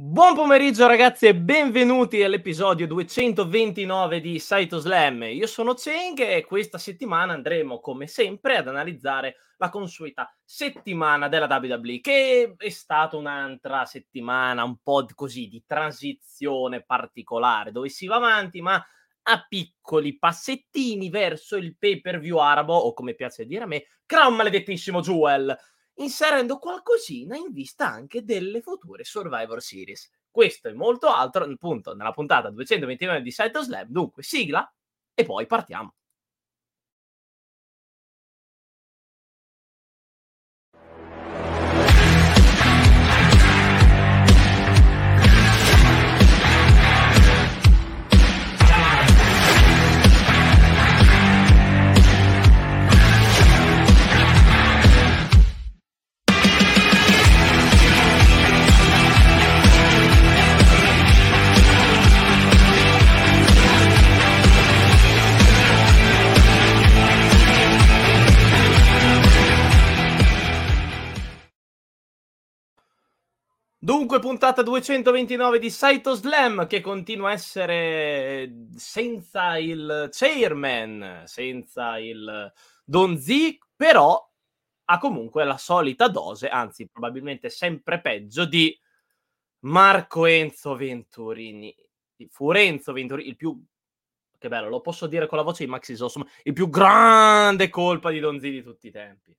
[0.00, 5.24] Buon pomeriggio ragazzi e benvenuti all'episodio 229 di Saito Slam.
[5.24, 11.48] Io sono Cheng e questa settimana andremo come sempre ad analizzare la consueta settimana della
[11.48, 18.14] WWE che è stata un'altra settimana un po' così di transizione particolare dove si va
[18.14, 18.80] avanti ma
[19.22, 23.86] a piccoli passettini verso il pay per view arabo o come piace dire a me,
[24.06, 25.58] Crown maledettissimo Jewel
[25.98, 30.10] inserendo qualcosina in vista anche delle future Survivor Series.
[30.30, 33.88] Questo e molto altro, appunto, nella puntata 229 di Saito Slam.
[33.88, 34.70] Dunque, sigla
[35.14, 35.94] e poi partiamo.
[73.88, 82.52] Dunque, puntata 229 di Saito Slam che continua a essere senza il chairman, senza il
[82.84, 84.30] Don Z, però
[84.84, 88.78] ha comunque la solita dose, anzi probabilmente sempre peggio, di
[89.60, 91.74] Marco Enzo Venturini.
[92.28, 93.58] Fu Renzo Venturini, il più...
[94.36, 98.10] Che bello, lo posso dire con la voce di Maxi Sossum, il più grande colpa
[98.10, 99.34] di Don Z di tutti i tempi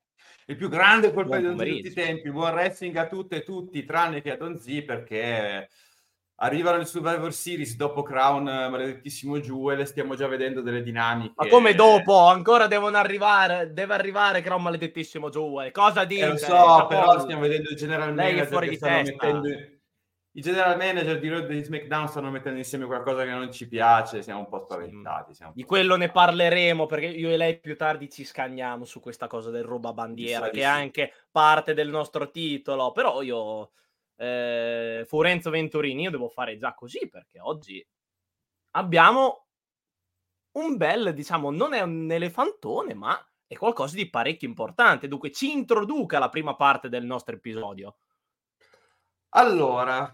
[0.49, 2.31] il più grande colpo di tutti i tempi.
[2.31, 5.69] Buon wrestling a tutte e tutti, tranne che a Don Z, perché
[6.41, 11.33] arrivano il Survivor Series dopo Crown, maledettissimo Jewel, stiamo già vedendo delle dinamiche.
[11.35, 12.17] Ma come dopo?
[12.25, 15.71] Ancora devono arrivare, deve arrivare Crown, maledettissimo Jewel.
[15.71, 16.21] Cosa dici?
[16.21, 19.11] Eh, lo so, però stiamo vedendo il general Lei è fuori di testa.
[19.11, 19.77] Mettendo
[20.33, 24.21] i general manager di Raw di SmackDown stanno mettendo insieme qualcosa che non ci piace,
[24.21, 25.33] siamo un po' spaventati.
[25.37, 29.27] Po di quello ne parleremo perché io e lei più tardi ci scagniamo su questa
[29.27, 32.91] cosa del ruba bandiera, che è anche parte del nostro titolo.
[32.91, 33.71] Però io,
[34.17, 37.85] eh, Forenzo Venturini, io devo fare già così perché oggi
[38.71, 39.47] abbiamo
[40.51, 45.07] un bel, diciamo, non è un elefantone, ma è qualcosa di parecchio importante.
[45.07, 47.97] Dunque, ci introduca la prima parte del nostro episodio.
[49.31, 50.11] Allora,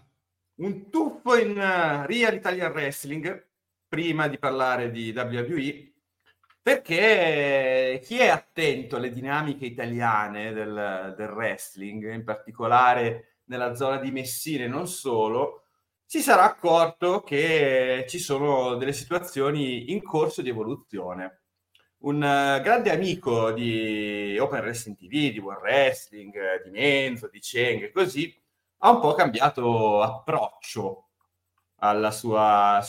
[0.56, 3.48] un tuffo in uh, Real Italian Wrestling
[3.88, 5.92] prima di parlare di WWE
[6.60, 14.10] perché chi è attento alle dinamiche italiane del, del wrestling, in particolare nella zona di
[14.10, 15.62] Messina e non solo,
[16.04, 21.42] si sarà accorto che ci sono delle situazioni in corso di evoluzione.
[21.98, 27.84] Un uh, grande amico di Open Wrestling TV, di World Wrestling, di Menzo, di Cheng
[27.84, 28.36] e così,
[28.78, 31.08] ha un po' cambiato approccio
[31.80, 32.38] al suo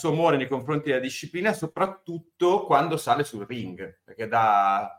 [0.10, 4.92] amore nei confronti della disciplina, soprattutto quando sale sul ring, perché da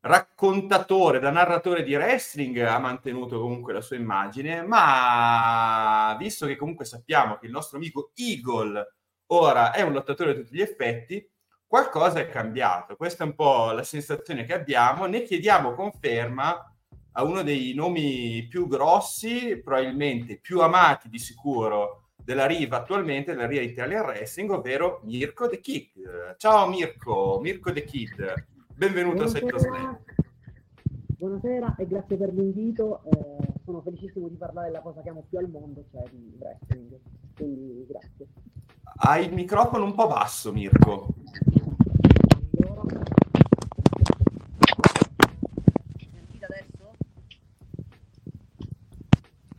[0.00, 6.84] raccontatore, da narratore di wrestling ha mantenuto comunque la sua immagine, ma visto che comunque
[6.84, 8.94] sappiamo che il nostro amico Eagle
[9.26, 11.24] ora è un lottatore a tutti gli effetti,
[11.66, 12.96] qualcosa è cambiato.
[12.96, 16.71] Questa è un po' la sensazione che abbiamo, ne chiediamo conferma
[17.12, 23.46] a uno dei nomi più grossi, probabilmente più amati di sicuro della Riva attualmente, della
[23.46, 26.36] Riva Italian Wrestling, ovvero Mirko The Kid.
[26.38, 29.46] Ciao Mirko, Mirko The Kid, benvenuto Buonasera.
[29.46, 29.98] a Setto Slam.
[31.18, 33.02] Buonasera e grazie per l'invito.
[33.04, 36.98] Eh, sono felicissimo di parlare della cosa che amo più al mondo, cioè di wrestling.
[37.36, 38.26] Quindi grazie.
[38.96, 41.08] Hai il microfono un po' basso, Mirko.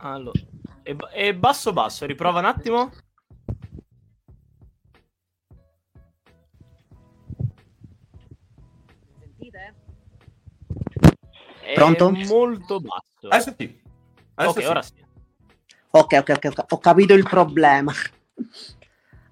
[0.04, 0.38] Allora,
[0.82, 2.90] e, e basso basso, riprova un attimo.
[9.18, 9.74] Sentite?
[11.74, 12.10] Pronto?
[12.10, 13.28] molto basso.
[13.28, 13.80] Adesso sì.
[14.34, 14.68] Adesso ok, sì.
[14.68, 15.04] ora sì.
[15.90, 17.92] Ok, ok, ok, ho capito il problema.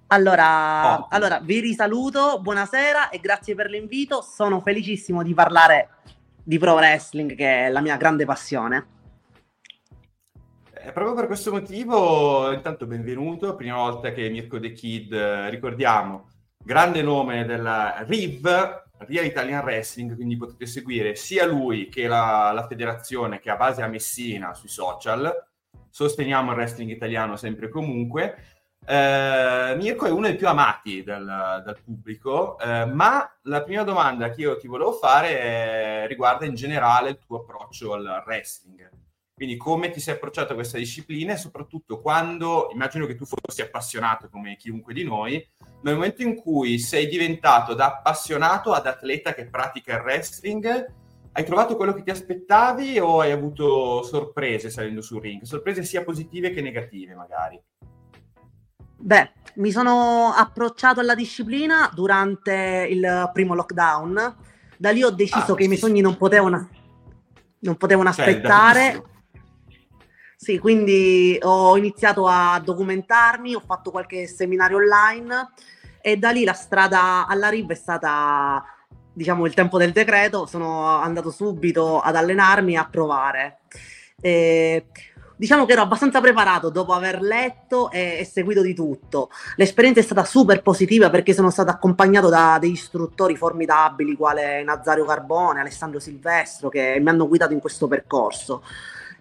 [0.06, 1.06] Allora, oh.
[1.10, 4.22] allora, vi risaluto, buonasera e grazie per l'invito.
[4.22, 5.96] Sono felicissimo di parlare
[6.42, 9.00] di pro wrestling, che è la mia grande passione.
[10.84, 16.28] Eh, proprio per questo motivo, intanto benvenuto, prima volta che Mirko The Kid, eh, ricordiamo,
[16.58, 22.66] grande nome della RIV, Real Italian Wrestling, quindi potete seguire sia lui che la, la
[22.66, 25.32] federazione che ha base a Messina sui social,
[25.88, 28.34] sosteniamo il wrestling italiano sempre e comunque.
[28.84, 34.30] Eh, Mirko è uno dei più amati dal, dal pubblico, eh, ma la prima domanda
[34.30, 38.90] che io ti volevo fare è, riguarda in generale il tuo approccio al wrestling
[39.34, 43.62] Quindi come ti sei approcciato a questa disciplina e soprattutto quando, immagino che tu fossi
[43.62, 45.44] appassionato come chiunque di noi,
[45.82, 50.92] nel momento in cui sei diventato da appassionato ad atleta che pratica il wrestling,
[51.32, 55.42] hai trovato quello che ti aspettavi o hai avuto sorprese salendo sul ring?
[55.42, 57.60] Sorprese sia positive che negative magari?
[58.98, 64.36] Beh, mi sono approcciato alla disciplina durante il primo lockdown.
[64.76, 66.68] Da lì ho deciso ah, che sì, i miei sogni non potevano,
[67.60, 69.02] non potevano cioè, aspettare.
[70.42, 75.52] Sì, quindi ho iniziato a documentarmi, ho fatto qualche seminario online
[76.00, 78.64] e da lì la strada alla RIB è stata,
[79.12, 80.46] diciamo, il tempo del decreto.
[80.46, 83.60] Sono andato subito ad allenarmi e a provare.
[84.20, 84.86] E
[85.36, 89.30] diciamo che ero abbastanza preparato dopo aver letto e, e, seguito di tutto.
[89.54, 95.04] L'esperienza è stata super positiva perché sono stato accompagnato da degli istruttori formidabili quale Nazario
[95.04, 98.64] Carbone, Alessandro Silvestro che mi hanno guidato in questo percorso.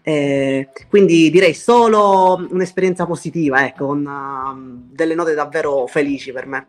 [0.03, 6.67] Eh, quindi direi solo un'esperienza positiva, ecco, con uh, delle note davvero felici per me.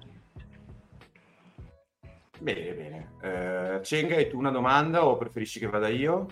[2.39, 3.11] Bene, bene.
[3.23, 6.27] Uh, Cenga, hai tu una domanda o preferisci che vada io?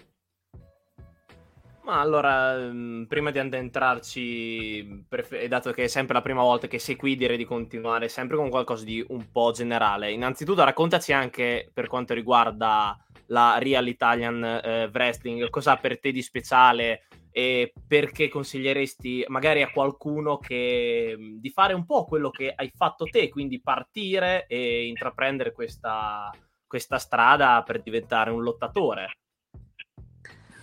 [1.82, 6.79] Ma allora, mm, prima di addentrarci, e dato che è sempre la prima volta che
[6.79, 10.12] sei qui, direi di continuare sempre con qualcosa di un po' generale.
[10.12, 12.96] Innanzitutto, raccontaci anche per quanto riguarda
[13.31, 19.71] la Real Italian eh, Wrestling, cosa per te di speciale e perché consiglieresti magari a
[19.71, 24.87] qualcuno che, mm, di fare un po' quello che hai fatto te, quindi partire e
[24.87, 26.31] intraprendere questa,
[26.67, 29.15] questa strada per diventare un lottatore.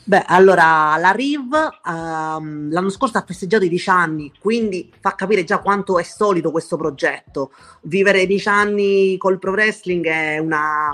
[0.04, 1.52] Beh, allora la Riv
[1.84, 6.50] um, l'anno scorso ha festeggiato i dieci anni, quindi fa capire già quanto è solido
[6.50, 7.52] questo progetto.
[7.82, 10.90] Vivere dieci anni col pro wrestling è una,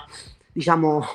[0.52, 1.06] diciamo,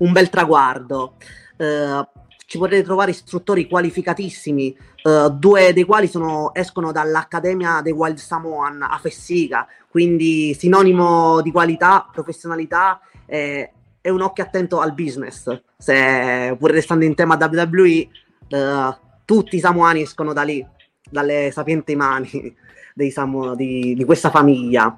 [0.00, 1.14] un bel traguardo.
[1.56, 2.06] Uh,
[2.46, 8.82] ci potete trovare istruttori qualificatissimi, uh, due dei quali sono, escono dall'Accademia dei Wild Samoan
[8.82, 13.00] a Fessica, quindi sinonimo di qualità, professionalità.
[13.26, 15.62] Eh, e un occhio attento al business.
[15.76, 18.08] Se pur restando in tema WWE,
[18.48, 18.94] uh,
[19.24, 20.66] tutti i samuani escono da lì,
[21.08, 22.56] dalle sapienti mani
[23.10, 24.94] Samu, di, di, questa famiglia.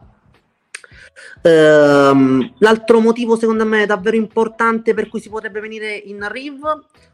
[1.42, 6.60] Um, l'altro motivo, secondo me, davvero importante per cui si potrebbe venire in Riv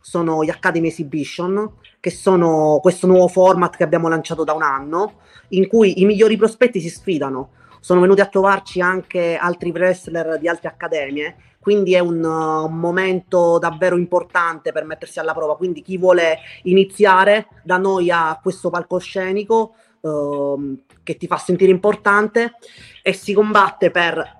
[0.00, 5.20] sono gli Academy Exhibition, che sono questo nuovo format che abbiamo lanciato da un anno,
[5.48, 7.50] in cui i migliori prospetti si sfidano.
[7.80, 11.36] Sono venuti a trovarci anche altri wrestler di altre accademie
[11.68, 15.54] quindi è un, uh, momento davvero importante per mettersi alla prova.
[15.54, 22.54] Quindi chi vuole iniziare da noi a questo palcoscenico uh, che ti fa sentire importante
[23.02, 24.36] e si combatte per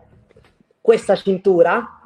[0.81, 1.99] questa cintura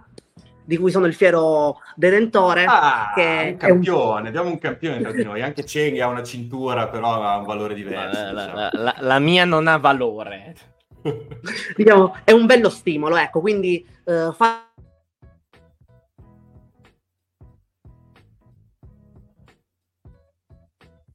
[0.65, 2.65] di cui sono il fiero detentore.
[2.67, 4.27] Ah, che un campione, un...
[4.27, 5.43] abbiamo un campione tra di noi.
[5.43, 8.33] Anche Cenghi ha una cintura, però ha un valore diverso.
[8.33, 8.55] La, diciamo.
[8.55, 10.55] la, la, la mia non ha valore.
[11.77, 14.67] diciamo, è un bello stimolo, ecco, quindi uh, fa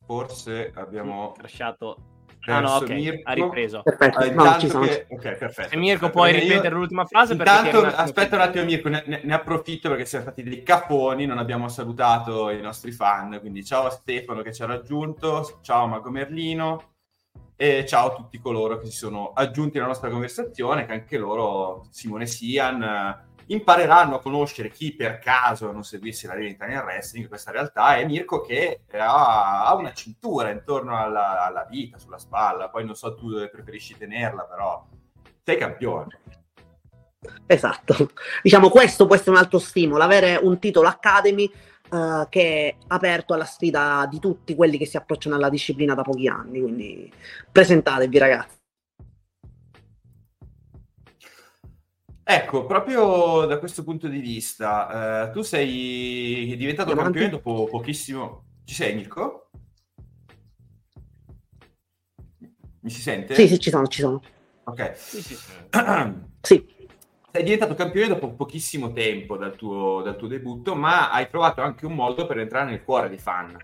[0.06, 2.16] forse abbiamo lasciato
[2.49, 3.29] Ah no, ok, Mirko.
[3.29, 3.81] ha ripreso.
[3.83, 4.85] Perfetto, ah, no, ci sono.
[4.85, 5.69] Ok, perfetto.
[5.69, 6.79] Se Mirko puoi ripetere io...
[6.79, 10.63] l'ultima frase Intanto, un aspetta un attimo Mirko, ne, ne, approfitto perché siamo stati dei
[10.63, 15.59] caponi, non abbiamo salutato i nostri fan, quindi ciao a Stefano che ci ha raggiunto,
[15.61, 16.94] ciao a Mago Merlino
[17.57, 21.88] e ciao a tutti coloro che si sono aggiunti alla nostra conversazione, che anche loro,
[21.89, 27.51] Simone Sian, impareranno a conoscere chi per caso non seguisse la linea Italian Wrestling, questa
[27.51, 32.86] realtà è Mirko che ha, ha una cintura intorno alla, alla, vita, sulla spalla, poi
[32.86, 34.86] non so tu dove preferisci tenerla, però
[35.44, 36.20] sei campione.
[37.46, 38.12] Esatto,
[38.42, 41.50] diciamo questo può essere un altro stimolo, avere un titolo Academy
[41.89, 46.04] uh, che è aperto alla sfida di tutti quelli che si approcciano alla disciplina da
[46.04, 47.12] pochi anni, quindi
[47.51, 48.56] presentatevi ragazzi.
[52.29, 57.19] Ecco, proprio da questo punto di vista, eh, tu sei diventato Avanti.
[57.19, 58.43] campione dopo pochissimo.
[58.65, 59.50] Ci sei, Mirko?
[62.81, 63.34] Mi si sente?
[63.34, 64.22] Sì, sì, ci sono, ci sono.
[64.65, 64.98] Ok.
[64.98, 65.38] Sì, sì,
[66.41, 66.67] sì.
[67.31, 71.86] Sei diventato campione dopo pochissimo tempo dal tuo, dal tuo debutto, ma hai trovato anche
[71.86, 73.57] un modo per entrare nel cuore dei fan.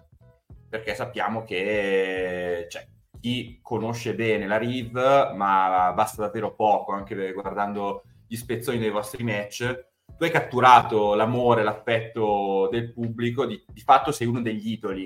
[0.69, 2.87] Perché sappiamo che cioè,
[3.19, 8.03] chi conosce bene la Riv, ma basta davvero poco, anche guardando
[8.33, 9.85] gli spezzoni dei vostri match,
[10.17, 15.05] tu hai catturato l'amore, l'affetto del pubblico, di, di fatto sei uno degli idoli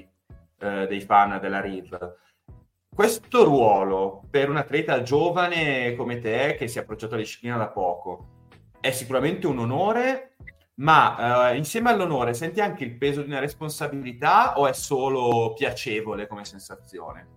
[0.59, 2.15] eh, dei fan della Riv.
[2.87, 7.67] Questo ruolo per un atleta giovane come te, che si è approcciato alla disciplina da
[7.67, 8.45] poco,
[8.79, 10.35] è sicuramente un onore
[10.75, 16.27] ma uh, insieme all'onore senti anche il peso di una responsabilità o è solo piacevole
[16.27, 17.36] come sensazione?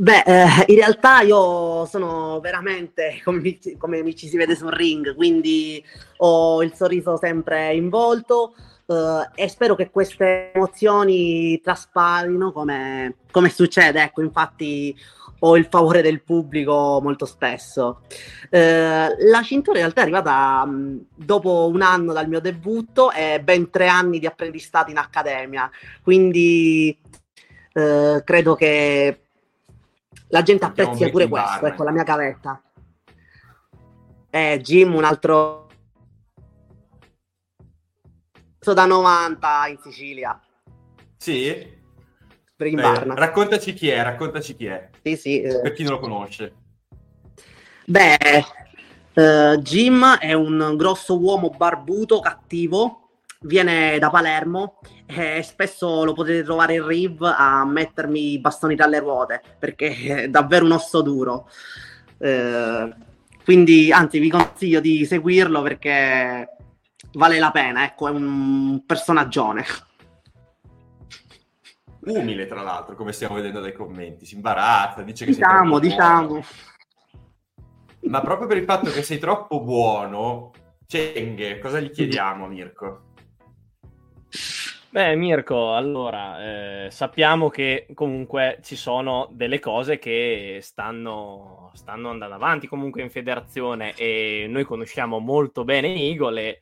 [0.00, 5.14] Beh, eh, in realtà io sono veramente come come mi, ci si vede sul ring,
[5.14, 5.84] quindi
[6.18, 8.54] ho il sorriso sempre in volto
[8.86, 14.02] eh, e spero che queste emozioni trasparino come, come succede.
[14.02, 14.96] Ecco, infatti
[15.40, 18.00] ho il favore del pubblico molto spesso.
[18.48, 23.12] Eh, la cintura in realtà è arrivata mh, mm, dopo un anno dal mio debutto
[23.12, 25.70] e ben tre anni di apprendistato in accademia,
[26.02, 26.98] quindi
[27.74, 29.24] eh, credo che
[30.30, 32.62] la gente apprezza pure questo, ecco la mia gavetta.
[34.30, 35.68] Eh, Jim, un altro
[38.58, 40.40] da 90 in Sicilia.
[41.16, 41.78] Sì?
[42.56, 44.90] Beh, raccontaci chi è, raccontaci chi è.
[45.02, 45.40] Sì, sì.
[45.40, 45.60] Eh.
[45.60, 46.54] Per chi non lo conosce.
[47.86, 48.44] Beh,
[49.14, 53.09] uh, Jim è un grosso uomo barbuto, cattivo,
[53.42, 58.86] viene da Palermo e spesso lo potete trovare in Riv a mettermi i bastoni tra
[58.86, 61.48] le ruote perché è davvero un osso duro.
[62.18, 62.94] Eh,
[63.44, 66.56] quindi, anzi, vi consiglio di seguirlo perché
[67.12, 67.84] vale la pena.
[67.84, 69.64] Ecco, è un personaggione.
[72.00, 74.24] Umile, tra l'altro, come stiamo vedendo dai commenti.
[74.24, 76.26] Si imbarazza, dice che diciamo, sei diciamo.
[76.26, 76.44] Buono.
[78.02, 80.52] Ma proprio per il fatto che sei troppo buono,
[80.86, 83.09] Cenghe, cosa gli chiediamo, Mirko?
[84.92, 92.34] Beh, Mirko, allora, eh, sappiamo che comunque ci sono delle cose che stanno, stanno, andando
[92.34, 96.60] avanti comunque in federazione e noi conosciamo molto bene Eagle e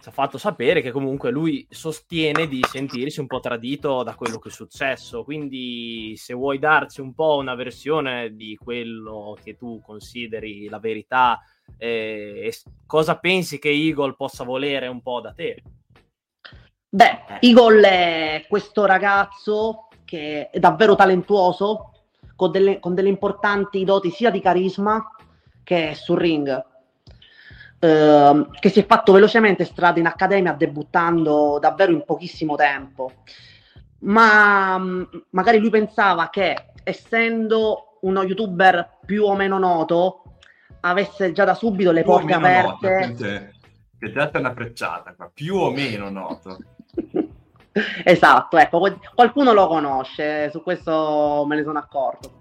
[0.00, 4.38] ci ha fatto sapere che comunque lui sostiene di sentirsi un po' tradito da quello
[4.38, 9.82] che è successo, quindi se vuoi darci un po' una versione di quello che tu
[9.84, 11.38] consideri la verità
[11.76, 12.50] eh,
[12.86, 15.62] cosa pensi che Eagle possa volere un po' da te.
[16.88, 21.92] Beh, Igor è questo ragazzo che è davvero talentuoso,
[22.36, 25.04] con delle, con delle importanti doti sia di carisma
[25.64, 26.64] che sul ring.
[27.78, 33.12] Uh, che si è fatto velocemente strada in accademia debuttando davvero in pochissimo tempo.
[34.00, 40.22] Ma um, magari lui pensava che essendo uno youtuber più o meno noto
[40.80, 43.08] avesse già da subito le più porte aperte.
[43.08, 43.24] Noto,
[43.98, 46.58] che già c'è una frecciata qua, più o meno noto.
[48.04, 48.80] esatto, ecco,
[49.14, 52.34] qualcuno lo conosce, su questo me ne sono accorto.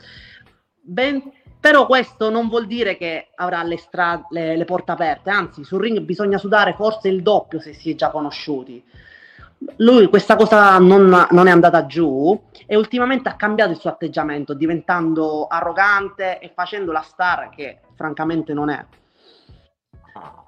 [0.81, 1.21] Ben,
[1.59, 5.81] però questo non vuol dire che avrà le, stra- le, le porte aperte, anzi sul
[5.81, 8.83] ring bisogna sudare forse il doppio se si è già conosciuti.
[9.77, 14.53] Lui questa cosa non, non, è andata giù e ultimamente ha cambiato il suo atteggiamento,
[14.53, 18.85] diventando arrogante e facendo la star che francamente non è.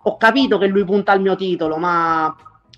[0.03, 2.35] Ho capito che lui punta al mio titolo, ma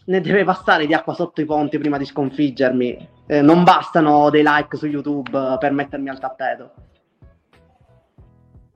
[0.09, 3.09] ne deve passare di acqua sotto i ponti prima di sconfiggermi.
[3.27, 6.73] Eh, non bastano dei like su YouTube per mettermi al tappeto.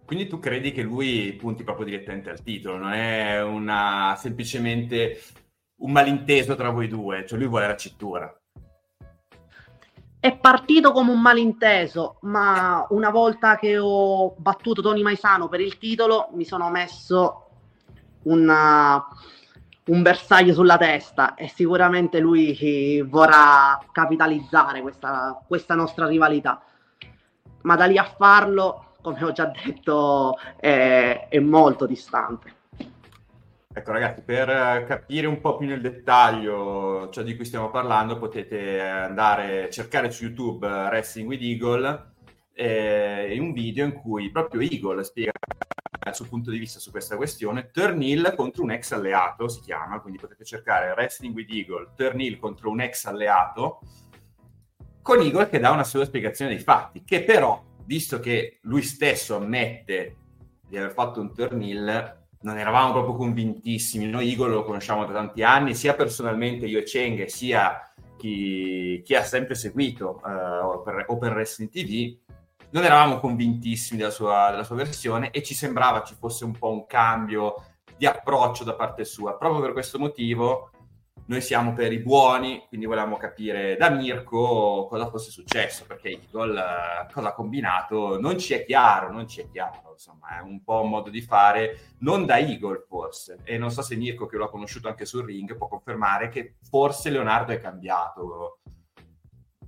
[0.06, 5.20] Quindi tu credi che lui punti proprio direttamente al titolo, non è una, semplicemente
[5.78, 8.42] un malinteso tra voi due, cioè lui vuole la cintura.
[10.20, 15.80] È partito come un malinteso, ma una volta che ho battuto Tony Maisano per il
[15.80, 17.48] titolo mi sono messo
[18.24, 19.04] una,
[19.86, 26.62] un bersaglio sulla testa e sicuramente lui vorrà capitalizzare questa, questa nostra rivalità.
[27.62, 32.62] Ma da lì a farlo, come ho già detto, è, è molto distante.
[33.76, 38.80] Ecco ragazzi, per capire un po' più nel dettaglio ciò di cui stiamo parlando, potete
[38.80, 42.12] andare a cercare su YouTube Wrestling with Eagle
[42.54, 45.32] eh, un video in cui proprio Eagle spiega
[46.10, 47.70] il suo punto di vista su questa questione.
[47.72, 52.70] Turnhill contro un ex alleato si chiama, quindi potete cercare Wrestling with Eagle, Turnhill contro
[52.70, 53.82] un ex alleato,
[55.02, 59.36] con Eagle che dà una sua spiegazione dei fatti, che però, visto che lui stesso
[59.36, 60.18] ammette
[60.68, 64.06] di aver fatto un Turnhill, non eravamo proprio convintissimi.
[64.06, 69.16] Noi Eagle lo conosciamo da tanti anni, sia personalmente io e Cheng, sia chi, chi
[69.16, 72.18] ha sempre seguito uh, per Open Wrestling TV
[72.74, 76.72] non eravamo convintissimi della sua, della sua versione e ci sembrava ci fosse un po'
[76.72, 77.56] un cambio
[77.96, 79.38] di approccio da parte sua.
[79.38, 80.72] Proprio per questo motivo
[81.26, 86.60] noi siamo per i buoni, quindi volevamo capire da Mirko cosa fosse successo, perché Eagle
[86.60, 90.64] uh, cosa ha combinato non ci è chiaro, non ci è chiaro, insomma è un
[90.64, 94.36] po' un modo di fare, non da Eagle forse, e non so se Mirko che
[94.36, 98.60] l'ho conosciuto anche sul ring può confermare che forse Leonardo è cambiato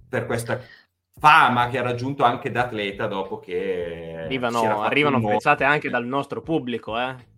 [0.09, 0.59] per questa
[1.17, 6.41] fama che ha raggiunto anche da atleta dopo che arrivano, arrivano apprezzate anche dal nostro
[6.41, 7.34] pubblico eh?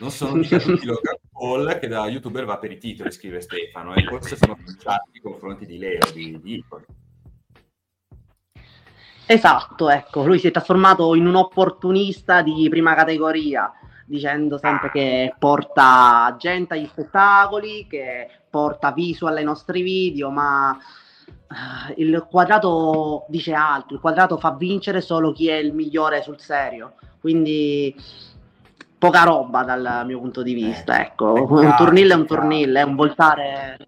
[0.00, 3.94] non sono mica tutti Logan Paul che da youtuber va per i titoli, scrive Stefano,
[3.94, 6.84] e forse sono cominciati nei confronti di Leo, di, di Icon.
[9.26, 13.70] Esatto, ecco, lui si è trasformato in un opportunista di prima categoria,
[14.06, 20.76] dicendo sempre che porta gente agli spettacoli, che porta visual ai nostri video, ma
[21.96, 26.94] il quadrato dice altro, il quadrato fa vincere solo chi è il migliore sul serio,
[27.20, 27.94] quindi
[28.98, 32.80] poca roba dal mio punto di vista, eh, ecco, peccato, un turnille è un turnille,
[32.80, 33.78] è un voltare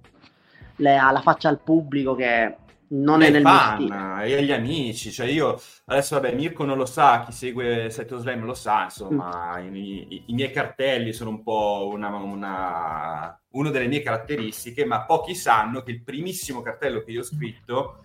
[0.77, 2.57] le, alla faccia al pubblico che
[2.93, 4.25] non è nel fan, mio stile.
[4.25, 8.45] E agli amici, cioè io adesso vabbè Mirko non lo sa, chi segue Seto Slam
[8.45, 9.75] lo sa, insomma mm.
[9.75, 15.05] i, i, i, miei cartelli sono un po' una, una, una delle mie caratteristiche, ma
[15.05, 18.05] pochi sanno che il primissimo cartello che io ho scritto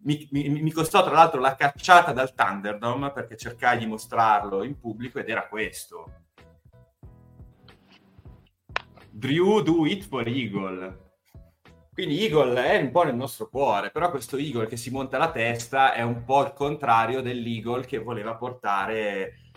[0.00, 4.78] mi, mi, mi, costò tra l'altro la cacciata dal Thunderdome perché cercai di mostrarlo in
[4.78, 6.12] pubblico ed era questo.
[9.10, 11.06] Drew do it for Eagle.
[11.92, 15.32] Quindi Eagle è un po' nel nostro cuore, però questo Eagle che si monta la
[15.32, 19.47] testa è un po' il contrario dell'Eagle che voleva portare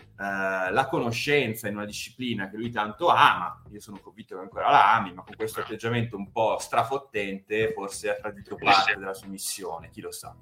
[0.70, 3.62] la conoscenza in una disciplina che lui tanto ama.
[3.70, 8.10] Io sono convinto che ancora la ami, ma con questo atteggiamento un po' strafottente forse
[8.10, 10.34] ha tradito parte della sua missione, chi lo sa.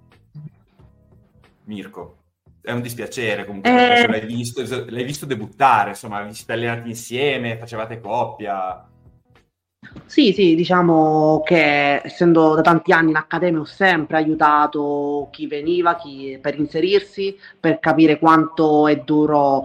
[1.65, 2.17] Mirko.
[2.63, 4.07] È un dispiacere comunque, eh...
[4.07, 8.90] l'hai, visto, l'hai visto debuttare, insomma, vi siete allenati insieme, facevate coppia.
[10.07, 15.97] Sì, sì, diciamo che essendo da tanti anni in accademia ho sempre aiutato chi veniva
[15.97, 19.65] chi, per inserirsi, per capire quanto è duro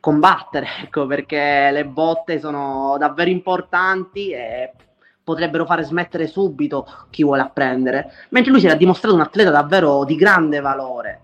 [0.00, 4.72] combattere, ecco, perché le botte sono davvero importanti e
[5.22, 10.04] potrebbero fare smettere subito chi vuole apprendere, mentre lui si era dimostrato un atleta davvero
[10.04, 11.20] di grande valore.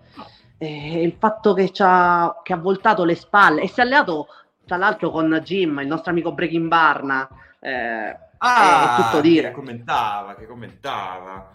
[0.58, 4.26] E il fatto che, ha, che ha voltato le spalle e si è alleato
[4.66, 7.26] tra l'altro con Jim, il nostro amico Breaking Barna,
[7.60, 9.48] eh, ah, è tutto dire.
[9.48, 11.54] Che commentava, che commentava.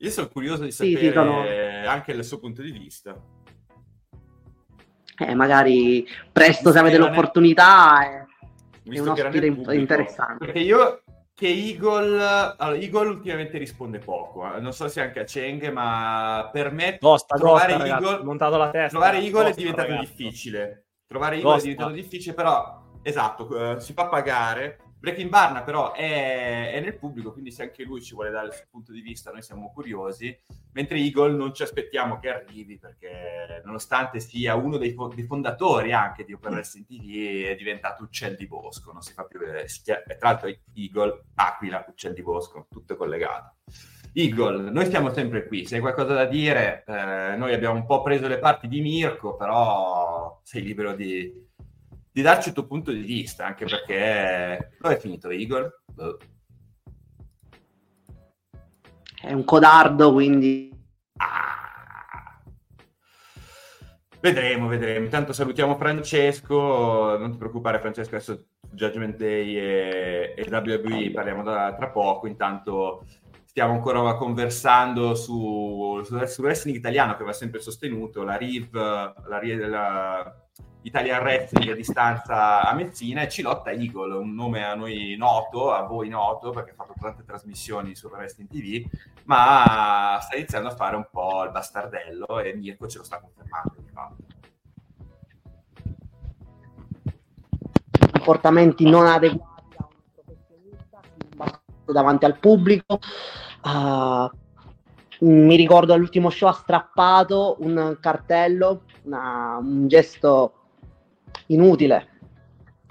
[0.00, 1.40] Io sono curioso di sapere sì, sì, sono...
[1.86, 3.20] anche il suo punto di vista.
[5.20, 8.24] Eh, magari presto se avete l'opportunità è,
[8.84, 10.44] è uno stile interessante.
[10.44, 11.02] Perché io
[11.38, 12.20] che Eagle,
[12.56, 14.60] allora, Eagle ultimamente risponde poco, eh.
[14.60, 18.56] non so se anche a Cheng, ma per me Costa, trovare, Costa, Eagle, ragazzi, montato
[18.56, 20.14] la testa, trovare Eagle Costa, è diventato ragazzi.
[20.16, 20.86] difficile.
[21.06, 21.68] Trovare Eagle Costa.
[21.68, 26.96] è diventato difficile, però esatto, uh, si fa pagare Breaking Barna però è, è, nel
[26.96, 29.70] pubblico, quindi se anche lui ci vuole dare il suo punto di vista, noi siamo
[29.72, 30.36] curiosi,
[30.72, 35.92] mentre Eagle non ci aspettiamo che arrivi perché nonostante sia uno dei, fo- dei fondatori
[35.92, 39.66] anche di Open Wrestling TV è diventato uccel di bosco, non si fa più vedere.
[39.84, 43.54] Tra l'altro Eagle, Aquila, uccel di bosco, tutto collegato.
[44.12, 48.02] Eagle, noi stiamo sempre qui, se hai qualcosa da dire, eh, noi abbiamo un po'
[48.02, 51.47] preso le parti di Mirko, però sei libero di,
[52.18, 55.82] di darci il tuo punto di vista, anche perché dove è finito Igor?
[55.84, 56.18] Boh.
[59.22, 60.68] È un codardo, quindi...
[61.18, 62.42] Ah.
[64.20, 65.04] Vedremo, vedremo.
[65.04, 71.72] Intanto salutiamo Francesco, non ti preoccupare Francesco, adesso Judgment Day e, e WWE parliamo da,
[71.76, 73.06] tra poco, intanto
[73.44, 79.14] stiamo ancora conversando su, su, su wrestling italiano che va sempre sostenuto, la RIV, la,
[79.68, 80.47] la
[80.82, 85.72] Italian Wrestling a distanza a Messina e ci lotta Eagle, un nome a noi noto,
[85.72, 88.88] a voi noto perché ha fatto tante trasmissioni su Wrestling TV,
[89.24, 93.74] ma sta iniziando a fare un po' il bastardello e Mirko ce lo sta confermando
[93.76, 94.26] di fatto.
[98.12, 101.00] Comportamenti non adeguati a un professionista
[101.84, 103.00] davanti al pubblico.
[103.64, 104.30] Uh,
[105.20, 110.57] mi ricordo all'ultimo show ha strappato un cartello, una, un gesto
[111.46, 112.08] inutile,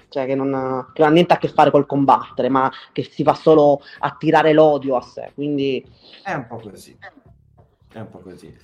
[0.08, 3.22] cioè che non, che non, ha niente a che fare col combattere, ma che si
[3.22, 5.30] fa solo attirare l'odio a sé.
[5.34, 5.84] Quindi
[6.22, 6.96] è un po' così.
[7.92, 8.54] È un po' così.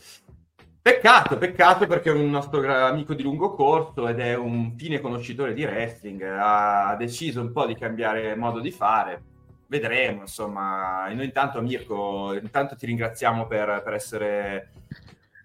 [0.85, 5.55] Peccato, peccato perché è un nostro amico di lungo corso ed è un fine conoscitore
[5.55, 9.23] di wrestling, ha deciso un po' di cambiare modo di fare.
[9.67, 11.09] Vedremo, insomma.
[11.09, 14.71] Noi intanto, Mirko, intanto ti ringraziamo per, per essere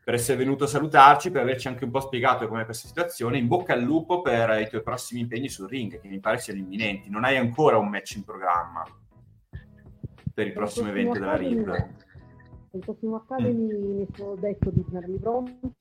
[0.09, 3.37] per essere venuto a salutarci, per averci anche un po' spiegato com'è questa situazione.
[3.37, 6.57] In bocca al lupo per i tuoi prossimi impegni sul ring, che mi pare siano
[6.59, 7.11] imminenti.
[7.11, 8.83] Non hai ancora un match in programma
[10.33, 11.89] per il prossimo il evento della RIV.
[12.71, 13.97] Il prossimo Academy mm.
[13.97, 15.73] mi sono detto di tenermi pronto.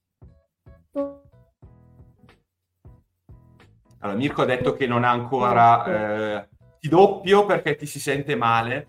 [4.01, 6.49] Allora, Mirko ha detto che non ha ancora eh,
[6.81, 8.87] ti doppio perché ti si sente male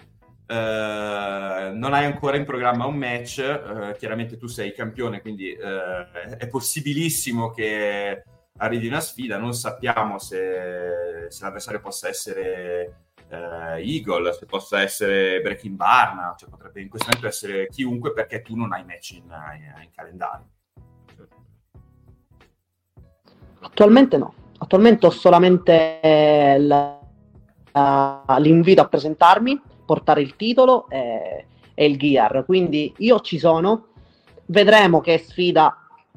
[0.50, 6.38] Uh, non hai ancora in programma un match, uh, chiaramente tu sei campione, quindi uh,
[6.38, 8.24] è possibilissimo che
[8.58, 15.76] arrivi una sfida, non sappiamo se, se l'avversario possa essere Eagle, se possa essere Breaking
[15.76, 19.84] Barna, cioè potrebbe in questo momento essere chiunque perché tu non hai match in, in,
[19.84, 20.48] in calendario.
[23.60, 27.00] Attualmente no, attualmente ho solamente la,
[27.72, 33.88] la, l'invito a presentarmi, portare il titolo e, e, il gear, quindi io ci sono,
[34.46, 35.76] vedremo che sfida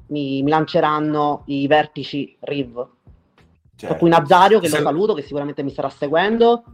[0.09, 2.87] mi, mi lanceranno i vertici Riv.
[3.75, 3.87] Certo.
[3.87, 4.77] Tra cui Nazario, che Se...
[4.77, 6.65] lo saluto, che sicuramente mi starà seguendo,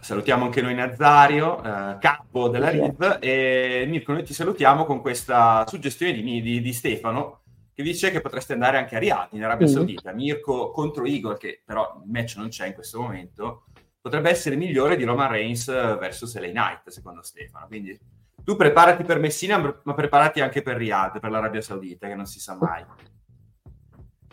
[0.00, 5.64] Salutiamo anche noi Nazario, eh, capo della RIV, e Mirko, noi ti salutiamo con questa
[5.66, 7.40] suggestione di, di, di Stefano,
[7.72, 9.74] che dice che potreste andare anche a Riyadh, in Arabia mm-hmm.
[9.74, 10.12] Saudita.
[10.12, 13.64] Mirko contro Igor, che però il match non c'è in questo momento,
[14.04, 17.66] potrebbe essere migliore di Roman Reigns versus LA Knight, secondo Stefano.
[17.66, 17.98] Quindi
[18.44, 22.38] tu preparati per Messina, ma preparati anche per Riyadh, per l'Arabia Saudita, che non si
[22.38, 22.84] sa mai.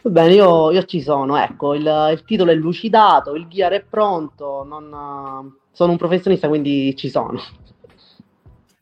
[0.02, 3.82] Va bene, io, io ci sono, ecco, il, il, titolo è lucidato, il gear è
[3.82, 7.40] pronto, non, sono un professionista, quindi ci sono.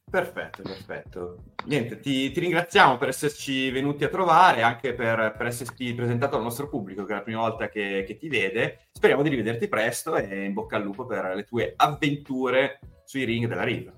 [0.09, 1.37] Perfetto, perfetto.
[1.65, 6.41] Niente, ti, ti, ringraziamo per esserci venuti a trovare, anche per, per, esserti presentato al
[6.41, 8.87] nostro pubblico, che è la prima volta che, che, ti vede.
[8.91, 13.47] Speriamo di rivederti presto e in bocca al lupo per le tue avventure sui ring
[13.47, 13.91] della Riva.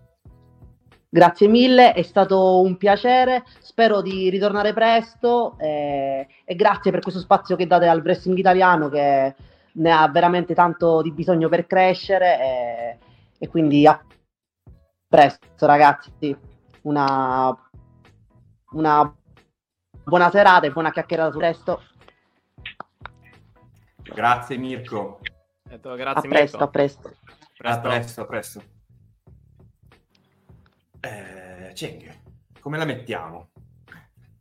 [1.07, 7.19] Grazie mille, è stato un piacere, spero di ritornare presto eh, e grazie per questo
[7.19, 9.35] spazio che date al wrestling italiano che
[9.73, 12.97] ne ha veramente tanto di bisogno per crescere e,
[13.39, 14.01] e quindi a
[15.11, 16.33] presto ragazzi,
[16.83, 17.53] una,
[18.71, 19.15] una
[20.05, 21.81] buona serata e buona chiacchierata su presto.
[23.97, 25.19] Grazie Mirko.
[25.63, 26.63] Grazie, a presto, Mirko.
[26.63, 27.15] a presto.
[27.57, 28.63] A presto, a presto.
[31.01, 32.21] Eh, Ceng,
[32.61, 33.49] come la mettiamo?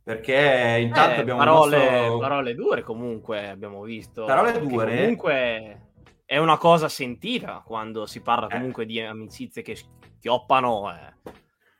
[0.03, 2.17] Perché intanto eh, abbiamo parole, nostro...
[2.19, 4.23] parole dure comunque abbiamo visto.
[4.23, 4.95] Parole dure.
[4.95, 5.89] Comunque
[6.25, 8.51] è una cosa sentita quando si parla eh.
[8.51, 9.77] comunque di amicizie che
[10.21, 10.93] schioppano.
[10.93, 11.33] Eh.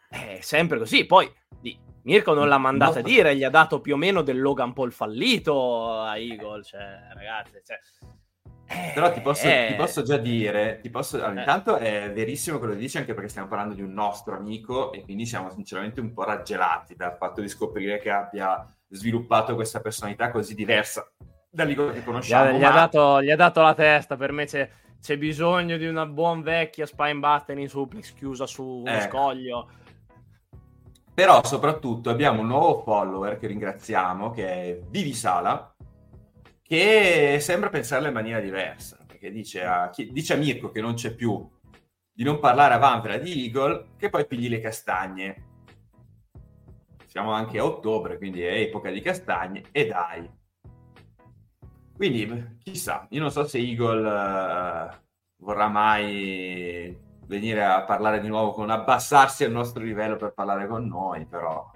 [0.09, 1.05] È sempre così.
[1.05, 4.41] Poi di Mirko non l'ha mandata a dire, gli ha dato più o meno del
[4.41, 6.63] Logan Paul fallito a Eagle.
[6.63, 7.77] Cioè, ragazzi, cioè,
[8.65, 11.39] eh, Però ti posso, eh, ti posso, già dire, ti posso, allora, eh.
[11.39, 15.03] intanto è verissimo quello che dici anche perché stiamo parlando di un nostro amico e
[15.03, 20.31] quindi siamo sinceramente un po' raggelati dal fatto di scoprire che abbia sviluppato questa personalità
[20.31, 21.09] così diversa
[21.49, 22.51] dall'Igo che conosciamo.
[22.51, 24.69] Gli ha, gli, ha dato, gli ha, dato, la testa, per me c'è,
[25.01, 29.17] c'è, bisogno di una buon vecchia spine button in suplex chiusa su uno ecco.
[29.17, 29.69] scoglio.
[31.13, 35.75] Però soprattutto abbiamo un nuovo follower che ringraziamo che è Vivi Sala
[36.61, 41.13] che sembra pensarla in maniera diversa, perché dice a, dice a Mirko che non c'è
[41.13, 41.45] più
[42.13, 45.47] di non parlare a Vanvera di Eagle, che poi pigli le castagne.
[47.07, 50.29] Siamo anche a ottobre, quindi è epoca di castagne, e dai.
[52.01, 54.89] Quindi, chissà, io non so se Eagle uh,
[55.35, 60.87] vorrà mai venire a parlare di nuovo con abbassarsi al nostro livello per parlare con
[60.87, 61.71] noi, però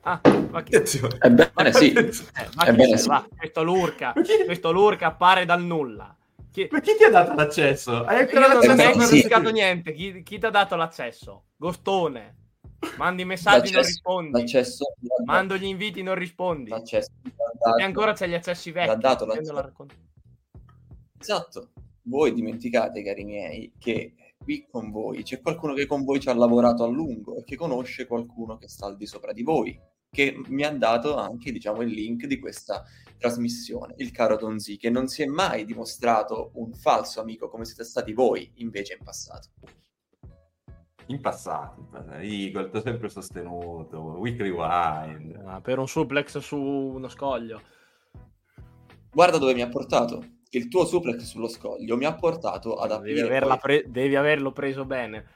[0.00, 0.82] Ah, ma che...
[1.20, 1.92] Ebbene ma sì.
[1.92, 3.06] Eh, ma Ebbene sì.
[3.06, 4.12] Va, questo Lurca,
[4.44, 6.16] questo Lurca appare dal nulla.
[6.50, 6.66] Chi...
[6.68, 8.02] Ma chi ti ha dato l'accesso?
[8.02, 9.92] Hai ancora Io non ho cercato niente.
[9.92, 11.44] Chi, chi ti ha dato l'accesso?
[11.54, 12.45] Gostone.
[12.96, 14.40] Mandi messaggi, non rispondi.
[14.40, 14.94] L'accesso,
[15.24, 16.70] Mando gli inviti, non rispondi.
[16.70, 17.10] L'accesso,
[17.78, 18.88] e ancora c'è gli accessi vecchi.
[18.88, 19.86] L'ha dato l'accesso.
[21.18, 21.70] Esatto.
[22.02, 26.34] Voi dimenticate, cari miei, che qui con voi c'è qualcuno che con voi ci ha
[26.34, 29.76] lavorato a lungo e che conosce qualcuno che sta al di sopra di voi
[30.16, 32.84] che mi ha dato anche diciamo, il link di questa
[33.18, 37.84] trasmissione, il caro Donzi, che non si è mai dimostrato un falso amico come siete
[37.84, 39.48] stati voi invece in passato.
[41.06, 41.88] In passato,
[42.20, 45.40] Eagle, ti ho sempre sostenuto, Weekly Wine.
[45.44, 47.60] Ah, per un suplex su uno scoglio.
[49.12, 50.24] Guarda dove mi ha portato.
[50.50, 53.28] Il tuo suplex sullo scoglio mi ha portato ad aprire...
[53.28, 55.34] Devi, pre- devi averlo preso bene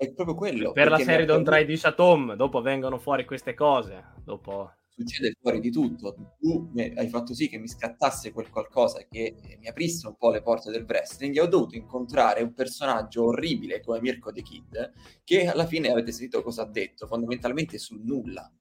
[0.00, 0.72] è proprio quello.
[0.72, 4.12] Per la serie Don't Try This at Home, dopo vengono fuori queste cose.
[4.24, 4.72] Dopo...
[5.00, 6.14] Succede fuori di tutto.
[6.38, 10.42] Tu hai fatto sì che mi scattasse quel qualcosa che mi aprisse un po' le
[10.42, 14.92] porte del wrestling e ho dovuto incontrare un personaggio orribile come Mirko The Kid,
[15.24, 18.52] che alla fine avete sentito cosa ha detto, fondamentalmente sul nulla.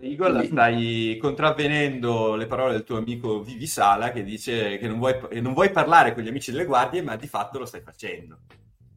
[0.00, 5.40] Igor, stai contravvenendo le parole del tuo amico Vivi Sala che dice che non vuoi,
[5.40, 8.40] non vuoi parlare con gli amici delle guardie, ma di fatto lo stai facendo.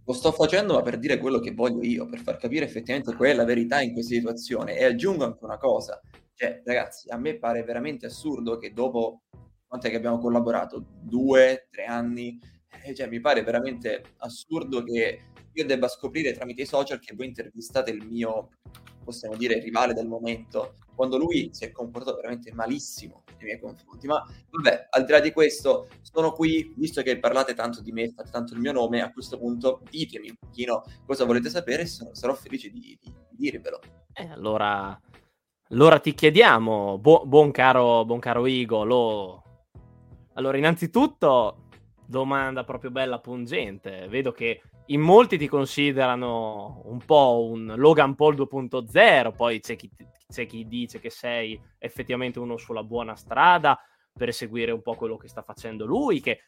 [0.09, 3.29] Lo sto facendo ma per dire quello che voglio io, per far capire effettivamente qual
[3.29, 4.75] è la verità in questa situazione.
[4.75, 6.01] E aggiungo anche una cosa,
[6.33, 9.21] cioè ragazzi, a me pare veramente assurdo che dopo
[9.67, 10.83] quanto è che abbiamo collaborato?
[10.99, 12.39] Due, tre anni?
[12.83, 17.27] eh, cioè, mi pare veramente assurdo che io debba scoprire tramite i social che voi
[17.27, 18.49] intervistate il mio,
[19.03, 24.07] possiamo dire, rivale del momento, quando lui si è comportato veramente malissimo nei miei confronti.
[24.07, 28.09] Ma vabbè, al di là di questo, sono qui, visto che parlate tanto di me,
[28.09, 31.87] fate tanto il mio nome, a questo punto ditemi un pochino cosa volete sapere e
[31.87, 33.79] sarò felice di, di, di dirvelo.
[34.13, 34.99] Eh, allora,
[35.69, 39.43] allora ti chiediamo, bu- buon, caro, buon caro Igo, lo...
[40.33, 41.67] allora innanzitutto
[42.05, 48.35] domanda proprio bella pungente, vedo che in molti ti considerano un po' un Logan Paul
[48.35, 49.89] 2.0, poi c'è chi,
[50.31, 53.79] c'è chi dice che sei effettivamente uno sulla buona strada
[54.13, 56.41] per seguire un po' quello che sta facendo lui, che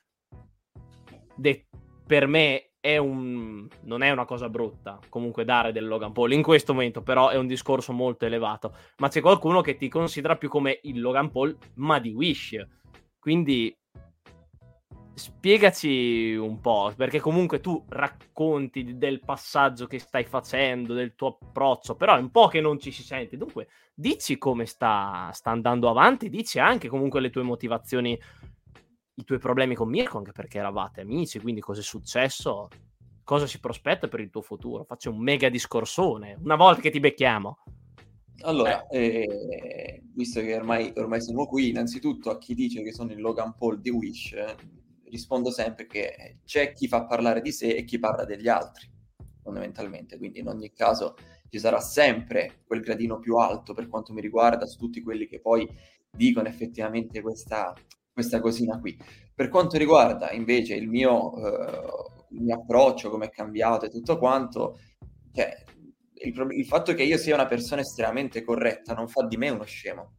[1.35, 1.67] de-
[2.05, 6.43] per me è un, non è una cosa brutta comunque dare del Logan Paul in
[6.43, 8.75] questo momento, però è un discorso molto elevato.
[8.97, 12.63] Ma c'è qualcuno che ti considera più come il Logan Paul, ma di Wish.
[13.19, 13.75] Quindi
[15.13, 21.95] spiegaci un po', perché comunque tu racconti del passaggio che stai facendo, del tuo approccio,
[21.95, 23.37] però è un po' che non ci si sente.
[23.37, 28.19] Dunque, dici come sta, sta andando avanti, dici anche comunque le tue motivazioni,
[29.15, 32.69] i tuoi problemi con Mirko, anche perché eravate amici, quindi cosa è successo,
[33.23, 34.83] cosa si prospetta per il tuo futuro.
[34.83, 37.57] Faccio un mega discorsone, una volta che ti becchiamo.
[38.43, 39.27] Allora, eh.
[39.27, 43.53] Eh, visto che ormai, ormai, siamo qui, innanzitutto a chi dice che sono il Logan
[43.55, 44.35] Paul di Wish,
[45.11, 48.89] rispondo sempre che c'è chi fa parlare di sé e chi parla degli altri,
[49.43, 50.17] fondamentalmente.
[50.17, 51.15] Quindi in ogni caso
[51.49, 55.39] ci sarà sempre quel gradino più alto per quanto mi riguarda su tutti quelli che
[55.39, 55.67] poi
[56.09, 57.73] dicono effettivamente questa,
[58.11, 58.97] questa cosina qui.
[59.33, 64.17] Per quanto riguarda invece il mio, eh, il mio approccio, come è cambiato e tutto
[64.17, 64.79] quanto,
[65.33, 65.63] cioè,
[66.13, 69.63] il, il fatto che io sia una persona estremamente corretta non fa di me uno
[69.63, 70.15] scemo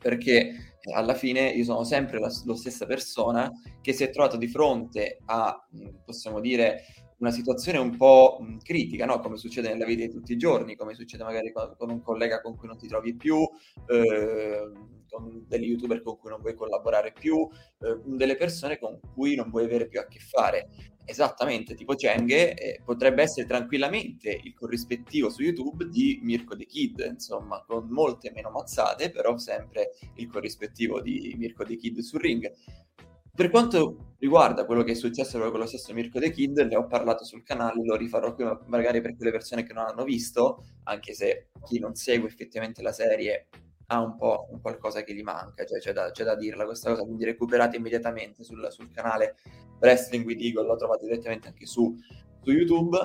[0.00, 4.48] perché alla fine io sono sempre la, la stessa persona che si è trovato di
[4.48, 5.66] fronte a,
[6.04, 6.84] possiamo dire,
[7.18, 9.18] una situazione un po' critica, no?
[9.20, 12.40] come succede nella vita di tutti i giorni, come succede magari con, con un collega
[12.40, 13.38] con cui non ti trovi più,
[13.86, 14.70] eh,
[15.08, 17.48] con degli youtuber con cui non vuoi collaborare più,
[17.80, 20.68] eh, delle persone con cui non vuoi avere più a che fare.
[21.04, 27.06] Esattamente, tipo Cheng eh, potrebbe essere tranquillamente il corrispettivo su YouTube di Mirko The Kid,
[27.08, 32.52] insomma, con molte meno mazzate, però sempre il corrispettivo di Mirko The Kid sul ring.
[33.34, 36.86] Per quanto riguarda quello che è successo con lo stesso Mirko The Kid, ne ho
[36.86, 41.14] parlato sul canale, lo rifarò qui magari per quelle persone che non hanno visto, anche
[41.14, 43.46] se chi non segue effettivamente la serie
[43.90, 46.90] ha un po' un qualcosa che gli manca, cioè c'è da, c'è da dirla questa
[46.90, 49.36] cosa, quindi recuperate immediatamente sul, sul, canale
[49.80, 51.96] Wrestling with Eagle, lo trovate direttamente anche su,
[52.42, 52.98] su YouTube.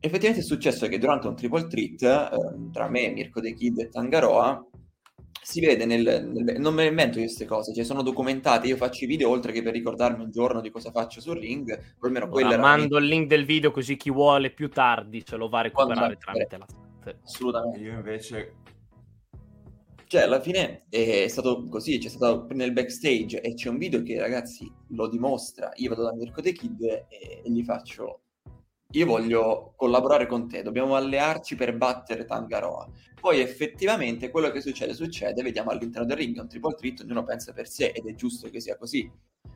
[0.00, 3.88] Effettivamente è successo che durante un triple treat eh, tra me, Mirko De Kid e
[3.88, 4.66] Tangaroa
[5.40, 9.04] si vede nel, nel, non me ne invento queste cose, cioè sono documentate, io faccio
[9.04, 12.26] i video oltre che per ricordarmi un giorno di cosa faccio sul ring, o almeno
[12.26, 15.62] allora, mando il link del video così chi vuole più tardi ce lo va a
[15.62, 16.66] recuperare tramite la...
[17.24, 17.78] Assolutamente.
[17.80, 18.54] Io invece
[20.12, 24.20] cioè, alla fine è stato così, c'è stato nel backstage e c'è un video che,
[24.20, 25.72] ragazzi, lo dimostra.
[25.76, 27.06] Io vado da Mirko The Kid e,
[27.42, 28.20] e gli faccio
[28.90, 32.90] io voglio collaborare con te, dobbiamo allearci per battere Tangaroa.
[33.18, 37.24] Poi effettivamente quello che succede, succede, vediamo all'interno del ring, è un triple threat, ognuno
[37.24, 39.10] pensa per sé ed è giusto che sia così.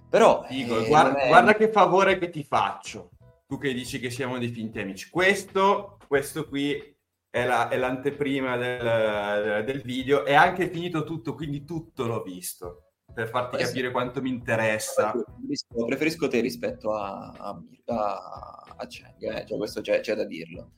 [0.09, 0.47] Però...
[0.49, 1.29] Dico, eh, guarda, è...
[1.29, 3.11] guarda, che favore che ti faccio,
[3.47, 5.11] tu che dici che siamo dei finti amici.
[5.11, 6.96] Questo, questo qui
[7.31, 12.93] è, la, è l'anteprima del, del, video, è anche finito tutto, quindi tutto l'ho visto,
[13.13, 13.93] per farti eh, capire sì.
[13.93, 15.11] quanto mi interessa.
[15.11, 19.47] Preferisco, preferisco te rispetto a, a, a, a Cheng, eh?
[19.47, 20.73] cioè, questo c'è, c'è, da dirlo,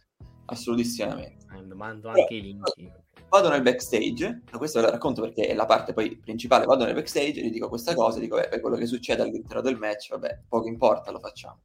[0.46, 1.46] assolutissimamente.
[1.54, 2.72] Eh, mando anche i link.
[3.28, 6.94] Vado nel backstage, questo ve lo racconto perché è la parte poi principale, vado nel
[6.94, 10.44] backstage e gli dico questa cosa, dico, beh, quello che succede all'interno del match, vabbè,
[10.48, 11.60] poco importa, lo facciamo.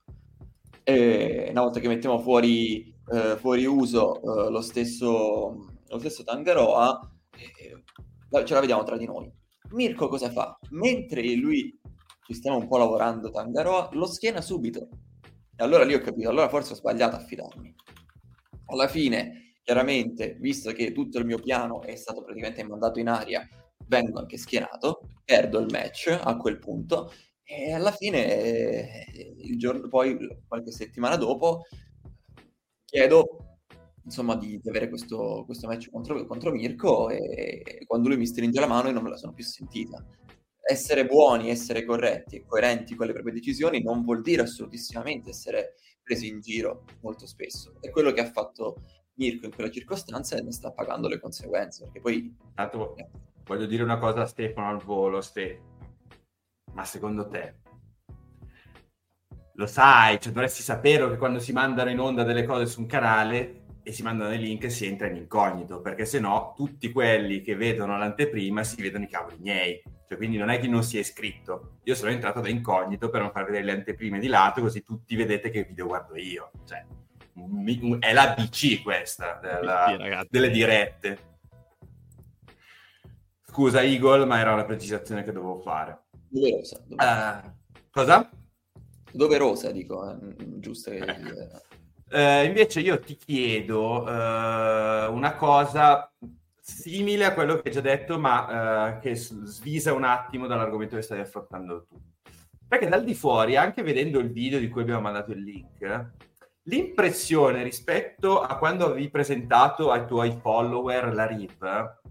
[0.84, 7.12] E una volta che mettiamo fuori eh, fuori uso eh, lo, stesso, lo stesso Tangaroa,
[7.38, 9.32] eh, ce la vediamo tra di noi.
[9.72, 10.58] Mirko cosa fa?
[10.72, 11.80] Mentre lui
[12.26, 14.88] ci stiamo un po' lavorando Tangaroa, lo schiena subito.
[15.56, 17.74] E allora lì ho capito, allora forse ho sbagliato a fidarmi.
[18.68, 23.48] Alla fine, chiaramente, visto che tutto il mio piano è stato praticamente mandato in aria,
[23.88, 27.12] vengo anche schienato, perdo il match a quel punto
[27.44, 31.63] e alla fine, eh, il giorno, poi qualche settimana dopo,
[32.93, 33.58] chiedo
[34.03, 38.60] insomma di, di avere questo, questo, match contro, contro Mirko e quando lui mi stringe
[38.60, 40.06] la mano io non me la sono più sentita.
[40.62, 45.73] Essere buoni, essere corretti e coerenti con le proprie decisioni non vuol dire assolutissimamente essere
[46.03, 47.73] presi in giro molto spesso.
[47.79, 48.75] È quello che ha fatto
[49.15, 51.86] Mirko in quella circostanza e ne sta pagando le conseguenze.
[51.86, 52.36] Perché poi.
[52.53, 52.95] Tanto
[53.45, 55.62] voglio dire una cosa a Stefano al volo, Ste.
[56.73, 57.62] Ma secondo te
[59.56, 62.88] lo sai, cioè dovresti sapere che quando si mandano in onda delle cose su un
[62.88, 67.42] canale e si mandano i link si entra in incognito, perché se no tutti quelli
[67.42, 69.82] che vedono l'anteprima si vedono i cavoli miei.
[70.08, 71.80] Cioè, quindi non è che non si è iscritto.
[71.84, 75.16] Io sono entrato da incognito per non far vedere le anteprime di lato, così tutti
[75.16, 76.52] vedete che video guardo io.
[76.66, 76.86] Cioè,
[78.00, 81.32] è la BC questa, della, delle dirette.
[83.46, 86.04] Scusa Eagle, ma era una precisazione che dovevo fare.
[86.30, 86.80] Doverosa.
[86.88, 87.44] doverosa.
[87.46, 87.52] Uh,
[87.92, 88.30] cosa?
[89.13, 90.89] Doverosa, dico, eh, giusto.
[90.89, 91.62] Ecco.
[92.10, 94.06] Uh, invece io ti chiedo uh,
[95.13, 96.12] una cosa
[96.60, 101.02] simile a quello che hai già detto, ma uh, che svisa un attimo dall'argomento che
[101.02, 101.99] stai affrontando tu.
[102.67, 106.12] Perché dal di fuori, anche vedendo il video di cui abbiamo mandato il link,
[106.63, 112.02] l'impressione rispetto a quando avevi presentato ai tuoi follower la RIP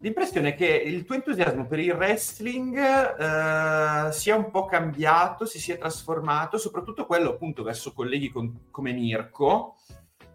[0.00, 5.58] L'impressione è che il tuo entusiasmo per il wrestling eh, sia un po' cambiato, si
[5.58, 9.76] sia trasformato, soprattutto quello appunto verso colleghi con, come Mirko.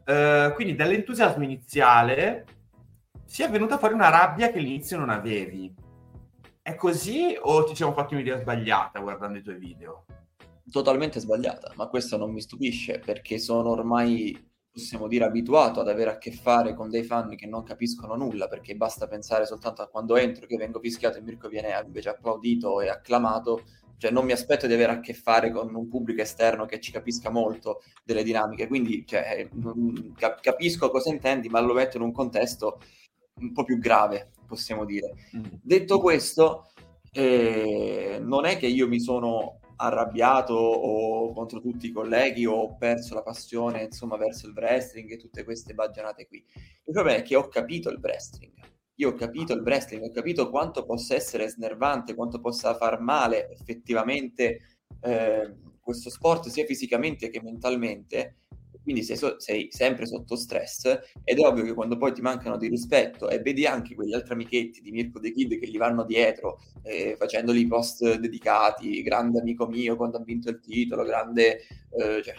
[0.03, 2.45] Eh, quindi dall'entusiasmo iniziale
[3.23, 5.73] sia venuta fuori una rabbia che all'inizio non avevi.
[6.61, 10.05] È così o ti siamo fatti un'idea sbagliata guardando i tuoi video?
[10.69, 16.09] Totalmente sbagliata, ma questo non mi stupisce perché sono ormai possiamo dire, abituato ad avere
[16.09, 19.87] a che fare con dei fan che non capiscono nulla, perché basta pensare soltanto a
[19.87, 23.61] quando entro, che vengo fischiato e Mirko viene invece applaudito e acclamato,
[23.97, 26.91] cioè non mi aspetto di avere a che fare con un pubblico esterno che ci
[26.91, 29.47] capisca molto delle dinamiche, quindi cioè,
[30.41, 32.79] capisco cosa intendi, ma lo metto in un contesto
[33.35, 35.13] un po' più grave, possiamo dire.
[35.37, 35.43] Mm.
[35.61, 36.71] Detto questo,
[37.11, 42.75] eh, non è che io mi sono arrabbiato o contro tutti i colleghi o ho
[42.77, 46.43] perso la passione insomma verso il wrestling e tutte queste baggianate qui.
[46.85, 48.53] Il problema è che ho capito il wrestling.
[48.95, 53.49] Io ho capito il wrestling, ho capito quanto possa essere snervante, quanto possa far male
[53.49, 58.42] effettivamente eh, questo sport sia fisicamente che mentalmente
[58.83, 60.85] quindi sei, so- sei, sempre sotto stress
[61.23, 64.33] ed è ovvio che quando poi ti mancano di rispetto e vedi anche quegli altri
[64.33, 69.65] amichetti di Mirko The Kid che gli vanno dietro eh, facendoli post dedicati, grande amico
[69.67, 71.59] mio quando ha vinto il titolo, grande...
[71.97, 72.35] Eh, cioè,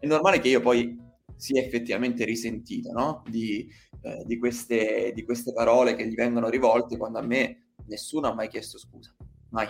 [0.00, 0.96] è normale che io poi
[1.36, 3.22] sia effettivamente risentito no?
[3.28, 3.68] di,
[4.02, 8.34] eh, di, queste, di queste parole che gli vengono rivolte quando a me nessuno ha
[8.34, 9.14] mai chiesto scusa,
[9.50, 9.68] mai.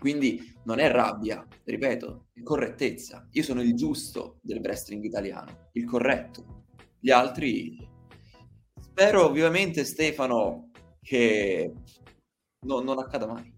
[0.00, 3.28] Quindi non è rabbia, ripeto, è correttezza.
[3.32, 6.64] Io sono il giusto del wrestling italiano, il corretto.
[6.98, 7.86] Gli altri...
[8.80, 10.70] Spero vivamente, Stefano,
[11.02, 11.72] che
[12.66, 13.54] no, non accada mai.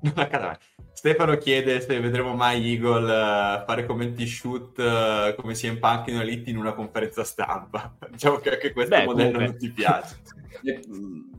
[0.00, 0.56] Non accada mai.
[0.92, 6.16] Stefano chiede se vedremo mai Eagle uh, fare commenti shoot uh, come si Punk in
[6.16, 7.94] Elite in una conferenza stampa.
[8.10, 9.46] Diciamo che anche questo Beh, modello comunque.
[9.46, 10.16] non ti piace.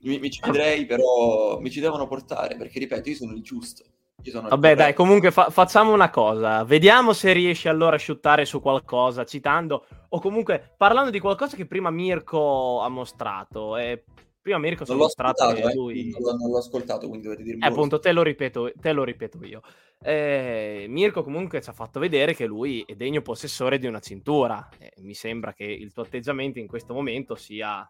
[0.00, 3.84] Mi, mi, ci vedrei, però mi ci devono portare perché, ripeto, io sono il giusto.
[4.22, 6.62] Sono Vabbè, dai, comunque fa- facciamo una cosa.
[6.64, 11.66] Vediamo se riesci allora a shootare su qualcosa, citando o comunque parlando di qualcosa che
[11.66, 13.76] prima Mirko ha mostrato.
[13.76, 14.04] E
[14.40, 15.74] prima Mirko ha mostrato che eh.
[15.74, 16.14] lui...
[16.18, 17.64] Non, l'ho ascoltato, quindi dovete dirmi.
[17.64, 19.62] Eh, appunto, te lo ripeto, te lo ripeto io.
[20.02, 24.68] Eh, Mirko comunque ci ha fatto vedere che lui è degno possessore di una cintura.
[24.98, 27.88] Mi sembra che il tuo atteggiamento in questo momento sia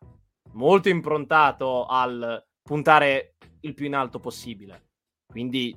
[0.53, 4.89] molto improntato al puntare il più in alto possibile.
[5.27, 5.77] Quindi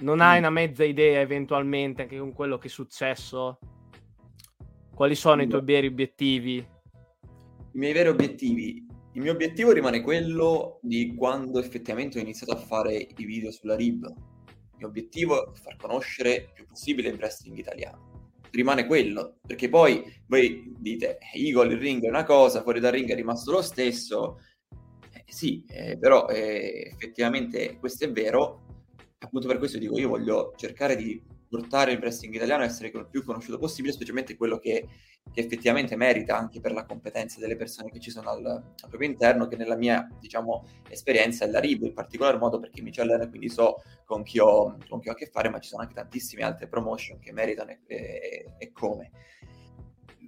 [0.00, 3.58] non hai una mezza idea eventualmente anche con quello che è successo?
[4.94, 6.56] Quali sono i tuoi veri obiettivi?
[6.56, 8.86] I miei veri obiettivi.
[9.14, 13.76] Il mio obiettivo rimane quello di quando effettivamente ho iniziato a fare i video sulla
[13.76, 14.04] RIB.
[14.06, 18.11] Il mio obiettivo è far conoscere il più possibile il wrestling italiano
[18.52, 23.10] rimane quello, perché poi voi dite Eagle il ring è una cosa, fuori dal ring
[23.10, 24.38] è rimasto lo stesso,
[25.12, 28.84] eh, sì, eh, però eh, effettivamente questo è vero,
[29.18, 31.20] appunto per questo dico io voglio cercare di
[31.52, 34.86] portare il wrestling italiano a essere il più conosciuto possibile, specialmente quello che,
[35.30, 39.06] che, effettivamente merita anche per la competenza delle persone che ci sono al, al, proprio
[39.06, 43.02] interno, che nella mia diciamo, esperienza è la RIB in particolar modo perché mi ci
[43.02, 45.68] alleno e quindi so con chi, ho, con chi, ho, a che fare, ma ci
[45.68, 49.10] sono anche tantissime altre promotion che meritano e, e, e come.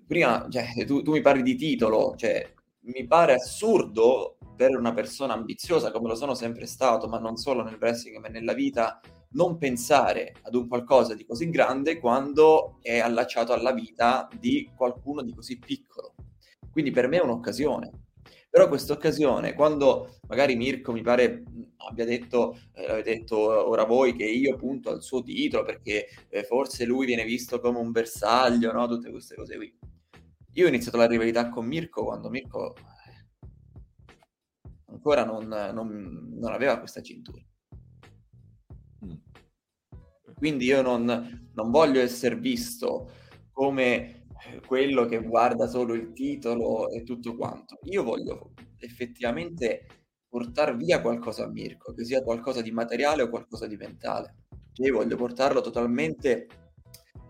[0.07, 2.47] Prima, cioè, tu, tu mi parli di titolo, cioè,
[2.81, 7.63] mi pare assurdo per una persona ambiziosa come lo sono sempre stato, ma non solo
[7.63, 9.01] nel wrestling ma nella vita,
[9.35, 15.23] non pensare ad un qualcosa di così grande quando è allacciato alla vita di qualcuno
[15.23, 16.15] di così piccolo.
[16.71, 17.91] Quindi per me è un'occasione.
[18.51, 21.43] Però questa occasione, quando magari Mirko mi pare
[21.89, 26.85] abbia detto, eh, detto ora voi, che io punto al suo titolo perché eh, forse
[26.85, 28.87] lui viene visto come un bersaglio, no?
[28.87, 29.77] tutte queste cose qui.
[30.53, 32.83] Io ho iniziato la rivalità con Mirko quando Mirko eh,
[34.87, 37.43] ancora non, non, non aveva questa cintura.
[40.45, 43.11] Quindi io non, non voglio essere visto
[43.51, 47.79] come eh, quello che guarda solo il titolo e tutto quanto.
[47.85, 49.87] Io voglio effettivamente
[50.29, 54.35] portare via qualcosa a Mirko, che sia qualcosa di materiale o qualcosa di mentale.
[54.83, 56.47] Io voglio portarlo totalmente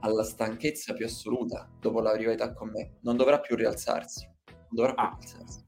[0.00, 2.96] alla stanchezza più assoluta dopo la rivalità con me.
[3.02, 4.26] Non dovrà più rialzarsi.
[4.26, 5.16] Non dovrà più Ah.
[5.20, 5.63] rialzarsi.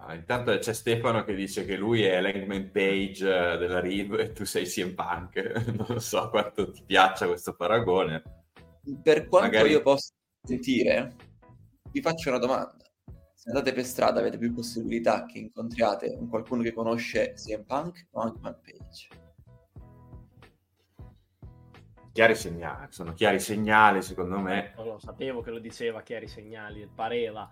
[0.00, 4.32] Ah, intanto c'è Stefano che dice che lui è l'Eggman Page eh, della Riv e
[4.32, 5.36] tu sei CM Punk.
[5.88, 8.22] Non so quanto ti piaccia questo paragone.
[9.02, 11.14] Per quanto Magari- io possa sentire,
[11.90, 12.76] vi faccio una domanda.
[13.34, 18.06] Se andate per strada avete più possibilità che incontriate un qualcuno che conosce CM Punk
[18.12, 19.08] o Hangman Page?
[22.12, 24.72] Chiari segnali, sono chiari segnali secondo me.
[24.76, 27.48] Non lo sapevo che lo diceva chiari segnali, pareva.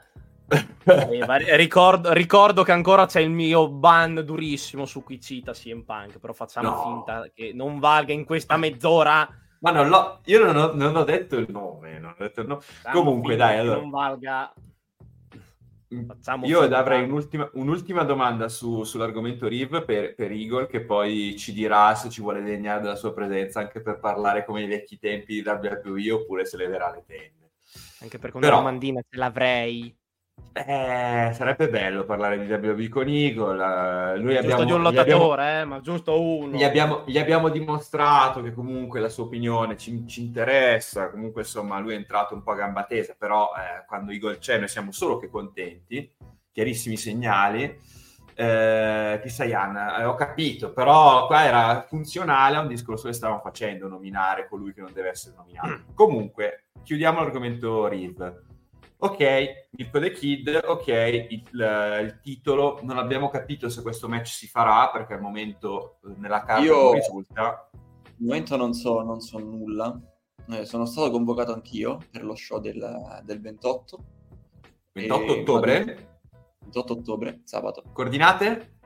[1.56, 6.32] Ricordo, ricordo che ancora c'è il mio ban durissimo su chi cita CM Punk, però
[6.32, 6.82] facciamo No.
[6.82, 9.28] finta che non valga in questa mezz'ora.
[9.60, 11.98] Ma non l'ho, io non ho, non ho detto il nome.
[11.98, 12.62] non ho detto il nome.
[12.92, 13.80] Comunque, dai, allora.
[13.80, 14.52] Non valga.
[16.08, 21.52] Facciamo Io avrei un'ultima, un'ultima domanda su- sull'argomento Riv per, per Igor, che poi ci
[21.52, 25.40] dirà se ci vuole degnare della sua presenza anche per parlare come i vecchi tempi
[25.40, 27.52] di WWE oppure se leverà le tende.
[28.00, 29.95] Anche perché Però- una domandina ce l'avrei.
[30.58, 33.04] Eh, sarebbe bello parlare di WWE con
[34.18, 36.56] Lui Giusto abbiamo, di un gli abbiamo- lottatore, eh, ma giusto uno.
[36.56, 41.78] Gli abbiamo, gli abbiamo dimostrato che comunque la sua opinione ci, ci interessa, comunque insomma
[41.78, 44.92] lui è entrato un po' a gamba tesa, però eh, quando Igor c'è noi siamo
[44.92, 46.10] solo che contenti,
[46.50, 47.78] chiarissimi segnali.
[48.38, 53.88] Eh, Kisayan, eh, ho capito, però qua era funzionale a un discorso che stavamo facendo,
[53.88, 55.84] nominare colui che non deve essere nominato.
[55.94, 58.44] Comunque, chiudiamo l'argomento Riv.
[58.98, 59.20] Ok,
[59.72, 64.88] Mirko The Kid, ok, il, il titolo, non abbiamo capito se questo match si farà
[64.90, 67.68] perché al momento eh, nella carta Io- non risulta.
[67.72, 70.00] Al momento non so, non so nulla.
[70.48, 74.04] Eh, sono stato convocato anch'io per lo show del, del 28.
[74.92, 76.08] 28 E- ottobre,
[76.60, 77.82] 28 ottobre, sabato.
[77.92, 78.78] coordinate?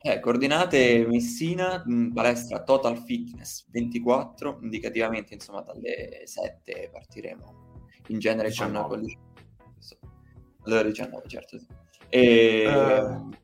[0.00, 7.66] Eh, coordinate Messina, mh, palestra Total Fitness 24, indicativamente insomma dalle 7 partiremo.
[8.08, 8.88] In genere con 19.
[8.88, 9.18] con gli-
[10.64, 11.58] alle ore 19, certo.
[11.58, 11.66] sì.
[12.08, 13.36] E, Eh.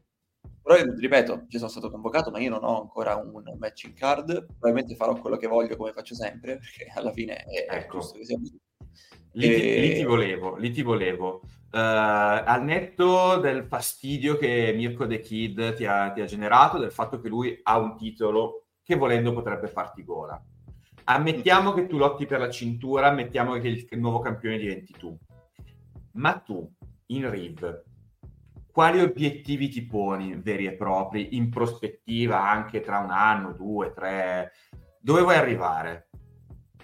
[0.63, 4.47] Però ripeto, ci sono stato convocato, ma io non ho ancora un match in card.
[4.47, 7.99] Probabilmente farò quello che voglio come faccio sempre, perché alla fine è, Ecco.
[7.99, 8.59] giusto che sia così.
[9.33, 11.43] Lì, ti- E- lì ti volevo, lì ti volevo.
[11.71, 16.93] Eh, al netto del fastidio che Mirko The Kid ti ha, ti ha generato, del
[16.93, 20.43] fatto che lui ha un titolo che volendo potrebbe farti gola.
[21.05, 25.17] Ammettiamo che tu lotti per la cintura, ammettiamo che il, il nuovo campione diventi tu.
[26.13, 26.71] Ma tu,
[27.07, 27.83] in Riv,
[28.73, 34.53] quali obiettivi ti poni veri e propri, in prospettiva anche tra un anno, due, tre?
[34.99, 36.09] Dove vuoi arrivare?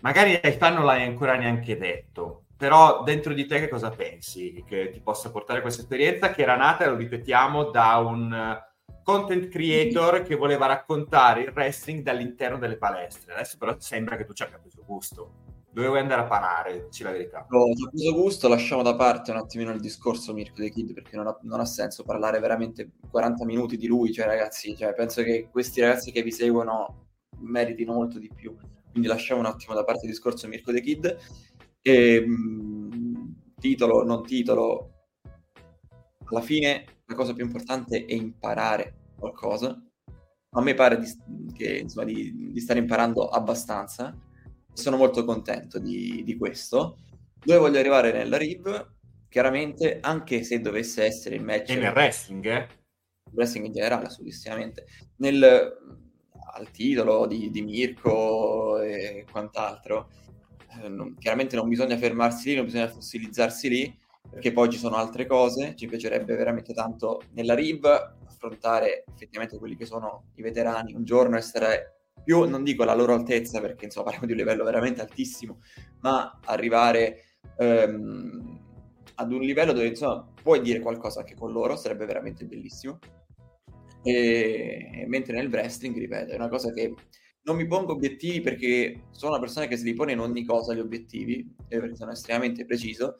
[0.00, 4.62] Magari ai fan non l'hai ancora neanche detto, però dentro di te che cosa pensi
[4.66, 8.58] che ti possa portare questa esperienza che era nata, lo ripetiamo, da un
[9.02, 13.34] content creator che voleva raccontare il wrestling dall'interno delle palestre.
[13.34, 15.48] Adesso però sembra che tu ci abbia preso gusto.
[15.72, 16.86] Dove andare a parare?
[16.86, 17.46] Dici la verità.
[17.48, 21.16] Ho ho preso gusto, lasciamo da parte un attimino il discorso Mirko The Kid perché
[21.16, 25.22] non ha, non ha senso parlare veramente 40 minuti di lui, cioè ragazzi, cioè, penso
[25.22, 27.06] che questi ragazzi che vi seguono
[27.38, 28.56] meritino molto di più,
[28.90, 31.16] quindi lasciamo un attimo da parte il discorso Mirko The Kid.
[31.82, 34.90] E, mh, titolo, non titolo,
[36.24, 39.76] alla fine la cosa più importante è imparare qualcosa.
[40.52, 44.16] A me pare di, che, insomma, di, di stare imparando abbastanza
[44.72, 46.98] sono molto contento di, di questo.
[47.44, 48.94] Dove voglio arrivare nella Riv?
[49.28, 52.68] Chiaramente, anche se dovesse essere il match E nel wrestling, eh?
[53.32, 54.86] wrestling in generale, assolutissimamente,
[55.16, 55.42] nel,
[56.54, 60.10] al titolo di, di Mirko e quant'altro,
[60.80, 63.98] eh, non- chiaramente non bisogna fermarsi lì, non bisogna fossilizzarsi lì,
[64.28, 65.74] perché poi ci sono altre cose.
[65.76, 67.84] Ci piacerebbe veramente tanto nella Riv
[68.26, 73.14] affrontare effettivamente quelli che sono i veterani, un giorno essere più, non dico alla loro
[73.14, 75.60] altezza, perché insomma parliamo di un livello veramente altissimo,
[76.00, 78.60] ma arrivare ehm,
[79.14, 82.98] ad un livello dove insomma puoi dire qualcosa anche con loro, sarebbe veramente bellissimo.
[84.02, 86.94] E mentre nel wrestling, ripeto, è una cosa che
[87.42, 90.74] non mi pongo obiettivi perché sono una persona che se li pone in ogni cosa
[90.74, 93.16] gli obiettivi, eh, perché sono estremamente preciso,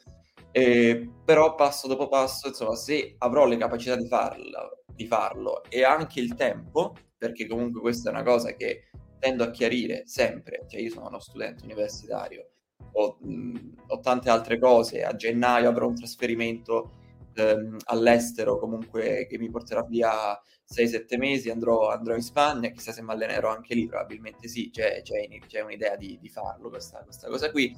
[0.52, 5.84] eh, però passo dopo passo, insomma, se avrò le capacità di farlo, di farlo e
[5.84, 10.80] anche il tempo, perché comunque questa è una cosa che tendo a chiarire sempre, cioè
[10.80, 12.48] io sono uno studente universitario,
[12.92, 16.92] ho, mh, ho tante altre cose, a gennaio avrò un trasferimento
[17.34, 20.40] ehm, all'estero comunque che mi porterà via
[20.72, 25.02] 6-7 mesi, andrò, andrò, in Spagna, chissà se mi allenerò anche lì, probabilmente sì, c'è,
[25.02, 27.74] c'è, c'è un'idea di, di farlo questa, questa, cosa qui.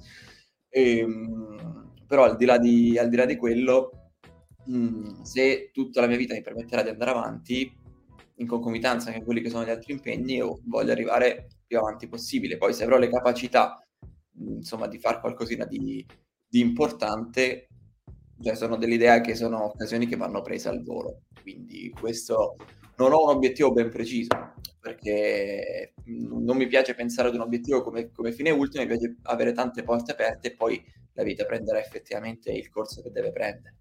[0.69, 4.11] Ehm, però al di là di, di, là di quello,
[4.67, 7.75] mh, mm, se tutta la mia vita mi permetterà di andare avanti,
[8.35, 12.59] in concomitanza anche quelli che sono gli altri impegni, io voglio arrivare più avanti possibile.
[12.59, 13.83] Poi se avrò le capacità,
[14.33, 16.05] mh, insomma, di fare qualcosina di,
[16.47, 17.69] di importante,
[18.43, 21.23] cioè sono dell'idea che sono occasioni che vanno prese al volo.
[21.41, 22.57] Quindi questo
[22.99, 28.11] non ho un obiettivo ben preciso, perché non mi piace pensare ad un obiettivo come,
[28.11, 32.51] come fine ultimo, mi piace avere tante porte aperte e poi la vita prenderà effettivamente
[32.51, 33.77] il corso che deve prendere.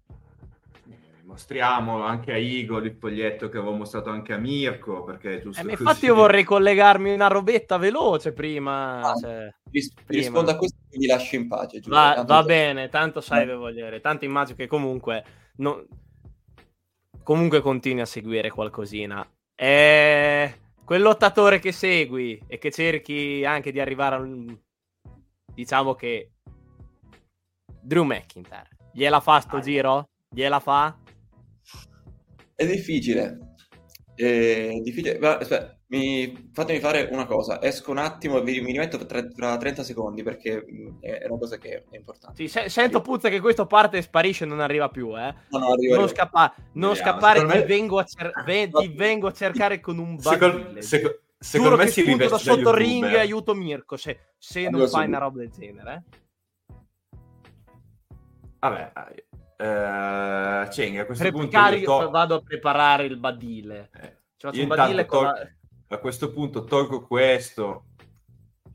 [1.24, 5.70] Mostriamo anche a Igor il foglietto che avevo mostrato anche a Mirko perché giusto eh,
[5.70, 10.20] infatti io vorrei collegarmi una robetta veloce prima, ah, cioè, ris- prima.
[10.20, 14.00] rispondo a questo e vi lascio in pace va, va bene tanto sai che vogliere
[14.00, 15.24] tanto immagino che comunque
[15.56, 15.86] non...
[17.22, 19.26] comunque continui a seguire qualcosina.
[19.54, 20.54] E
[20.84, 24.54] quel lottatore che segui e che cerchi anche di arrivare a un
[25.54, 26.32] diciamo che
[27.82, 30.08] Drew McIntyre gliela fa sto ah, giro?
[30.28, 30.96] Gliela fa?
[32.54, 33.54] È difficile.
[34.14, 35.18] È difficile.
[35.18, 36.50] Ma, aspetta, mi...
[36.52, 37.60] fatemi fare una cosa.
[37.60, 40.64] Esco un attimo e mi, rimetto tra, tra 30 secondi perché
[41.00, 42.36] è una cosa che è importante.
[42.36, 45.34] Sì, se, sento puzza che questo parte e sparisce e non arriva più, eh.
[45.48, 46.54] No, no, arriva, non, scappa...
[46.74, 47.64] non scappare, ti, me...
[47.64, 48.32] vengo a cer...
[48.46, 53.06] ti vengo a cercare con un secondo, secondo, secondo me si spunto da sotto ring
[53.06, 56.04] e aiuto Mirko se, se non fai una roba del genere.
[56.10, 56.20] Eh.
[58.62, 58.92] Vabbè,
[59.56, 62.10] eh, Ceng, a questo Prepari, punto to...
[62.10, 63.90] vado a preparare il badile.
[63.92, 64.16] Eh,
[64.60, 65.96] un badile tol- la...
[65.96, 67.86] A questo punto tolgo questo,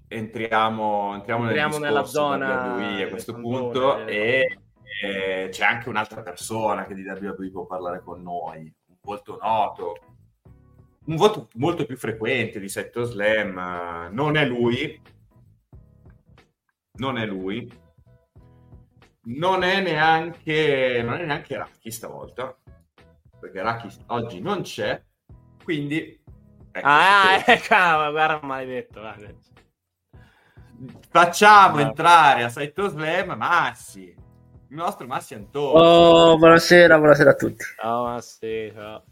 [0.09, 4.59] entriamo, entriamo, entriamo nella zona WWE a questo punto e,
[5.01, 9.95] e, c'è anche un'altra persona che di WWE può parlare con noi, un volto noto,
[11.05, 15.01] un voto molto più frequente di Setto Slam, non è lui,
[16.97, 17.85] non è lui,
[19.28, 22.55] non è neanche, non è neanche Raki stavolta,
[23.39, 25.01] perché Raki oggi non c'è,
[25.63, 26.23] quindi...
[26.71, 27.75] Ecco, ah, ecco,
[28.11, 28.99] guarda maledetto.
[28.99, 29.34] Guarda.
[31.09, 31.82] Facciamo no.
[31.82, 35.82] entrare a Saito Slam Massi, il nostro Massi Antonio.
[35.82, 37.63] Oh, buonasera, buonasera a tutti.
[37.82, 39.03] Ciao Massi, ciao.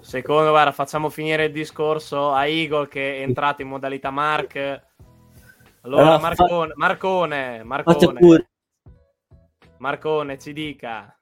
[0.00, 4.82] Secondo, guarda, facciamo finire il discorso a Eagle che è entrato in modalità Mark.
[5.82, 8.48] Allora, Marcone, Marcone, Marcone.
[9.84, 11.14] Marcone, ci dica.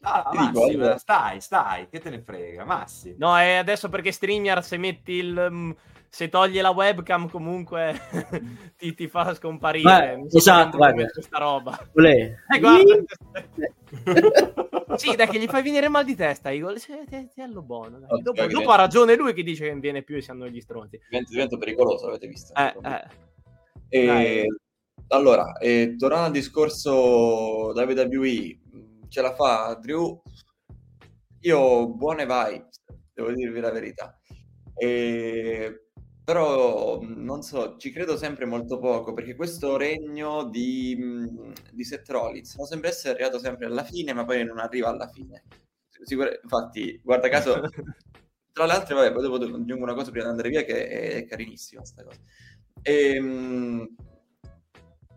[0.00, 3.16] Ah, Massi, dico, stai, stai, che te ne frega, Massi.
[3.18, 5.48] No, è adesso perché StreamYard se metti il...
[5.50, 5.70] Mm,
[6.08, 8.00] se toglie la webcam comunque
[8.78, 10.16] ti, ti, fa scomparire.
[10.22, 11.06] Beh, esatto, guarda.
[11.06, 11.78] Questa roba.
[11.92, 12.94] Eh, guarda.
[14.96, 16.80] sì, dai che gli fai venire mal di testa, Igor.
[16.80, 17.28] Ti
[17.62, 17.98] buono.
[17.98, 18.52] Okay, dopo, okay.
[18.52, 20.98] dopo, ha ragione lui che dice che viene più e si hanno gli stronzi.
[21.10, 22.54] Diventa, diventa pericoloso, avete visto.
[22.54, 23.04] Eh, eh.
[23.88, 24.46] E...
[25.08, 28.58] Allora, eh, tornando al discorso WWE,
[29.08, 30.20] ce la fa Drew?
[31.40, 32.82] Io buone vibes,
[33.14, 34.18] devo dirvi la verità.
[34.74, 35.86] E,
[36.24, 40.98] però non so, ci credo sempre molto poco perché questo regno di,
[41.72, 45.08] di Seth Rollins non sembra essere arrivato sempre alla fine, ma poi non arriva alla
[45.08, 45.44] fine.
[46.02, 47.60] Sicur- infatti, guarda caso,
[48.52, 51.14] tra le altre, vabbè, poi dopo aggiungo una cosa prima di andare via che è,
[51.14, 52.18] è carinissima questa cosa.
[52.82, 53.94] E, ehm,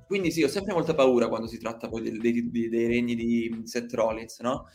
[0.10, 3.62] quindi sì, ho sempre molta paura quando si tratta poi dei, dei, dei regni di
[3.66, 4.66] Seth Rollins, no?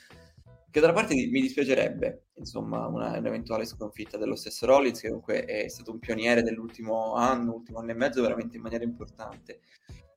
[0.70, 5.44] Che da una parte mi dispiacerebbe, insomma, una, un'eventuale sconfitta dello stesso Rollins, che comunque
[5.44, 9.58] è stato un pioniere dell'ultimo anno, ultimo anno e mezzo, veramente in maniera importante.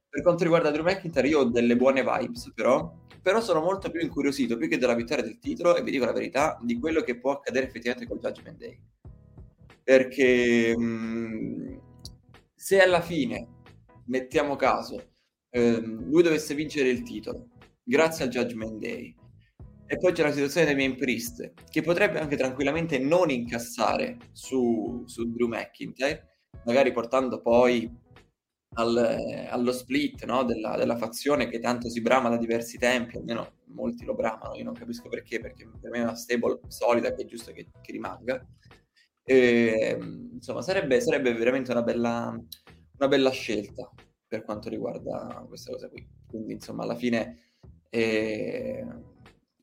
[0.07, 4.01] Per quanto riguarda Drew McIntyre, io ho delle buone vibes, però, però sono molto più
[4.01, 7.17] incuriosito, più che della vittoria del titolo, e vi dico la verità, di quello che
[7.17, 8.79] può accadere effettivamente col Judgment Day.
[9.81, 11.81] Perché mh,
[12.53, 13.55] se alla fine
[14.07, 15.15] mettiamo caso,
[15.49, 17.49] ehm, lui dovesse vincere il titolo
[17.83, 19.15] grazie al Judgment Day
[19.85, 25.03] e poi c'è la situazione dei main priest che potrebbe anche tranquillamente non incassare su,
[25.05, 27.89] su Drew McIntyre magari portando poi
[28.75, 30.43] al, allo split no?
[30.43, 34.65] della, della, fazione che tanto si brama da diversi tempi almeno molti lo bramano io
[34.65, 37.91] non capisco perché perché per me è una stable solida che è giusto che, che
[37.93, 38.45] rimanga
[39.29, 39.97] e,
[40.31, 42.37] insomma sarebbe, sarebbe veramente una bella
[42.97, 43.91] una bella scelta
[44.27, 46.05] per quanto riguarda questa cosa qui.
[46.27, 47.39] Quindi, insomma, alla fine
[47.89, 48.85] eh,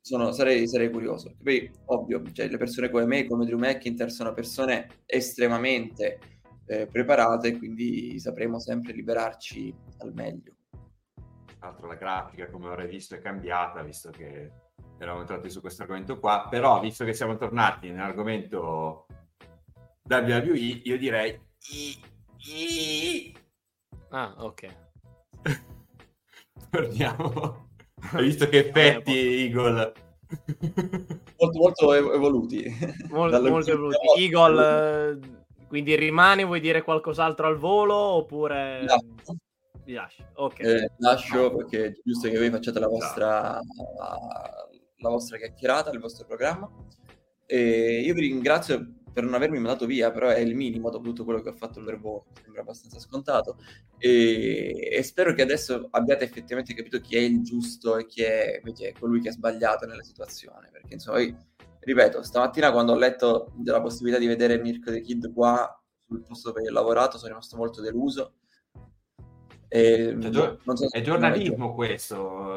[0.01, 1.35] sono, sarei, sarei, curioso.
[1.43, 6.18] Poi, ovvio, cioè, le persone come me, come Drew McIntyre, sono persone estremamente
[6.66, 10.57] eh, preparate, quindi sapremo sempre liberarci al meglio.
[11.59, 14.51] Tra l'altro la grafica, come avrei visto, è cambiata, visto che
[14.99, 16.47] eravamo entrati su questo argomento qua.
[16.49, 19.07] Però, visto che siamo tornati nell'argomento
[20.09, 21.41] WWE, io direi...
[24.11, 24.66] Ah, ok.
[26.70, 27.68] Torniamo.
[28.12, 29.12] Hai visto che effetti,
[29.47, 29.92] Eagle?
[31.38, 32.64] molto, molto evoluti.
[33.09, 33.99] Molto, molto evoluti.
[34.18, 35.18] Eagle, eh,
[35.68, 38.84] quindi rimane, vuoi dire qualcos'altro al volo oppure...
[38.84, 39.38] No.
[39.84, 40.24] Vi lascio.
[40.34, 40.61] Ok.
[40.61, 43.61] Eh, lascio perché è giusto che voi facciate la vostra,
[44.97, 46.70] la vostra chiacchierata, il vostro programma.
[47.47, 51.22] E io vi ringrazio per non avermi mandato via, però è il minimo dopo tutto
[51.22, 53.58] quello che ho fatto per voi, sembra abbastanza scontato.
[53.96, 58.56] E, e, spero che adesso abbiate effettivamente capito chi è il giusto e chi è
[58.58, 60.68] invece colui che ha sbagliato nella situazione.
[60.72, 61.36] Perché insomma, io,
[61.78, 66.50] ripeto, stamattina quando ho letto della possibilità di vedere Mirko The Kid qua sul posto
[66.50, 68.34] dove ho lavorato, sono rimasto molto deluso.
[69.68, 72.54] E, cioè, so è giornalismo questo,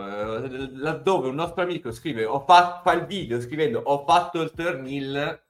[0.74, 5.42] laddove un nostro amico scrive ho fatto fa il video scrivendo ho fatto il turnil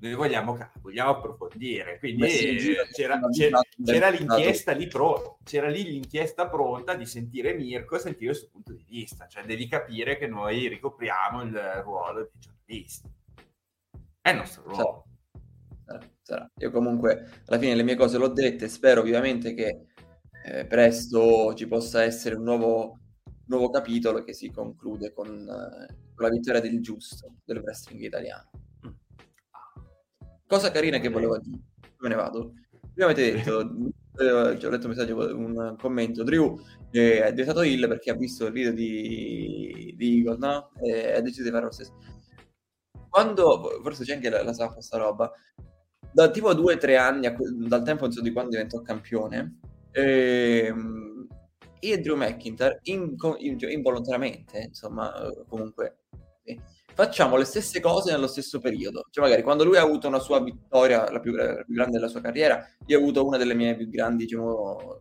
[0.00, 1.98] noi vogliamo, vogliamo approfondire.
[1.98, 7.98] Quindi c'era, c'era, c'era, l'inchiesta lì pronta, c'era lì l'inchiesta pronta di sentire Mirko e
[7.98, 9.26] sentire il suo punto di vista.
[9.26, 13.08] Cioè devi capire che noi ricopriamo il ruolo di giornalisti.
[14.22, 15.04] È il nostro ruolo.
[15.84, 16.50] Sarà, sarà.
[16.56, 19.86] Io comunque alla fine le mie cose l'ho dette, spero ovviamente che
[20.46, 22.98] eh, presto ci possa essere un nuovo,
[23.46, 28.48] nuovo capitolo che si conclude con, eh, con la vittoria del giusto del wrestling italiano.
[30.50, 31.60] Cosa carina che volevo dire,
[31.98, 32.54] me ne vado.
[32.92, 33.60] Prima avete detto,
[34.18, 36.58] eh, ho letto un messaggio, un commento, Drew
[36.90, 40.72] eh, è diventato Hill perché ha visto il video di, di Eagle, no?
[40.82, 41.94] E ha deciso di fare lo stesso.
[43.08, 45.30] Quando, forse c'è anche la, la sa questa roba,
[46.10, 47.32] da tipo due o tre anni,
[47.68, 49.60] dal tempo so, di quando diventò campione,
[49.92, 51.28] ehm,
[51.78, 55.12] io e Drew McIntyre in, in, involontariamente, insomma,
[55.46, 55.98] comunque...
[56.42, 56.58] Eh,
[56.94, 59.06] facciamo le stesse cose nello stesso periodo.
[59.10, 62.08] Cioè, magari quando lui ha avuto una sua vittoria, la più, la più grande della
[62.08, 65.00] sua carriera, io ho avuto una delle mie più grandi, diciamo,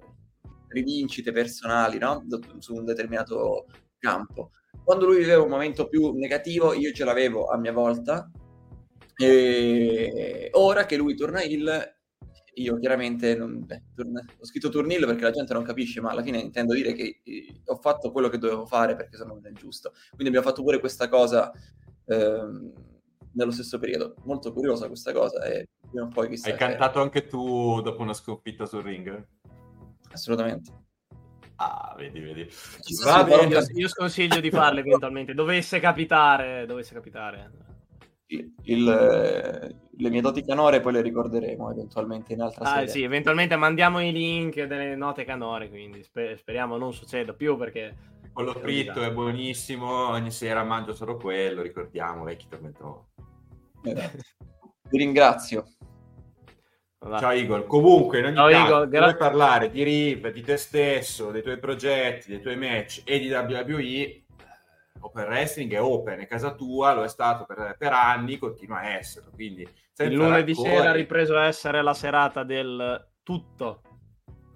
[0.70, 2.26] rivincite personali, no?
[2.60, 3.66] Su un determinato
[3.98, 4.52] campo.
[4.84, 8.30] Quando lui viveva un momento più negativo, io ce l'avevo a mia volta.
[9.16, 11.98] E ora che lui torna il
[12.60, 13.84] io chiaramente non, beh,
[14.38, 17.62] ho scritto turnillo perché la gente non capisce, ma alla fine intendo dire che eh,
[17.66, 19.92] ho fatto quello che dovevo fare perché sono nel giusto.
[20.10, 21.52] Quindi abbiamo fatto pure questa cosa
[22.16, 24.16] nello stesso periodo.
[24.24, 28.14] Molto curiosa questa cosa e prima o poi chissà Hai cantato anche tu dopo una
[28.14, 29.28] sconfitta sul ring?
[30.12, 30.72] Assolutamente.
[31.56, 32.50] Ah, vedi, vedi.
[33.04, 37.68] Va bene, io, io sconsiglio di farle eventualmente, dovesse capitare, dovesse capitare
[38.32, 42.88] il, il, le mie doti canore poi le ricorderemo eventualmente in altra ah, serie.
[42.88, 48.18] sì, eventualmente mandiamo i link delle note canore, quindi sper- speriamo non succeda più perché...
[48.40, 53.02] Quello fritto è buonissimo, ogni sera mangio solo quello, ricordiamo, vecchi tormentori.
[53.84, 54.18] Esatto.
[54.90, 55.66] Vi ringrazio.
[57.00, 57.20] Vabbè.
[57.20, 60.56] Ciao Igor, comunque in ogni Ciao, caso Igor, gra- vuoi parlare di Riv, di te
[60.56, 64.24] stesso, dei tuoi progetti, dei tuoi match e di WWE,
[65.02, 68.96] Open Wrestling è open, è casa tua, lo è stato per, per anni, continua a
[68.96, 69.32] esserlo.
[69.34, 69.68] Quindi,
[69.98, 70.72] il lunedì raccogli...
[70.72, 73.82] sera ha ripreso a essere la serata del tutto.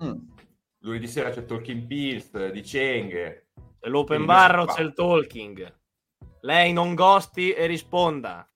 [0.02, 0.32] Mm.
[0.80, 3.42] Lunedì sera c'è Talking Pills di Cheng.
[3.84, 5.80] C'è l'open bar o c'è il talking?
[6.40, 8.50] Lei non gosti e risponda.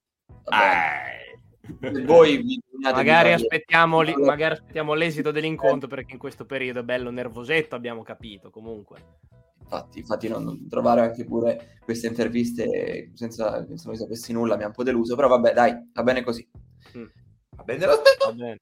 [0.45, 2.05] Eh.
[2.05, 7.75] Voi magari aspettiamo, li, magari aspettiamo l'esito dell'incontro perché in questo periodo è bello nervosetto,
[7.75, 9.17] abbiamo capito comunque.
[9.59, 14.67] Infatti, infatti non, trovare anche pure queste interviste senza che non sapessi nulla mi ha
[14.67, 16.49] un po' deluso, però vabbè, dai, va bene così.
[16.97, 17.05] Mm.
[17.49, 18.33] Va bene lo stesso.
[18.33, 18.59] Bene.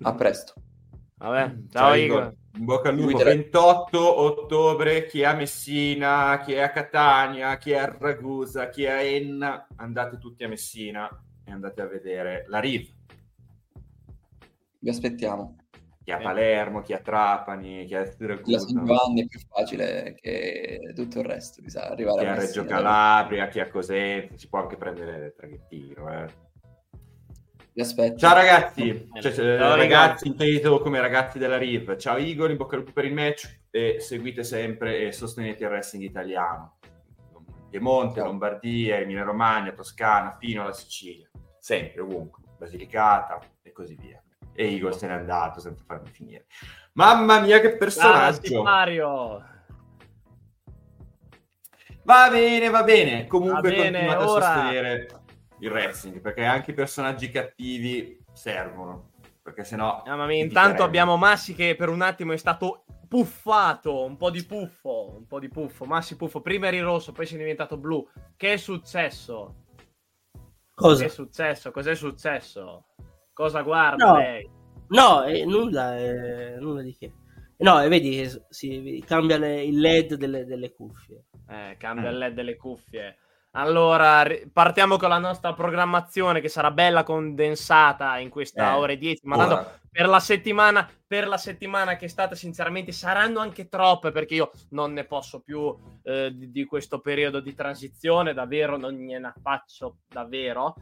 [0.00, 0.54] A presto.
[1.18, 2.20] Vabbè, ciao, ciao Igor.
[2.22, 2.34] Igor.
[2.58, 7.70] In bocca al lupo, 28 ottobre, chi è a Messina, chi è a Catania, chi
[7.70, 11.08] è a Ragusa, chi è a Enna, andate tutti a Messina
[11.44, 12.88] e andate a vedere la RIV.
[14.80, 15.56] Vi aspettiamo
[16.02, 18.50] chi a Palermo, chi a Trapani, chi a Siracusa.
[18.50, 22.34] La San Giovanni è più facile che tutto il resto, sa, arrivare chi a, a
[22.34, 26.24] Reggio Calabria, chi a Cosenza, si può anche prendere il traghettino.
[26.24, 26.47] Eh.
[27.78, 28.16] Vi aspetto.
[28.16, 31.94] Ciao ragazzi, cioè, Ciao, ragazzi, inteso come ragazzi della RIV.
[31.94, 35.70] Ciao Igor, in bocca al lupo per il match e seguite sempre e sostenete il
[35.70, 36.78] wrestling italiano.
[37.70, 41.30] Piemonte, Lombardia, Emilia Romagna, Toscana, fino alla Sicilia.
[41.60, 42.42] Sempre, ovunque.
[42.58, 44.20] Basilicata e così via
[44.54, 46.46] e Igor se n'è andato senza farmi finire.
[46.94, 48.64] Mamma mia, che personaggio!
[48.64, 49.44] Mario!
[52.02, 53.28] Va bene, va bene.
[53.28, 54.46] Comunque va bene, continuate ora...
[54.48, 55.17] a sostenere
[55.60, 59.10] il wrestling perché anche i personaggi cattivi servono.
[59.42, 60.02] Perché sennò.
[60.06, 64.44] Mamma mia, intanto abbiamo Massi che per un attimo è stato puffato, un po' di
[64.44, 68.06] puffo, un po' di puffo, Massi puffo, prima eri rosso, poi sei diventato blu.
[68.36, 69.64] Che è successo?
[70.74, 71.00] Cosa?
[71.00, 71.70] Che è successo?
[71.70, 72.88] Cos'è successo?
[73.32, 74.16] Cosa guarda No.
[74.16, 74.50] lei?
[74.88, 77.12] No, eh, nulla, eh, nulla di che.
[77.58, 81.24] No, e vedi che si vedi, cambia le- il LED delle, delle cuffie.
[81.48, 82.12] Eh, cambia Eh.
[82.12, 83.16] il LED delle cuffie.
[83.52, 88.98] Allora, partiamo con la nostra programmazione che sarà bella condensata in questa Eh, ora e
[88.98, 93.40] dieci, ma tanto Ora, per la settimana per la settimana che è stata sinceramente saranno
[93.40, 98.34] anche troppe perché io non ne posso più eh, di, di questo periodo di transizione
[98.34, 100.74] davvero non gliene faccio davvero.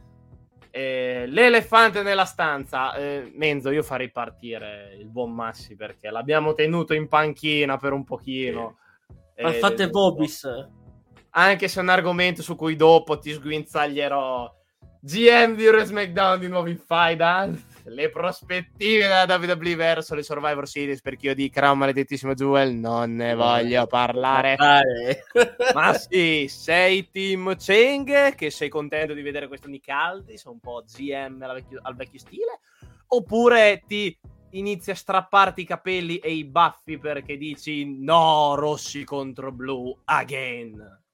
[0.69, 6.93] Eh, l'elefante nella stanza eh, Menzo io farei partire il buon Massi perché l'abbiamo tenuto
[6.93, 8.77] in panchina per un pochino.
[9.37, 10.45] Ma Eh, fate Bobis.
[11.37, 14.55] Anche se è un argomento su cui dopo ti sguinzaglierò.
[14.99, 17.47] GM di Raw SmackDown di nuovo in faida.
[17.85, 23.15] Le prospettive della WWE verso le Survivor Series perché io di Crown maledettissimo Jewel non
[23.15, 24.57] ne voglio parlare.
[25.73, 30.83] Ma sì, sei Team Cheng che sei contento di vedere questo Nick Aldis, un po'
[30.85, 32.59] GM alla vecchio- al vecchio stile,
[33.09, 34.17] oppure ti
[34.51, 41.05] inizi a strapparti i capelli e i baffi perché dici no, rossi contro blu again.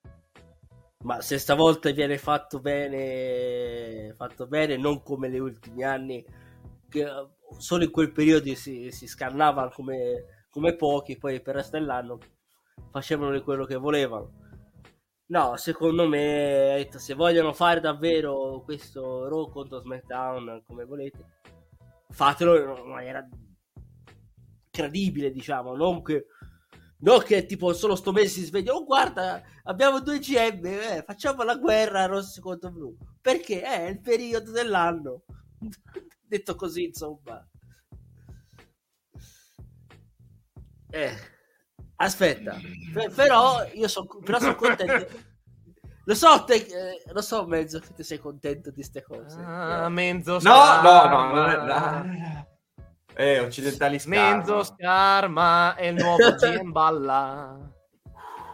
[1.03, 6.25] Ma se stavolta viene fatto bene, fatto bene, non come negli ultimi anni,
[6.89, 7.05] che
[7.57, 12.19] solo in quel periodo si, si scannavano come, come pochi, poi per il resto dell'anno
[12.89, 14.41] facevano quello che volevano.
[15.25, 21.39] No, secondo me, se vogliono fare davvero questo Raw contro SmackDown, come volete,
[22.09, 23.27] fatelo in una maniera
[24.69, 26.27] credibile, diciamo, non che,
[27.03, 31.43] non che tipo solo sto mese si sveglia, oh guarda, abbiamo due GM, eh, facciamo
[31.43, 35.23] la guerra rosso contro blu, perché è il periodo dell'anno.
[36.25, 37.45] Detto così, insomma.
[40.89, 41.13] Eh,
[41.97, 42.57] aspetta,
[42.93, 45.07] pe- però io sono però son contento.
[46.05, 49.39] Lo so, te, eh, lo so, mezzo che ti sei contento di ste cose.
[49.39, 52.47] Ah, Menzo no, no, no, non è- no.
[53.15, 55.73] Eh, occidentali Menzo scarma.
[55.73, 57.57] Scarma è il nuovo GM Balla.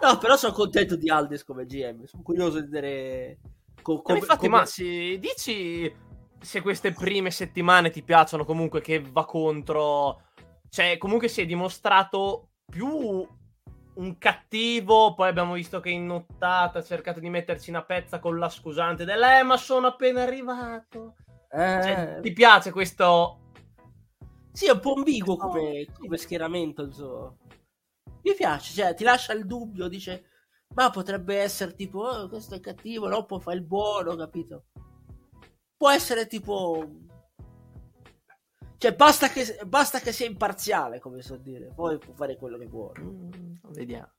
[0.02, 2.06] No, però sono contento di Aldis come GM.
[2.06, 3.40] Sono curioso di vedere.
[3.82, 5.94] co- Ma come- infatti, come- Massi, dici
[6.42, 10.22] se queste prime settimane ti piacciono comunque che va contro...
[10.70, 13.28] Cioè, comunque si è dimostrato più
[13.96, 18.38] un cattivo, poi abbiamo visto che in nottata ha cercato di metterci una pezza con
[18.40, 21.16] la scusante del eh, ma sono appena arrivato.
[21.52, 23.49] Eh, Cioè, ti piace questo...
[24.52, 26.84] Sì, è un po' ambiguo come, come schieramento.
[26.84, 27.36] insomma.
[28.22, 30.26] Mi piace, cioè, ti lascia il dubbio, dice.
[30.76, 33.26] Ma potrebbe essere tipo, oh, questo è cattivo, no?
[33.26, 34.66] Poi fa il buono, capito?
[35.76, 36.88] Può essere tipo.
[38.78, 41.72] Cioè, basta che, basta che sia imparziale, come so dire.
[41.74, 43.00] Poi può fare quello che vuole.
[43.02, 44.10] Mm, vediamo,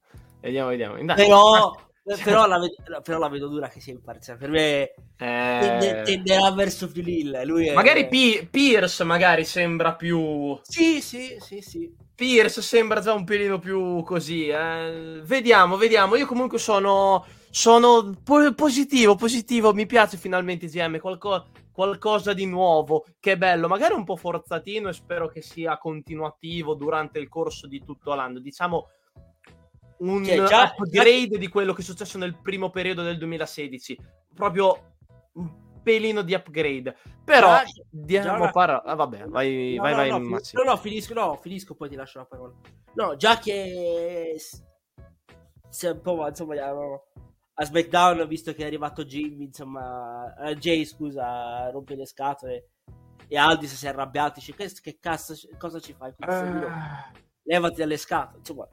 [0.41, 1.15] vediamo, vediamo.
[1.15, 1.90] Però,
[2.25, 4.39] però, la vedo, però la vedo dura che sia imparziale.
[4.39, 7.43] Per me Eh, tende- tenderà verso Filil.
[7.45, 7.75] Lui è...
[7.75, 10.59] Magari Pi- Pierce magari sembra più...
[10.63, 11.93] Sì, sì, sì, sì.
[12.15, 14.49] Pierce sembra già un pelino più così.
[14.49, 15.21] eh.
[15.25, 16.17] Vediamo, vediamo.
[16.17, 19.73] Io comunque sono, sono po- positivo, positivo.
[19.73, 20.99] Mi piace finalmente GM.
[20.99, 23.07] Qualco- qualcosa di nuovo.
[23.21, 23.69] Che bello.
[23.69, 28.39] Magari un po' forzatino e spero che sia continuativo durante il corso di tutto l'anno.
[28.39, 28.89] Diciamo
[30.01, 33.99] un Cioè, già- upgrade di quello che è successo nel primo periodo del 2016.
[34.35, 34.95] Proprio
[35.35, 35.51] un
[35.83, 36.97] pelino di upgrade.
[37.25, 38.83] Però Già- diamo già parola.
[38.83, 40.63] Ah, vabbè, vai, No, vai, no, vai, no, Massimo.
[40.63, 42.53] no, no, finisco, no, finisco, poi ti lascio la parola.
[42.95, 44.63] No, già che s-
[45.69, 46.55] si è un po', insomma,
[47.55, 51.27] a SmackDown, visto che è arrivato Jimmy, insomma, eh, Jay, scusa,
[51.65, 52.69] a rompere le scatole
[53.29, 56.13] e Aldis si è arrabbiato, dice, che, che cazzo, cosa ci fai?
[56.21, 58.67] Ah, Levati dalle scatole, insomma,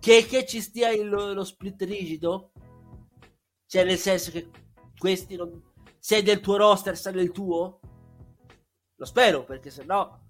[0.00, 2.52] che, che ci stia il- lo split rigido?
[3.66, 4.48] Cioè, nel senso che
[4.98, 5.62] questi non...
[5.98, 7.80] Sei del tuo roster, sei del tuo?
[8.96, 10.28] Lo spero, perché se no...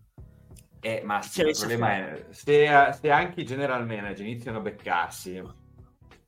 [0.82, 2.66] Eh, ma sì, il l'avesse problema è se,
[2.98, 5.42] se anche i general manager iniziano a beccarsi,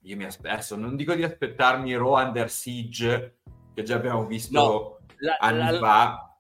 [0.04, 3.38] io mi aspetto, non dico di aspettarmi Raw Under Siege,
[3.74, 6.31] che già abbiamo visto No, La- anni la- fa.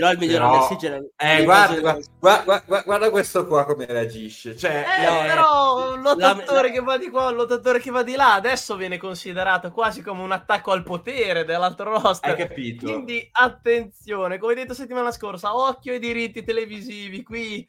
[0.00, 4.56] Però il miglior Però- era- Eh, guarda, guarda, guarda, guarda- guarda questo qua come reagisce.
[4.56, 8.02] Cioè, Eh, No, però un lottatore la- che va di qua, un lottatore che va
[8.02, 12.30] di là, adesso viene considerato quasi come un attacco al potere dell'altro roster.
[12.30, 12.86] hai capito?
[12.86, 17.68] Quindi attenzione, come detto settimana scorsa, occhio ai diritti televisivi, qui,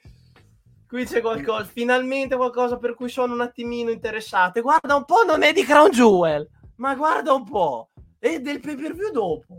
[0.88, 4.60] qui c'è qualcosa, finalmente qualcosa per cui sono un attimino interessato.
[4.60, 8.60] E Guarda un po', non è di Crown Jewel, ma guarda un po', è del
[8.62, 9.56] pay per view dopo.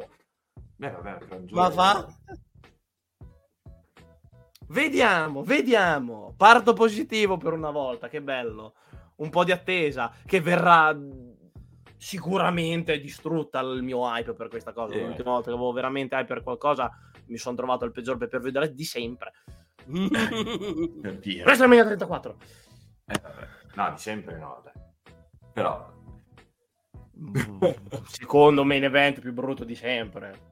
[0.77, 2.07] Beh, vabbè, Crown Ma va?
[4.73, 6.35] Vediamo, vediamo.
[6.37, 8.75] Parto positivo per una volta, che bello.
[9.17, 10.97] Un po' di attesa che verrà
[11.97, 14.95] sicuramente distrutta il mio hype per questa cosa.
[14.95, 15.07] Eh.
[15.07, 16.91] L'ultima volta che avevo veramente hype per qualcosa
[17.27, 19.33] mi sono trovato il peggior per view di sempre.
[19.87, 22.37] WrestleMania 34.
[23.07, 23.49] Eh, vabbè.
[23.75, 24.73] no, di sempre no, dai.
[25.53, 25.91] Però
[28.09, 30.51] Secondo main event più brutto di sempre.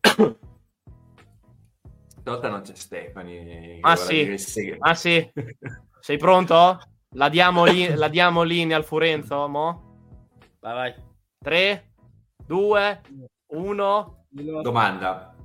[2.24, 3.78] stavolta non c'è Stefani.
[3.82, 4.38] Ah, sì.
[4.38, 4.82] segreto.
[4.82, 5.30] Ah sì?
[6.00, 6.78] Sei pronto?
[7.16, 10.28] La diamo, lì, la diamo linea al Furenzo, mo?
[10.60, 10.94] Vai, vai.
[11.38, 11.90] 3,
[12.46, 13.00] 2,
[13.48, 14.26] 1.
[14.62, 15.36] Domanda,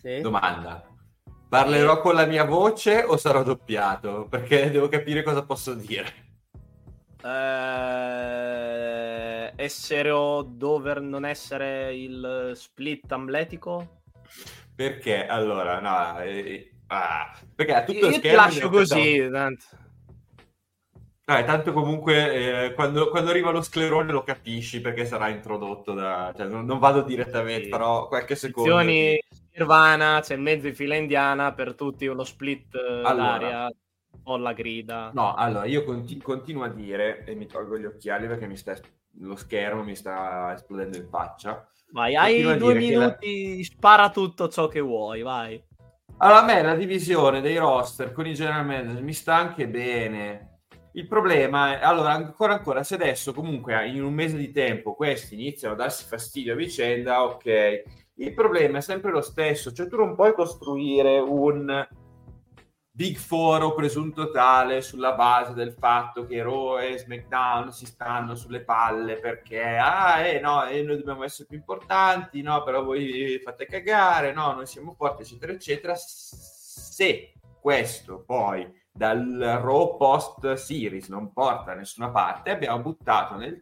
[0.00, 0.22] Sì?
[0.22, 0.88] domanda.
[1.48, 4.26] Parlerò con la mia voce o sarò doppiato?
[4.28, 6.22] Perché devo capire cosa posso dire.
[7.22, 8.32] Eh,
[9.54, 14.00] essere o dover non essere il split amletico?
[14.74, 19.28] Perché allora, no, eh, ah, perché a tutto Io ti schermo lascio in realtà- così.
[19.30, 19.64] tanto.
[21.26, 26.34] Eh, tanto comunque eh, quando, quando arriva lo sclerone lo capisci perché sarà introdotto da...
[26.36, 27.70] Cioè, non, non vado direttamente, Sì.
[27.70, 28.70] però qualche secondo...
[28.74, 29.18] Posizioni
[29.56, 33.38] Nirvana, c'è in mezzo in fila indiana per tutti lo split eh, Allora.
[33.38, 33.70] d'aria
[34.24, 35.12] o la grida.
[35.14, 38.76] No, allora io conti- continuo a dire, e mi tolgo gli occhiali perché mi sta,
[39.20, 41.66] lo schermo mi sta esplodendo in faccia.
[41.94, 45.62] Vai, Continuo hai due che la- minuti, spara tutto ciò che vuoi, vai.
[46.18, 50.58] Allora, a me la divisione dei roster con i general manager mi sta anche bene.
[50.94, 55.34] Il problema è, allora, ancora ancora, se adesso comunque in un mese di tempo questi
[55.34, 57.82] iniziano a darsi fastidio a vicenda, ok.
[58.16, 61.86] Il problema è sempre lo stesso, cioè tu non puoi costruire un
[62.96, 68.36] Big Four o presunto tale sulla base del fatto che Raw e SmackDown si stanno
[68.36, 73.40] sulle palle perché, ah, eh, no, eh, noi dobbiamo essere più importanti, no, però voi
[73.42, 75.96] fate cagare, no, noi siamo forti, eccetera, eccetera.
[75.96, 83.60] Se questo poi dal Raw post series non porta da nessuna parte, abbiamo buttato nel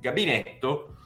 [0.00, 0.96] gabinetto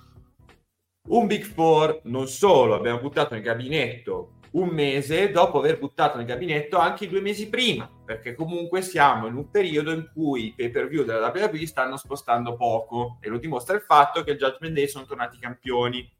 [1.08, 6.26] un Big Four, non solo, abbiamo buttato nel gabinetto un mese dopo aver buttato nel
[6.26, 10.55] gabinetto anche i due mesi prima, perché comunque siamo in un periodo in cui i
[10.55, 14.38] pay per view della WWE stanno spostando poco e lo dimostra il fatto che il
[14.38, 16.11] Judgment Day sono tornati campioni.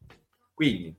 [0.55, 0.95] Quindi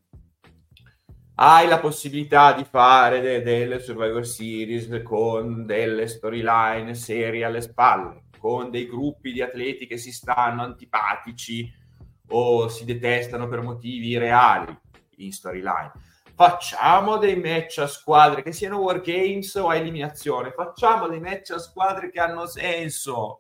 [1.36, 8.26] hai la possibilità di fare de- delle Survivor Series con delle storyline serie alle spalle,
[8.38, 11.82] con dei gruppi di atleti che si stanno antipatici
[12.28, 14.78] o si detestano per motivi reali
[15.18, 21.08] in storyline facciamo dei match a squadre che siano war games o a eliminazione, facciamo
[21.08, 23.40] dei match a squadre che hanno senso.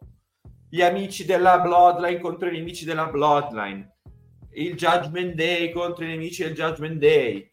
[0.69, 3.97] Gli amici della Bloodline contro i nemici della Bloodline,
[4.53, 7.49] il Judgment Day contro i nemici del Judgment Day,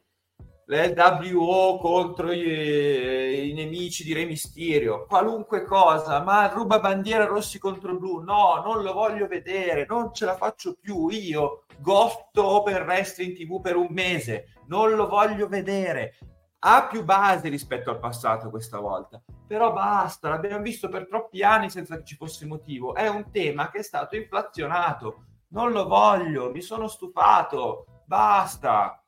[0.71, 7.99] l'LWO contro i, i nemici di Re Mysterio, qualunque cosa, ma ruba bandiera rossi contro
[7.99, 13.37] blu, no, non lo voglio vedere, non ce la faccio più io, gotto Open Wrestling
[13.37, 16.17] TV per un mese, non lo voglio vedere.
[16.63, 21.69] Ha più base rispetto al passato questa volta, però basta, l'abbiamo visto per troppi anni
[21.69, 22.95] senza che ci fosse motivo.
[22.95, 25.25] È un tema che è stato inflazionato.
[25.49, 27.87] Non lo voglio, mi sono stufato.
[28.05, 29.03] Basta.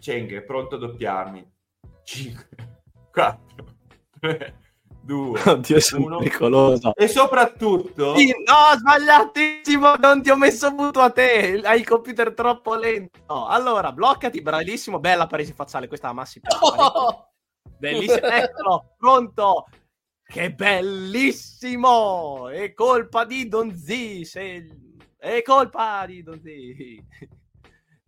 [0.00, 1.48] Cheng, è pronto a doppiarmi.
[2.02, 2.48] 5,
[3.12, 3.64] 4,
[4.18, 4.58] 3,
[5.02, 6.18] 2, Oddio, sono Uno.
[6.18, 6.94] pericoloso.
[6.94, 8.16] E soprattutto...
[8.16, 13.46] Sì, no, sbagliatissimo, non ti ho messo muto a te, hai il computer troppo lento.
[13.46, 16.40] Allora, bloccati, bravissimo, bella paresi facciale, questa la Massi.
[17.78, 19.66] Bellissimo, eccolo, pronto.
[20.22, 22.48] Che bellissimo!
[22.48, 24.66] È colpa di Don Z, se-
[25.16, 26.48] è colpa di Don Z.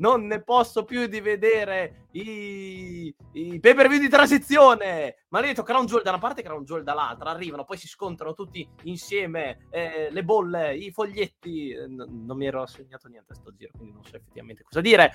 [0.02, 5.26] Non ne posso più di vedere i, i pay per view di transizione.
[5.28, 7.30] Maledetto Crown Jewel da una parte e Crown Jewel dall'altra.
[7.30, 9.68] Arrivano, poi si scontrano tutti insieme.
[9.70, 11.70] eh, le bolle, i foglietti.
[11.70, 14.80] Eh, n- non mi ero segnato niente a sto giro, quindi non so effettivamente cosa
[14.80, 15.12] dire.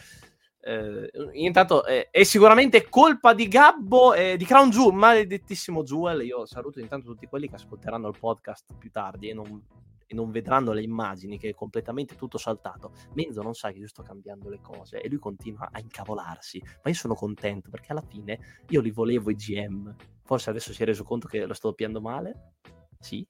[0.62, 6.26] Eh, intanto eh, è sicuramente colpa di Gabbo e di Crown Jewel, maledettissimo Jewel.
[6.26, 9.62] Io saluto intanto tutti quelli che ascolteranno il podcast più tardi e non,
[10.08, 12.94] e non vedranno le immagini che è completamente tutto saltato.
[13.14, 16.90] Menzo non sa che io sto cambiando le cose e lui continua a incavolarsi, ma
[16.90, 18.40] io sono contento perché alla fine
[18.70, 19.94] io li volevo i GM.
[20.24, 22.54] Forse adesso si è reso conto che lo sto doppiando male?
[23.00, 23.26] Sì?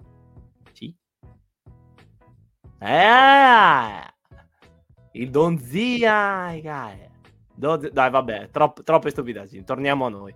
[0.72, 0.96] Sì?
[2.80, 4.16] Eh!
[5.14, 6.54] Il Don Zia!
[6.54, 7.10] eh.
[7.56, 9.64] Don- Dai, vabbè, tropp- troppe stupidaggini.
[9.64, 10.36] Torniamo a noi.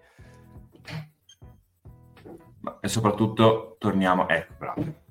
[2.79, 4.27] E soprattutto torniamo...
[4.27, 5.09] Ecco, bravo.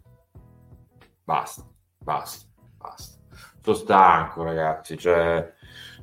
[1.30, 1.64] Basta,
[2.02, 3.18] basta, basta.
[3.62, 4.98] Sono stanco, ragazzi.
[4.98, 5.52] Cioè,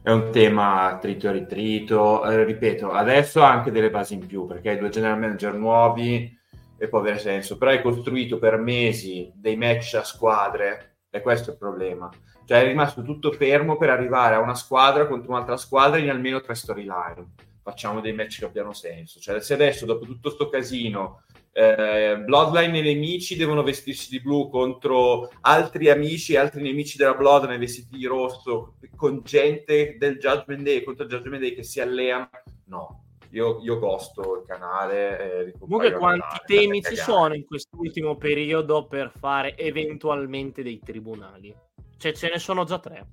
[0.01, 2.25] è un tema trito e ritrito.
[2.25, 6.33] Eh, ripeto, adesso ha anche delle basi in più perché hai due general manager nuovi
[6.77, 11.49] e può avere senso, però hai costruito per mesi dei match a squadre e questo
[11.49, 12.09] è il problema.
[12.45, 16.39] Cioè è rimasto tutto fermo per arrivare a una squadra contro un'altra squadra in almeno
[16.39, 17.33] tre storyline.
[17.61, 19.19] Facciamo dei match che abbiano senso.
[19.19, 21.23] Cioè se adesso dopo tutto sto casino
[21.57, 27.15] eh, Bloodline e nemici devono vestirsi di blu contro altri amici e altri nemici della
[27.15, 31.81] Bloodline vestiti di rosso con gente del Judgment Day contro il Judgment Day che si
[31.81, 32.29] alleano
[32.65, 38.15] no io, io costo il canale eh, comunque quanti canale, temi ci sono in quest'ultimo
[38.17, 41.53] periodo per fare eventualmente dei tribunali?
[41.97, 43.05] Cioè ce ne sono già tre.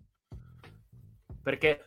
[1.43, 1.83] Perché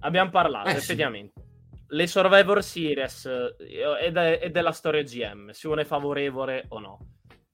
[0.00, 1.40] abbiamo parlato eh, effettivamente.
[1.40, 1.47] sì
[1.88, 6.78] le Survivor Series eh, e, de- e della storia GM, se uno è favorevole o
[6.78, 6.98] no.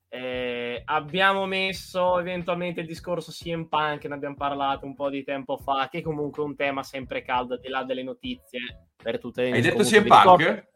[0.08, 5.56] Eh, abbiamo messo eventualmente il discorso CM Punk, ne abbiamo parlato un po' di tempo
[5.56, 9.42] fa, che è comunque un tema sempre caldo, al di là delle notizie per tutte
[9.42, 10.66] le Hai detto CM Punk?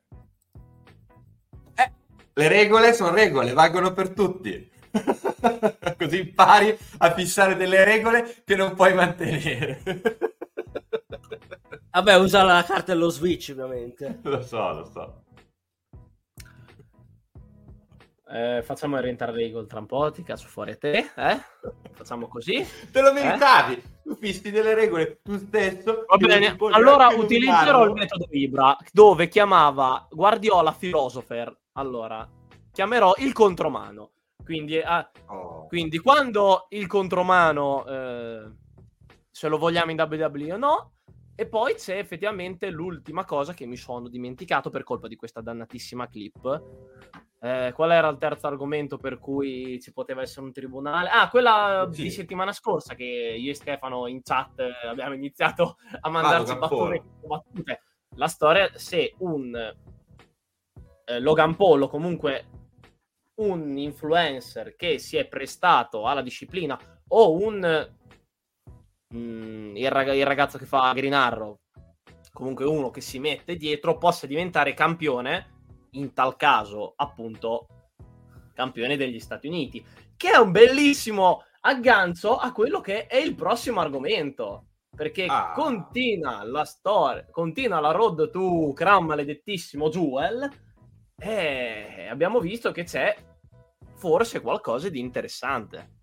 [1.74, 1.92] Eh,
[2.34, 4.70] le regole sono regole, valgono per tutti.
[5.98, 9.82] Così impari a fissare delle regole che non puoi mantenere.
[11.90, 14.20] Vabbè, usa la carta dello Switch, ovviamente.
[14.24, 15.22] lo so, lo so.
[18.30, 21.40] Eh, facciamo rientrare Regal tra un po', ti cazzo fuori a te, eh?
[21.92, 22.62] Facciamo così.
[22.92, 23.82] Te lo meritavi, eh?
[24.02, 26.04] tu fissi delle regole tu stesso.
[26.06, 31.56] Va bene, allora utilizzerò il metodo Vibra, dove chiamava Guardiola Philosopher.
[31.72, 32.28] Allora,
[32.70, 34.10] chiamerò il contromano.
[34.44, 35.66] Quindi, eh, oh.
[35.66, 38.42] quindi quando il contromano, eh,
[39.30, 40.92] se lo vogliamo in WWE o no,
[41.40, 46.08] e poi c'è effettivamente l'ultima cosa che mi sono dimenticato per colpa di questa dannatissima
[46.08, 46.62] clip.
[47.38, 51.08] Eh, qual era il terzo argomento per cui ci poteva essere un tribunale?
[51.08, 52.02] Ah, quella sì.
[52.02, 57.04] di settimana scorsa che io e Stefano in chat abbiamo iniziato a mandarci ah, battute,
[57.24, 57.82] battute.
[58.16, 59.54] La storia, se un
[61.04, 62.46] eh, Logan Paul o comunque
[63.36, 66.76] un influencer che si è prestato alla disciplina
[67.10, 67.96] o un
[69.08, 71.58] mh, mm, il, rag- il, ragazzo che fa Green Arrow,
[72.32, 75.56] comunque uno che si mette dietro, possa diventare campione,
[75.92, 77.66] in tal caso appunto
[78.54, 79.84] campione degli Stati Uniti,
[80.16, 84.64] che è un bellissimo aggancio a quello che è il prossimo argomento.
[84.94, 85.52] Perché ah.
[85.54, 90.50] continua la storia, continua la road to Crown maledettissimo Jewel.
[91.16, 93.16] E abbiamo visto che c'è
[93.94, 95.97] forse qualcosa di interessante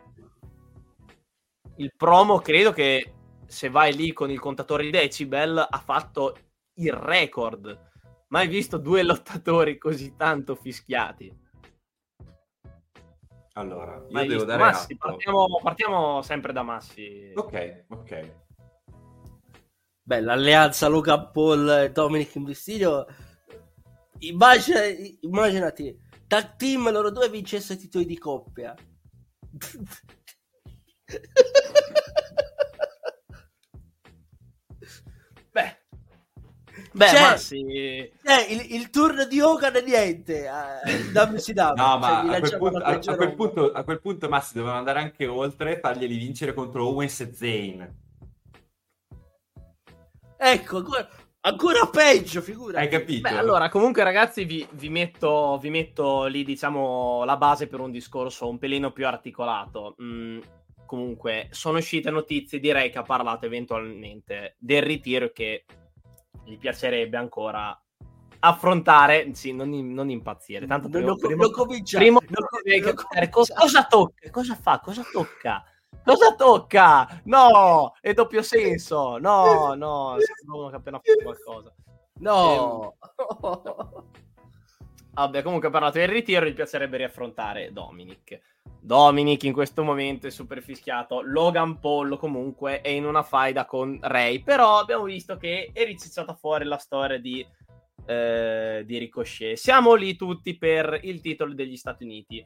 [1.78, 3.14] il promo credo che
[3.46, 6.38] se vai lì con il contatore di decibel ha fatto
[6.76, 7.92] il record.
[8.30, 11.44] Mai visto due lottatori così tanto fischiati.
[13.54, 14.46] Allora, io Mai devo visto.
[14.46, 17.32] dare Massi, partiamo, partiamo, sempre da Massi.
[17.34, 18.32] Ok, ok.
[20.02, 23.06] Beh, l'alleanza Logan Paul e Dominic Mysterio
[24.20, 24.80] Immagina,
[25.22, 25.98] immaginati
[26.28, 28.74] tag team loro due vincessero i titoli di coppia
[35.52, 35.86] Beh,
[36.96, 37.62] Beh, cioè, ma sì.
[37.66, 38.14] Eh,
[38.50, 40.46] il, il, turno di Hogan è niente.
[40.86, 41.72] Eh, dammi, si dà.
[41.78, 44.78] No, ma cioè, a, quel punto, a, a, quel punto, a quel punto Massi doveva
[44.78, 47.96] andare anche oltre e farglieli vincere contro Owens e Zane.
[50.38, 51.10] Ecco, ancora,
[51.42, 52.80] ancora peggio, figura.
[52.80, 53.30] Hai capito?
[53.30, 57.92] Beh, allora, comunque, ragazzi, vi, vi, metto, vi metto lì, diciamo, la base per un
[57.92, 59.96] discorso un pelino più articolato.
[60.02, 60.40] Mm,
[60.86, 65.66] comunque sono uscite notizie, direi che ha parlato eventualmente del ritiro che
[66.44, 67.78] gli piacerebbe ancora
[68.40, 70.68] affrontare, sì, non, non impazzire.
[70.68, 71.98] Tanto prima, non, prima, non comincia.
[71.98, 74.30] Prima non, non, cosa, cosa tocca?
[74.30, 74.80] Cosa fa?
[74.80, 75.64] Cosa tocca?
[76.04, 77.22] Cosa tocca?
[77.24, 79.18] No, è doppio senso.
[79.18, 80.18] No, no,
[80.52, 81.74] uno che ha appena fatto qualcosa.
[82.20, 82.96] No.
[83.42, 84.14] Ehm...
[85.16, 88.38] Vabbè, comunque parlato del ritiro, gli piacerebbe riaffrontare Dominic.
[88.82, 91.22] Dominic in questo momento è super fischiato.
[91.22, 94.44] Logan Paul comunque è in una faida con Ray.
[94.44, 97.46] Però abbiamo visto che è ricicciata fuori la storia di,
[98.06, 99.56] eh, di Ricochet.
[99.56, 102.46] Siamo lì tutti per il titolo degli Stati Uniti.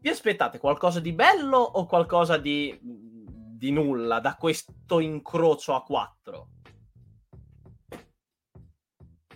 [0.00, 6.48] Vi aspettate qualcosa di bello o qualcosa di, di nulla da questo incrocio a quattro?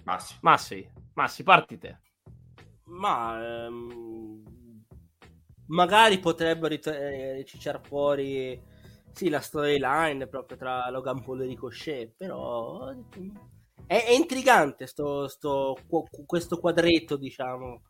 [0.02, 0.36] Massi.
[0.40, 1.02] Massi.
[1.14, 1.98] Massi, parti te.
[2.86, 4.42] Ma ehm,
[5.66, 8.60] magari potrebbero eh, cicciare fuori
[9.12, 12.88] sì, la storyline proprio tra Logan Paul e Ricochet, però
[13.86, 15.76] è, è intrigante sto, sto,
[16.26, 17.82] questo quadretto, diciamo.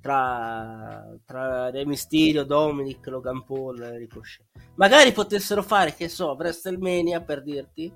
[0.00, 4.46] tra, tra Re Mysterio, Dominic, Logan Paul e Ricochet.
[4.74, 7.92] Magari potessero fare, che so, WrestleMania per dirti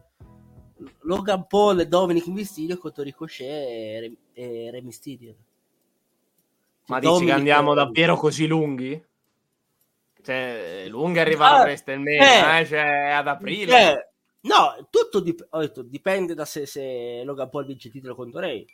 [1.00, 5.34] Logan Paul e Dominic Mysterio contro Ricochet e Re, e Re Mysterio.
[6.86, 9.06] Ma Dominic dici che andiamo davvero così lunghi?
[10.22, 13.92] Cioè, lunghi arrivare ah, a WrestleMania, eh, eh, cioè ad aprile.
[13.92, 14.08] Eh,
[14.42, 18.66] no, tutto dip- detto, dipende da se, se Logan Paul vince il titolo contro Ray.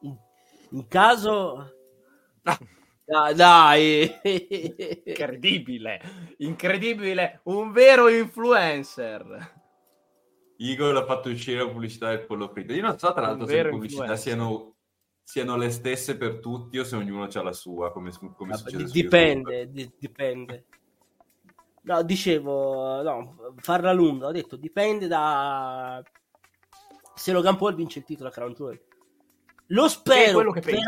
[0.00, 0.16] In,
[0.70, 1.72] in caso...
[3.06, 4.20] Dai, dai.
[5.04, 6.00] incredibile,
[6.38, 9.62] incredibile, un vero influencer.
[10.56, 12.72] Eagle ha fatto uscire la pubblicità del pollo fritto.
[12.72, 14.74] Io non so tra l'altro se le pubblicità siano,
[15.22, 18.84] siano, le stesse per tutti o se ognuno ha la sua, come, come ah, succede
[18.84, 20.64] Dipende, di, dipende.
[21.82, 26.02] No, dicevo, no, farla lunga, ho detto, dipende da...
[27.14, 28.80] Se Logan Paul vince il titolo a Crown Jewel.
[29.66, 30.80] Lo spero, che però...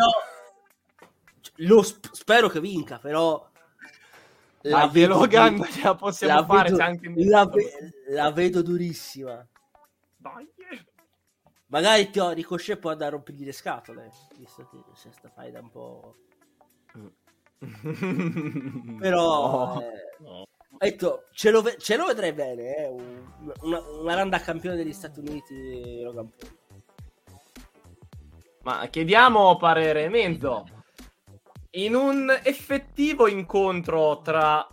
[1.57, 3.47] Lo sp- spero che vinca, però...
[4.63, 6.71] La vedo, Logan ce la possiamo la fare.
[6.71, 9.47] Vedo, la, ve- la vedo durissima.
[10.35, 10.49] Dai.
[11.69, 15.51] Magari ti ho Ricochet può andare a rompergli le scatole, visto che se sta fai
[15.51, 16.15] da un po'...
[19.01, 19.75] Però...
[19.75, 20.45] No, eh, no.
[20.79, 22.89] Detto, ce, lo ve- ce lo vedrei bene, eh?
[23.63, 26.55] una, una randa campione degli Stati Uniti Logan Paul.
[28.63, 30.67] Ma chiediamo parere Mento.
[31.71, 34.67] In un effettivo incontro tra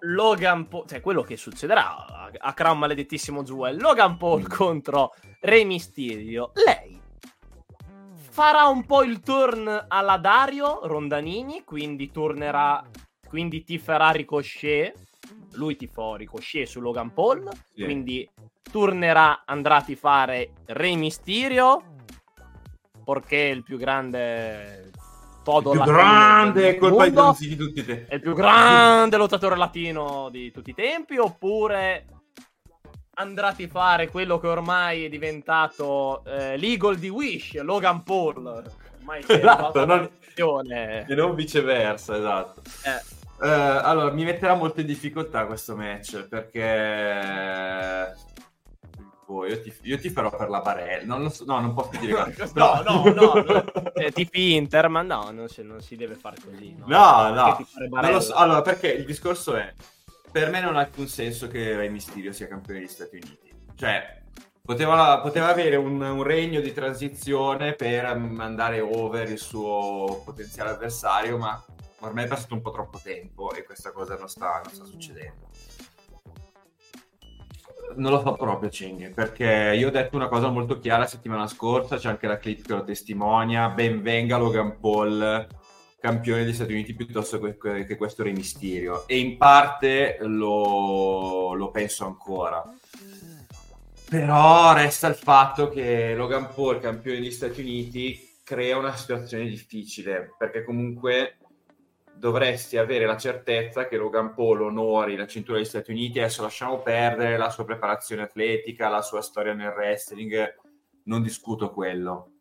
[0.00, 6.52] Logan Paul, cioè quello che succederà a Crown maledettissimo Jewel, Logan Paul contro Re Mysterio,
[6.64, 6.98] lei
[8.38, 12.84] farà un po' il turn alla Dario Rondanini, quindi tornerà,
[13.26, 14.94] quindi ti farà Ricochet,
[15.54, 17.82] lui ti fa Ricochet su Logan Paul, sì.
[17.82, 18.30] quindi
[18.70, 21.82] tornerà, andrà a fare Re Mysterio,
[23.04, 24.92] perché il più grande
[25.48, 28.10] todo il più grande colpa di tutti i tempi.
[28.10, 32.04] È il più grande lottatore latino di tutti i tempi oppure
[33.14, 38.46] andrà a fare quello che ormai è diventato eh, l'Eagle di Wish, Logan Paul.
[38.98, 40.10] Ormai esatto, non...
[40.34, 42.60] e non viceversa, esatto.
[42.84, 43.16] Eh.
[43.40, 48.12] Uh, allora, mi metterà molto in difficoltà questo match perché
[49.28, 51.04] boh, io, ti, io ti farò per la barella.
[51.04, 52.12] Non lo so, no, non posso dire
[52.54, 53.92] no, no, no, no, no.
[53.98, 56.74] Eh, tifi Inter, ma no, non si, non si deve fare così.
[56.86, 57.58] No, no.
[57.78, 58.20] no.
[58.20, 58.34] So.
[58.34, 59.72] Allora, perché il discorso è,
[60.30, 63.52] per me non ha alcun senso che Rey Mysterio sia campione degli Stati Uniti.
[63.74, 64.22] Cioè,
[64.62, 71.36] poteva, poteva avere un, un, regno di transizione per mandare over il suo potenziale avversario,
[71.36, 71.62] ma
[72.00, 75.48] ormai è passato un po' troppo tempo e questa cosa non sta, non sta succedendo
[77.96, 81.46] non lo fa proprio Cheng, perché io ho detto una cosa molto chiara la settimana
[81.46, 85.46] scorsa, c'è anche la clip che lo testimonia, ben venga Logan Paul
[86.00, 91.70] campione degli Stati Uniti piuttosto che, che questo Re Mysterio e in parte lo, lo
[91.70, 92.62] penso ancora.
[94.08, 100.34] Però resta il fatto che Logan Paul campione degli Stati Uniti crea una situazione difficile
[100.38, 101.37] perché comunque
[102.18, 106.18] dovresti avere la certezza che Logan Paul onori la cintura degli Stati Uniti.
[106.18, 110.56] Adesso lasciamo perdere la sua preparazione atletica, la sua storia nel wrestling,
[111.04, 112.32] non discuto quello.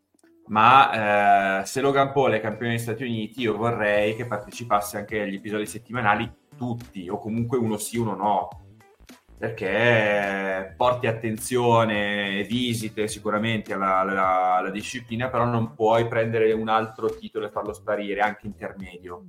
[0.47, 5.21] Ma eh, se Logan Paul è campione degli Stati Uniti, io vorrei che partecipasse anche
[5.21, 8.47] agli episodi settimanali tutti, o comunque uno sì, uno no.
[9.37, 16.69] Perché porti attenzione e visite sicuramente alla, alla, alla disciplina, però non puoi prendere un
[16.69, 19.25] altro titolo e farlo sparire anche intermedio.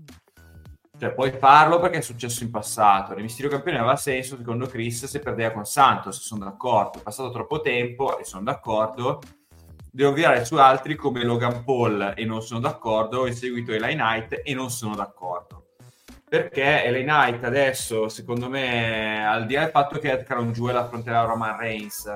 [0.99, 3.15] Cioè, puoi farlo perché è successo in passato.
[3.15, 6.99] Il Mysterio campione aveva senso, secondo Chris, se perdeva con Santos, sono d'accordo.
[6.99, 9.21] È passato troppo tempo e sono d'accordo.
[9.93, 13.21] Devo virare su altri come Logan Paul e non sono d'accordo.
[13.21, 15.67] Ho inseguito Eli Knight e non sono d'accordo.
[16.29, 21.23] Perché Eli Knight adesso, secondo me, al di là del fatto che Crown Jewel affronterà
[21.23, 22.13] Roman Reigns,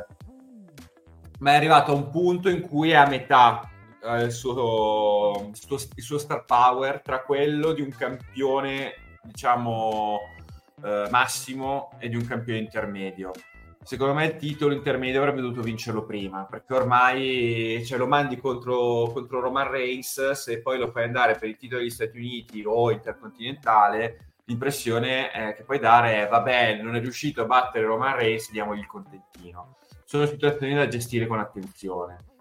[1.38, 3.71] ma è arrivato a un punto in cui è a metà
[4.02, 10.18] eh, il, suo, suo, il, suo, star power tra quello di un campione, diciamo,
[10.82, 13.30] eh, massimo e di un campione intermedio.
[13.84, 19.10] Secondo me il titolo intermedio avrebbe dovuto vincerlo prima, perché ormai cioè, lo mandi contro,
[19.12, 22.92] contro Roman Reigns, se poi lo fai andare per il titolo degli Stati Uniti o
[22.92, 28.52] intercontinentale, l'impressione eh, che puoi dare è vabbè, non è riuscito a battere Roman Reigns,
[28.52, 29.76] diamogli il contentino.
[30.04, 32.31] Sono situazioni da gestire con attenzione.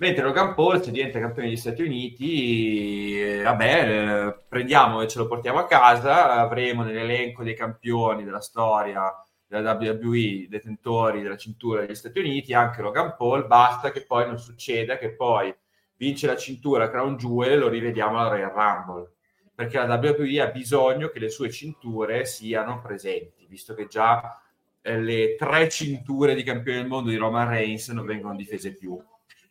[0.00, 5.58] Mentre Logan Paul, se diventa campione degli Stati Uniti, vabbè, prendiamo e ce lo portiamo
[5.58, 9.12] a casa, avremo nell'elenco dei campioni della storia
[9.44, 14.38] della WWE, detentori della cintura degli Stati Uniti, anche Logan Paul, basta che poi non
[14.38, 15.52] succeda che poi
[15.96, 19.12] vince la cintura Crown Jewel e lo rivediamo alla Royal Rumble
[19.52, 24.40] perché la WWE ha bisogno che le sue cinture siano presenti visto che già
[24.80, 28.96] eh, le tre cinture di campione del mondo di Roman Reigns non vengono difese più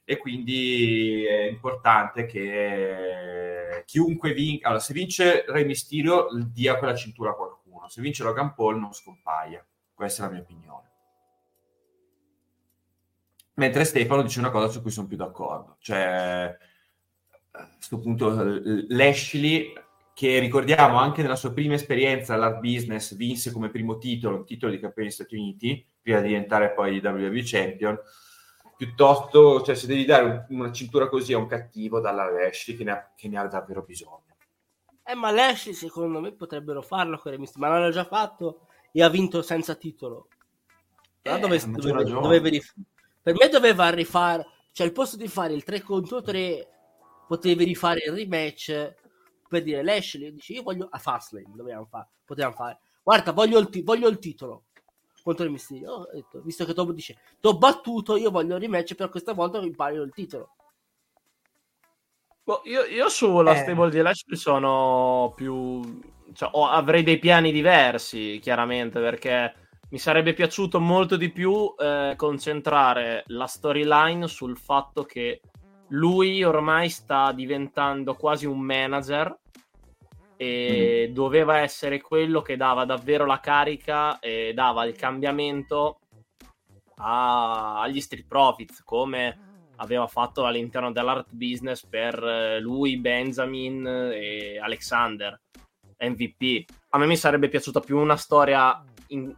[0.09, 7.31] e quindi è importante che chiunque vinca allora se vince Re Mysterio dia quella cintura
[7.31, 10.91] a qualcuno se vince Logan Paul non scompaia questa è la mia opinione.
[13.55, 16.57] Mentre Stefano dice una cosa su cui sono più d'accordo cioè
[17.51, 19.73] a questo punto Lashley
[20.13, 24.71] che ricordiamo anche nella sua prima esperienza all'art business vinse come primo titolo, il titolo
[24.71, 27.99] di campione degli Stati Uniti, prima di diventare poi WWE Champion,
[28.77, 32.91] piuttosto, cioè se devi dare una cintura così a un cattivo, dalla Lashley che ne
[32.91, 34.23] ha, che ne ha davvero bisogno.
[35.03, 39.41] Eh, ma Lashley secondo me potrebbero farlo con ma l'hanno già fatto e ha vinto
[39.41, 40.27] senza titolo.
[41.23, 42.75] Eh, dove, dove, dove rif-
[43.21, 46.67] per me doveva rifare, cioè al posto di fare il 3 contro 3
[47.27, 48.95] potevi rifare il rematch
[49.49, 53.69] per dire Lashley dice io voglio a Fastlane dovevamo fare potevamo fare guarda voglio il,
[53.69, 54.66] ti- voglio il titolo
[55.27, 58.61] contro il Mysterio ho detto, visto che dopo dice ti ho battuto io voglio il
[58.61, 60.55] rematch per questa volta imparo il titolo
[62.43, 63.57] boh, io, io sulla eh.
[63.57, 65.99] stable di Lashley sono più
[66.33, 69.53] cioè, oh, avrei dei piani diversi chiaramente perché
[69.89, 75.41] mi sarebbe piaciuto molto di più eh, concentrare la storyline sul fatto che
[75.89, 79.37] lui ormai sta diventando quasi un manager
[80.37, 81.13] e mm.
[81.13, 85.99] doveva essere quello che dava davvero la carica e dava il cambiamento
[86.97, 89.45] a, agli street profits come
[89.77, 95.39] aveva fatto all'interno dell'art business per eh, lui, Benjamin e Alexander
[95.99, 96.65] MVP.
[96.89, 99.35] A me mi sarebbe piaciuta più una storia in,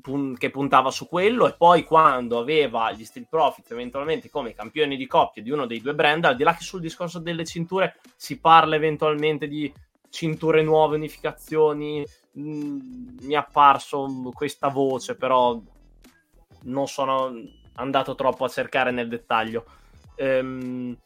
[0.00, 4.96] pun- che puntava su quello e poi quando aveva gli Steel Profits eventualmente come campioni
[4.96, 8.00] di coppia di uno dei due brand, al di là che sul discorso delle cinture
[8.16, 9.72] si parla eventualmente di
[10.10, 12.78] cinture nuove, unificazioni, mh, mm,
[13.22, 15.60] mi è apparso questa voce, però
[16.64, 17.32] non sono
[17.74, 19.64] andato troppo a cercare nel dettaglio.
[20.16, 20.96] Ehm,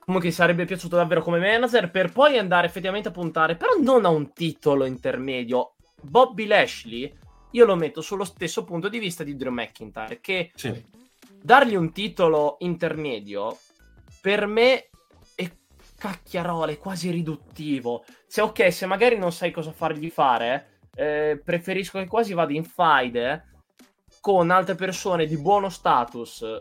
[0.00, 4.08] comunque sarebbe piaciuto davvero come manager per poi andare effettivamente a puntare, però non a
[4.08, 5.74] un titolo intermedio.
[6.00, 7.12] Bobby Lashley
[7.50, 10.84] io lo metto sullo stesso punto di vista di Drew McIntyre, che sì.
[11.40, 13.56] dargli un titolo intermedio
[14.20, 14.88] per me
[16.04, 18.04] cacchiarole, quasi riduttivo.
[18.26, 22.64] Se ok, se magari non sai cosa fargli fare, eh, preferisco che quasi vada in
[22.64, 23.48] faide
[24.20, 26.60] con altre persone di buono status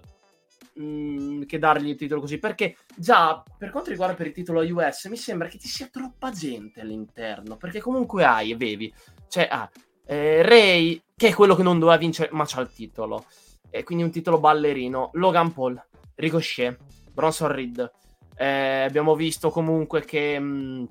[0.80, 5.06] mm, che dargli il titolo così perché già per quanto riguarda per il titolo US
[5.06, 8.91] mi sembra che ci sia troppa gente all'interno perché comunque hai avevi
[9.30, 9.70] cioè ah,
[10.06, 13.26] eh, Ray, che è quello che non doveva vincere, ma c'ha il titolo.
[13.70, 15.10] E quindi un titolo ballerino.
[15.14, 15.82] Logan Paul,
[16.15, 16.78] Ricochet,
[17.11, 17.91] Bronson Reed.
[18.35, 20.85] Eh, abbiamo visto comunque che mh, mm,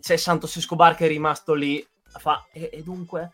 [0.00, 1.84] c'è Santos Escobar che è rimasto lì.
[2.02, 3.32] Fa, e, e dunque...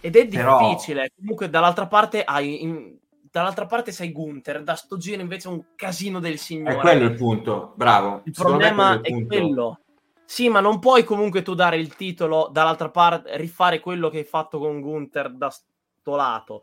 [0.00, 1.00] Ed è difficile.
[1.02, 1.14] Però...
[1.16, 2.62] Comunque dall'altra parte hai...
[2.62, 2.96] In,
[3.30, 6.76] dall'altra parte sei Gunther, da sto giro invece è un casino del signore.
[6.76, 8.22] È quello il punto, bravo.
[8.24, 9.80] Il Secondo problema è, è quello.
[10.24, 14.24] Sì, ma non puoi comunque tu dare il titolo dall'altra parte, rifare quello che hai
[14.24, 16.62] fatto con Gunther da sto lato.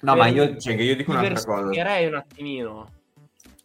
[0.00, 0.16] No, per...
[0.16, 2.08] ma io, cioè, io dico un'altra cosa.
[2.08, 2.90] un attimino.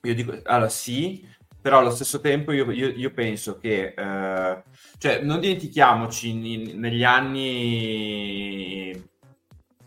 [0.01, 1.27] Io dico, allora sì,
[1.61, 4.63] però allo stesso tempo io, io, io penso che, eh,
[4.97, 8.91] cioè, non dimentichiamoci in, negli anni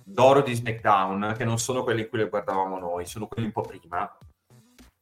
[0.02, 3.52] d'oro di SmackDown, che non sono quelli in cui le guardavamo noi, sono quelli un
[3.52, 4.16] po' prima,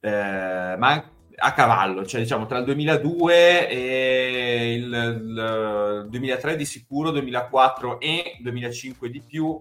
[0.00, 1.10] eh, ma
[1.40, 8.36] a cavallo, cioè diciamo tra il 2002 e il, il 2003 di sicuro, 2004 e
[8.40, 9.60] 2005 di più.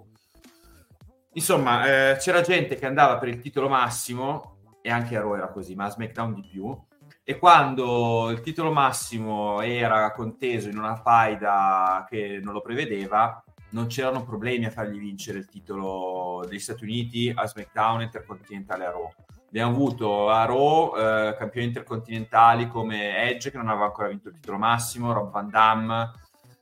[1.34, 4.56] Insomma, eh, c'era gente che andava per il titolo massimo,
[4.88, 6.73] e anche a Raw era così, ma a SmackDown di più,
[7.22, 13.88] e quando il titolo massimo era conteso in una faida che non lo prevedeva, non
[13.88, 19.09] c'erano problemi a fargli vincere il titolo degli Stati Uniti a SmackDown Intercontinentale a Raw.
[19.49, 24.35] Abbiamo avuto a Raw eh, campioni intercontinentali come Edge che non aveva ancora vinto il
[24.35, 26.11] titolo massimo, Rob Van Damme,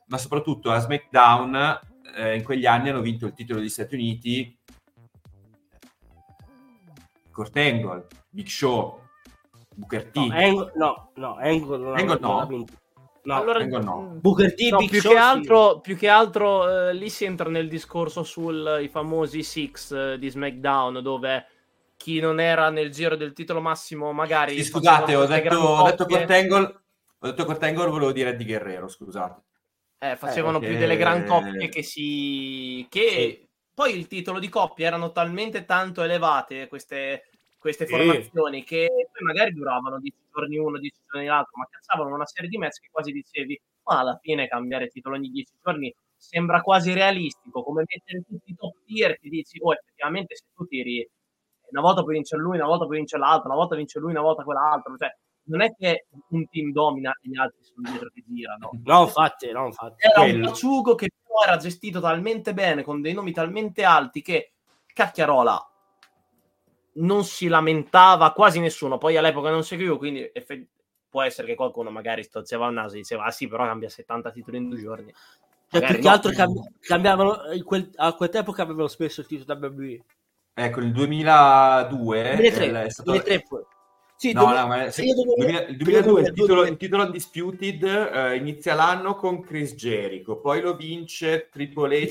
[0.06, 1.80] ma soprattutto a SmackDown
[2.16, 4.58] eh, in quegli anni hanno vinto il titolo degli Stati Uniti
[7.36, 8.98] Kurt Angle, Big Show,
[9.74, 10.16] Booker T.
[10.16, 12.64] No, Angle no, no, Angle, non Angle no.
[13.24, 14.16] No, allora, no.
[14.20, 15.80] Booker T, no, più, Show, che altro, sì.
[15.82, 21.02] più che altro eh, lì si entra nel discorso sui famosi Six eh, di SmackDown
[21.02, 21.46] dove
[21.98, 24.54] chi non era nel giro del titolo massimo magari...
[24.54, 26.80] Sì, scusate, ho detto, ho detto Cortangle,
[27.18, 29.42] ho detto Cortangle, volevo dire di Guerrero, scusate.
[29.98, 32.86] Eh, facevano eh, più delle gran coppie che si...
[32.88, 33.45] che sì.
[33.76, 37.28] Poi il titolo di coppia erano talmente tanto elevate queste
[37.58, 37.92] queste Sì.
[37.94, 42.48] formazioni che poi magari duravano 10 giorni uno, 10 giorni l'altro, ma cazzavano una serie
[42.48, 46.92] di match che quasi dicevi, ma alla fine cambiare titolo ogni 10 giorni sembra quasi
[46.94, 51.06] realistico, come mettere tutti i top tier che dici, oh effettivamente se tu tiri
[51.70, 54.20] una volta poi vince lui, una volta poi vince l'altro, una volta vince lui, una
[54.22, 55.10] volta quell'altro, cioè
[55.48, 58.70] non è che un team domina e gli altri sono dietro che girano.
[58.84, 60.06] No, infatti, no, infatti.
[60.06, 61.08] Era un paciugo che
[61.42, 64.52] era gestito talmente bene, con dei nomi talmente alti che
[64.92, 65.70] cacchiarola
[66.94, 68.98] non si lamentava quasi nessuno.
[68.98, 70.66] Poi all'epoca non seguivo, quindi effe-
[71.08, 74.30] può essere che qualcuno magari stozzeva il naso e diceva: Ah sì, però cambia 70
[74.30, 75.12] titoli in due giorni.
[75.68, 76.14] Cioè, Magari più che no.
[76.14, 80.04] altro cambi- cambiavano in quel- a quel tempo cambiavano spesso il titolo WWE.
[80.54, 83.10] Ecco, nel 2002 2003, eh, è stato...
[83.10, 83.62] 2003 poi.
[84.18, 86.76] Sì, No, dove- no, ma se- io dovevo- 2000 il io 2002 il titolo, il
[86.78, 92.06] titolo Undisputed eh, inizia l'anno con Chris Jericho, poi lo vince Triple H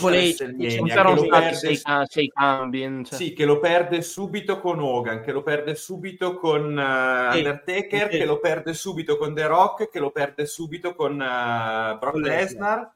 [0.88, 3.04] c'erano lo stati perde- sei, sei cambi.
[3.06, 3.18] cioè.
[3.18, 8.08] Sì, che lo perde subito con Hogan, che lo perde subito con eh, Sì, Undertaker,
[8.10, 12.22] che lo perde subito con The Rock, che lo perde subito con eh, Brock Con
[12.22, 12.94] Lesnar,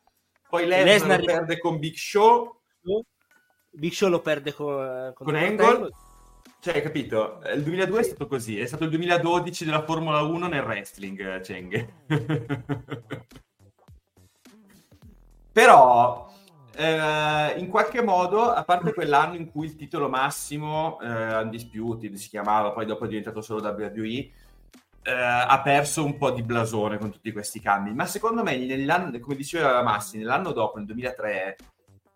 [0.47, 2.59] poi Lesnar, lo perde con Big Show,
[3.71, 5.89] Big Show lo perde con, con The Angle.
[6.61, 7.39] Cioè, hai capito?
[7.53, 11.39] Il 2002 è stato così, è stato il 2012 della Formula 1 nel wrestling, eh,
[11.39, 11.93] Cheng.
[15.53, 16.29] Però,
[16.75, 22.27] eh, in qualche modo, a parte quell'anno in cui il titolo massimo, eh, Undisputed si
[22.27, 24.29] chiamava, poi dopo è diventato solo WWE,
[25.01, 27.93] eh, ha perso un po' di blasone con tutti questi cambi.
[27.93, 28.57] Ma secondo me,
[29.21, 31.55] come diceva Massi, nell'anno dopo, nel 2003,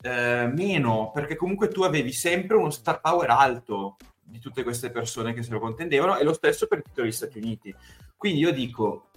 [0.01, 5.33] eh, meno, perché comunque tu avevi sempre uno star power alto di tutte queste persone
[5.33, 7.75] che se lo contendevano e lo stesso per il titolo degli Stati Uniti.
[8.15, 9.09] Quindi io dico,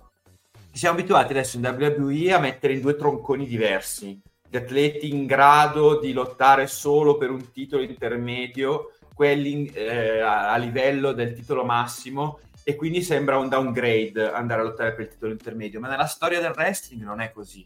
[0.73, 5.99] siamo abituati adesso in WWE a mettere in due tronconi diversi, gli atleti in grado
[5.99, 12.77] di lottare solo per un titolo intermedio, quelli eh, a, livello del titolo massimo e
[12.77, 16.53] quindi sembra un downgrade andare a lottare per il titolo intermedio, ma nella storia del
[16.55, 17.65] wrestling non è così.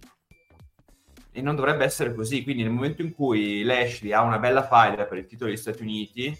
[1.32, 5.06] E non dovrebbe essere così, quindi nel momento in cui Lashley ha una bella fight
[5.06, 6.36] per il titolo degli Stati Uniti,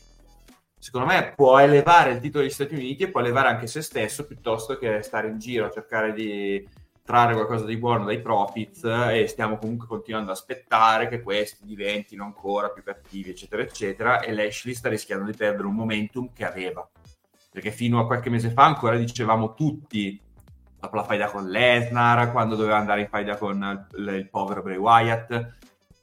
[0.81, 4.27] secondo me può elevare il titolo degli Stati Uniti e può elevare anche se stesso
[4.27, 6.67] piuttosto che stare in giro a cercare di
[7.05, 12.25] trarre qualcosa di buono dai profits e stiamo comunque continuando ad aspettare che questi diventino
[12.25, 16.89] ancora più cattivi eccetera eccetera e Lashley sta rischiando di perdere un momentum che aveva.
[17.53, 20.19] Perché fino a qualche mese fa ancora dicevamo tutti
[20.79, 24.77] dopo la faida con Lesnar quando doveva andare in faida con il, il povero Bray
[24.77, 25.57] Wyatt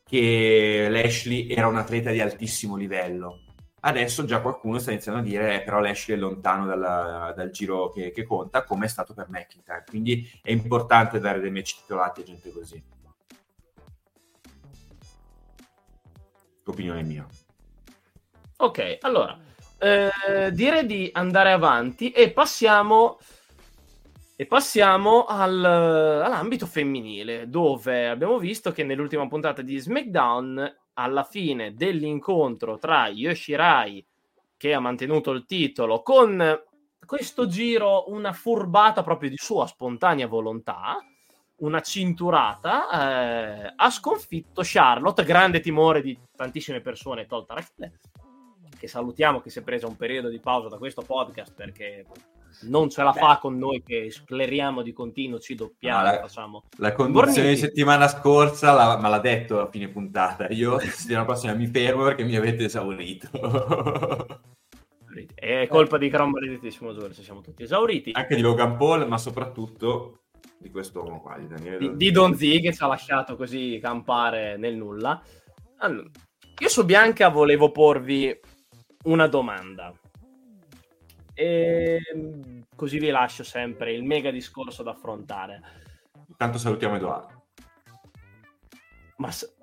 [0.05, 3.41] che Lashley era un atleta di altissimo livello
[3.81, 7.89] adesso già qualcuno sta iniziando a dire eh, però Lashley è lontano dalla- dal giro
[7.89, 9.83] che, che conta come è stato per McIntyre.
[9.87, 12.83] Quindi è importante dare dei match titolati a gente così.
[16.65, 17.25] Opinione mia.
[18.57, 19.37] Ok, allora
[19.79, 23.19] eh, direi di andare avanti e passiamo,
[24.35, 31.75] e passiamo al- all'ambito femminile, dove abbiamo visto che nell'ultima puntata di SmackDown, alla fine
[31.75, 34.05] dell'incontro tra Yoshirai,
[34.57, 36.63] che ha mantenuto il titolo, con
[37.05, 40.97] questo giro una furbata proprio di sua spontanea volontà,
[41.57, 47.99] una cinturata, eh, ha sconfitto Charlotte, grande timore di tantissime persone, tolta Rachele,
[48.77, 52.05] che salutiamo che si è presa un periodo di pausa da questo podcast perché
[52.61, 56.63] non ce la fa con noi che scleriamo di continuo, ci doppiamo, No, la- facciamo...
[56.77, 60.47] La condizione di settimana scorsa la- me l'ha detto a fine puntata.
[60.49, 63.29] Io settimana prossima mi fermo perché mi avete esaurito.
[65.33, 68.11] È colpa di Gran Maledetissimo Giorgio, siamo tutti esauriti.
[68.13, 70.21] Anche di Logan Paul, ma soprattutto
[70.59, 73.79] di quest'uomo qua, di Daniele Di, Don di Don Z che ci ha lasciato così
[73.81, 75.21] campare nel nulla.
[75.77, 76.09] Allora,
[76.59, 78.37] io su Bianca volevo porvi
[79.03, 79.93] una domanda.
[81.39, 81.99] E
[82.76, 85.61] così vi lascio sempre il mega discorso da affrontare.
[86.30, 87.43] Intanto salutiamo Edoardo.
[89.18, 89.55] Ma s-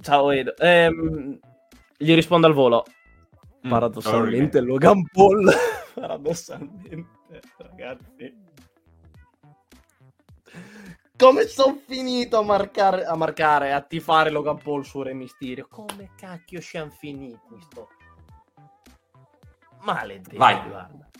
[0.00, 0.56] ciao Edo.
[0.56, 1.36] Ehm,
[1.96, 2.84] gli rispondo al volo.
[3.66, 5.50] Mm, Paradossalmente Logan Paul.
[5.94, 8.42] Paradossalmente, ragazzi.
[11.16, 15.66] Come sono finito a marcare, a marcare, a tifare Logan Paul su Re Mysterio?
[15.68, 17.38] Come cacchio siamo finiti?
[17.60, 17.88] Sto...
[19.84, 20.54] Maledetto, Vai.
[20.68, 21.10] guarda.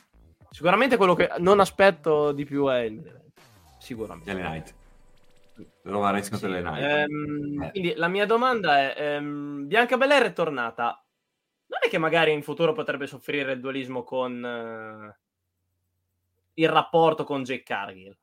[0.51, 3.23] Sicuramente quello che non aspetto di più è il...
[3.79, 4.33] Sicuramente.
[4.33, 4.75] Delle Night.
[5.83, 6.83] Contro Sì, le Night.
[6.83, 7.71] ehm, Eh.
[7.71, 11.05] Quindi la mia domanda è: ehm, Bianca Belair è tornata.
[11.67, 15.19] Non è che magari in futuro potrebbe soffrire il dualismo con eh,
[16.55, 18.17] il rapporto con Jake Cargill?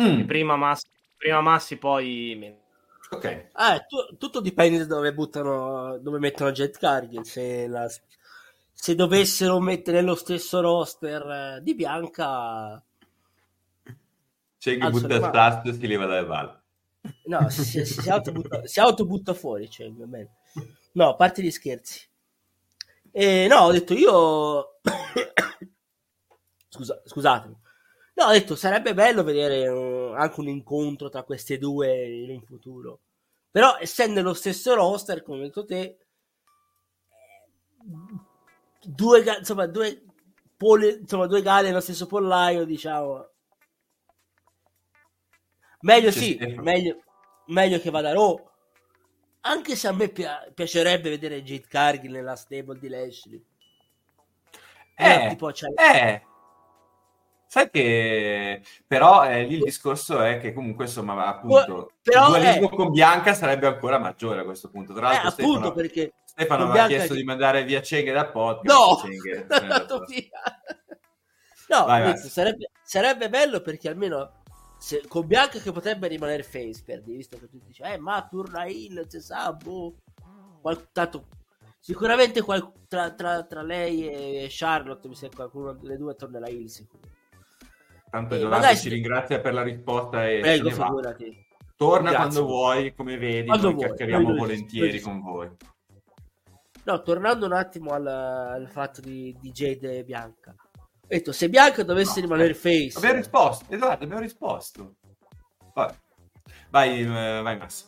[0.00, 0.26] Mm.
[0.26, 2.56] Prima Massi, prima Massi, poi.
[3.10, 3.24] Ok.
[3.24, 7.22] Eh, tu- tutto dipende da dove buttano, dove mettono Jet Cargill.
[7.22, 7.88] Se, la-
[8.72, 12.82] se dovessero mettere nello stesso roster eh, di Bianca,
[14.58, 16.62] C'è chi butta il tasto e si leva dalle balle.
[17.24, 19.70] no, si, si, si, si autobutta, si autobutta fuori.
[19.70, 19.90] Cioè.
[20.92, 22.06] No, a parte gli scherzi.
[23.10, 24.80] E, no, ho detto io.
[26.68, 27.56] Scusa, scusatemi.
[28.18, 32.42] No, ho detto sarebbe bello vedere eh, anche un incontro tra queste due in un
[32.42, 33.00] futuro.
[33.50, 35.98] Però, essendo lo stesso roster, come hai detto te, eh,
[38.84, 40.02] due, insomma, due,
[40.56, 43.28] pole, insomma, due gare nello stesso pollaio, diciamo.
[45.80, 46.62] Meglio C'è sì, Stefano.
[46.62, 47.02] meglio,
[47.46, 48.36] meglio che vada Raw.
[49.42, 53.44] Anche se a me pia- piacerebbe vedere Jade Cargill nella stable di Lashley.
[54.96, 56.22] Però, Eh, tipo, c'è- eh.
[57.50, 62.70] Sai che però eh, lì il discorso è che comunque insomma appunto Però, il dualismo
[62.70, 62.76] eh.
[62.76, 64.92] con Bianca sarebbe ancora maggiore a questo punto.
[64.92, 68.30] Tra eh, l'altro appunto Stefano, perché Stefano aveva Bianca chiesto di mandare via Cenghe dal
[68.30, 68.78] podcast.
[68.78, 68.96] No!
[68.96, 70.40] Cenghe, È andato via.
[71.68, 72.18] No, Vai, vai.
[72.18, 74.42] sarebbe, sarebbe bello perché almeno
[74.76, 78.28] se, con Bianca che potrebbe rimanere face per dire, visto che tu dici, eh, ma
[78.30, 79.94] torna in, si sa, boh.
[80.60, 81.28] Qual- tanto,
[81.80, 86.46] sicuramente qual- tra, tra- tra lei e Charlotte mi sa che qualcuno delle due tornerà
[86.50, 87.07] in sicuro.
[88.10, 91.46] Tanto Eh, Giovanni magari ci ringrazia per la risposta e Prego, figurati.
[91.76, 92.16] Torna Grazie.
[92.26, 95.48] quando vuoi, come vedi, Quando noi chiacchieriamo noi- noi- volentieri con voi.
[96.84, 100.54] No, tornando un attimo al, al fatto di, di Jade e Bianca.
[100.80, 102.96] Ho detto, se Bianca dovesse No, rimanere eh, face...
[102.96, 104.94] Abbiamo risposto, Edoardo, abbiamo risposto.
[105.74, 105.94] Vai,
[106.70, 107.86] vai, eh, vai Mass.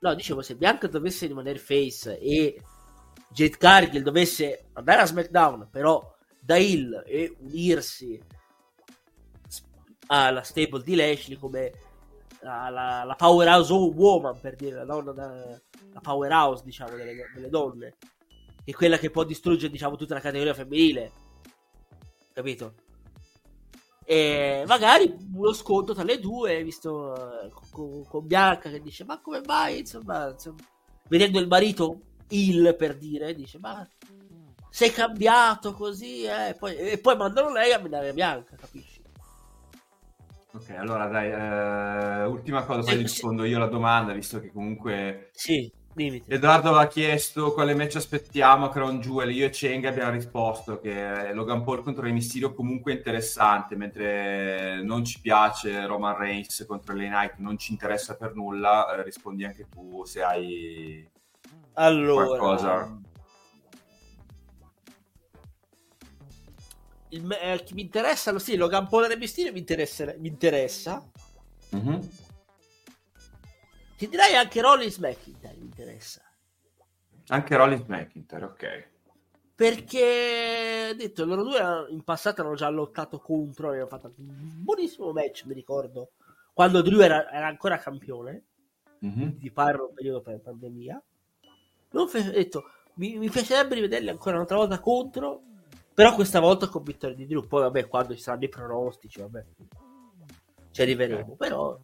[0.00, 2.60] No, dicevo, se Bianca dovesse rimanere face e
[3.30, 8.20] Jade Cargill dovesse andare a SmackDown, però da Hill e unirsi
[10.06, 11.72] alla stable di Lashley come
[12.40, 15.60] la, la- la powerhouse woman, per dire, la donna da-
[15.92, 17.96] la powerhouse, diciamo, delle, delle donne,
[18.64, 21.10] che è quella che può distruggere, diciamo, tutta la categoria femminile,
[22.32, 22.74] capito?
[24.06, 29.18] E magari uno scontro tra le due, visto eh, con, con Bianca che dice: Ma
[29.20, 29.78] come mai?
[29.78, 30.58] Insomma, insomma,
[31.08, 33.88] vedendo il marito il per dire, dice: Ma
[34.68, 36.48] sei cambiato così, eh?
[36.50, 38.93] E poi, e poi mandano lei a menare Bianca, capisci?
[40.54, 45.30] Ok, allora dai, eh, ultima cosa, poi Sì, rispondo io alla domanda, visto che comunque
[45.32, 46.30] Sì, limiti.
[46.30, 51.32] Edoardo aveva chiesto quale match aspettiamo a Crown Jewel, io e Cheng abbiamo risposto che
[51.34, 57.08] Logan Paul contro Rey Mysterio comunque interessante, mentre non ci piace Roman Reigns contro LA
[57.08, 61.10] Knight, non ci interessa per nulla, eh, rispondi anche tu se hai
[61.74, 62.98] Allora, qualcosa.
[67.14, 71.02] Il, eh, mi interessa, lo sì, Logan Paul e Mysterio mi interessa, mi interessa.
[71.70, 72.08] Mhm.
[73.96, 76.22] Ti direi anche Rollins McIntyre mi interessa.
[77.28, 78.88] Anche Rollins McIntyre, ok.
[79.54, 85.12] Perché detto loro due in passato hanno già lottato contro e hanno fatto un buonissimo
[85.12, 86.10] match, mi ricordo.
[86.52, 88.44] Quando Drew era, era ancora campione,
[88.98, 89.38] Mhm.
[89.38, 91.00] ti parlo periodo per pandemia.
[91.90, 92.64] Non fe- detto,
[92.94, 95.42] mi, mi piacerebbe rivederli ancora un'altra volta contro,
[95.94, 97.46] però questa volta con vittoria di Drew.
[97.46, 99.44] Poi vabbè, quando ci saranno i pronostici, vabbè,
[100.72, 101.36] ci arriveremo.
[101.36, 101.78] Però,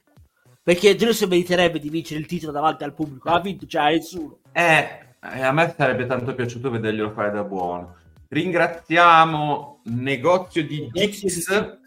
[0.63, 3.29] perché Drew si meriterebbe di vincere il titolo davanti al pubblico.
[3.29, 4.39] Ha vinto, cioè nessuno.
[4.51, 7.97] Eh, eh, a me sarebbe tanto piaciuto vederglielo fare da buono.
[8.29, 11.79] Ringraziamo Negozio di Gix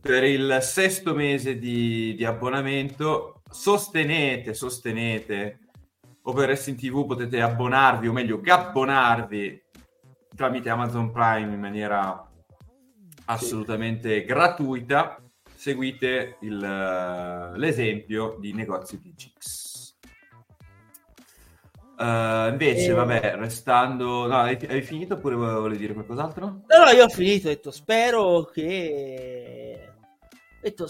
[0.00, 3.42] per il sesto mese di, di abbonamento.
[3.48, 5.58] Sostenete, sostenete.
[6.22, 9.59] Over Wrestling TV potete abbonarvi, o meglio, gabbonarvi
[10.40, 12.26] tramite Amazon Prime in maniera
[13.26, 15.22] assolutamente gratuita.
[15.54, 19.94] Seguite il, eh, l'esempio di Negozio di Gix.
[21.98, 22.94] Eh, invece, Eh.
[22.94, 24.26] vabbè, restando...
[24.26, 26.46] No, hai, hai finito oppure volevi dire qualcos'altro?
[26.46, 29.92] No, no, io ho finito, ho detto, spero che...
[29.92, 30.88] ho detto,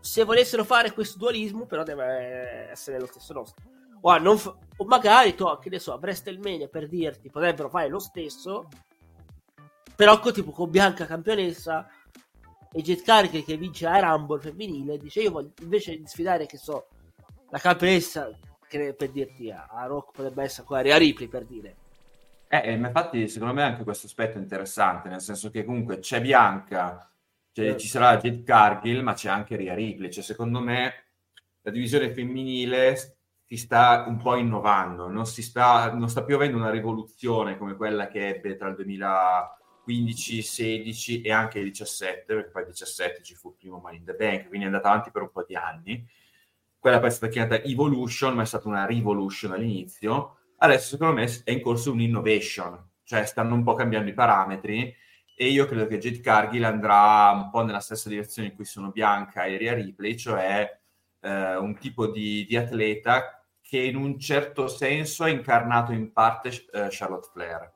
[0.00, 3.64] se volessero fare questo dualismo, però deve essere lo stesso nostro.
[4.02, 7.88] O, non fa- o magari, tu, che ne so, a WrestleMania, per dirti, potrebbero fare
[7.88, 8.68] lo stesso,
[9.94, 11.88] però con, tipo con Bianca campionessa
[12.72, 16.56] e Jet Cargill che vince la Rumble femminile, dice io voglio, invece di sfidare, che
[16.56, 16.88] so,
[17.50, 18.30] la campionessa,
[18.68, 21.76] che per dirti, a, a Rock potrebbe essere ancora a Ripley, per dire.
[22.48, 25.98] Eh, eh, ma infatti, secondo me anche questo aspetto è interessante, nel senso che comunque
[25.98, 27.06] c'è Bianca,
[27.54, 27.76] Eh.
[27.76, 30.10] ci sarà Jade Cargill, ma c'è anche Rhea Ripley.
[30.10, 31.04] Cioè, secondo me,
[31.60, 33.21] la divisione femminile
[33.52, 37.76] si sta un po' innovando, non, si sta, non sta più avendo una rivoluzione come
[37.76, 43.22] quella che ebbe tra il 2015, 16 e anche il 17, perché poi il 17
[43.22, 45.54] ci fu il primo in the Bank, quindi è andata avanti per un po' di
[45.54, 46.02] anni.
[46.78, 50.38] quella poi è stata chiamata Evolution, ma è stata una Revolution all'inizio.
[50.56, 54.96] Adesso secondo me è in corso un'innovation, cioè stanno un po' cambiando i parametri
[55.36, 58.90] e io credo che Jade Cargill andrà un po' nella stessa direzione in cui sono
[58.90, 60.80] Bianca e Ria Ripley, cioè
[61.20, 63.41] eh, un tipo di, di, atleta
[63.72, 67.72] che in un certo senso ha incarnato in parte eh, Charlotte Flair,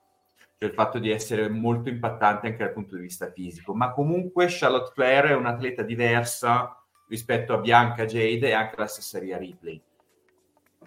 [0.58, 4.44] cioè il fatto di essere molto impattante anche dal punto di vista fisico, ma comunque
[4.50, 6.78] Charlotte Flair è un'atleta diversa
[7.08, 9.82] rispetto a Bianca Jade e anche la stessa Ria Ripley.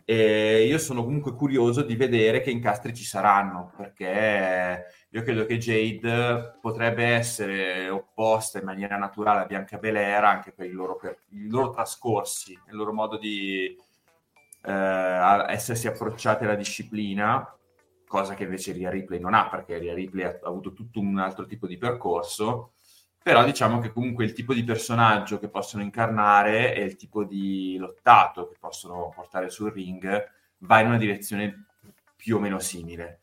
[0.05, 5.57] E io sono comunque curioso di vedere che incastri ci saranno, perché io credo che
[5.57, 11.47] Jade potrebbe essere opposta in maniera naturale a Bianca Belair anche per loro, per i
[11.47, 13.75] loro trascorsi, il loro modo di
[14.61, 17.57] eh, essersi approcciati alla disciplina,
[18.07, 21.45] cosa che invece Ria Ripley non ha, perché Ria Ripley ha avuto tutto un altro
[21.45, 22.73] tipo di percorso
[23.21, 27.77] però diciamo che comunque il tipo di personaggio che possono incarnare e il tipo di
[27.77, 31.65] lottato che possono portare sul ring va in una direzione
[32.15, 33.19] più o meno simile.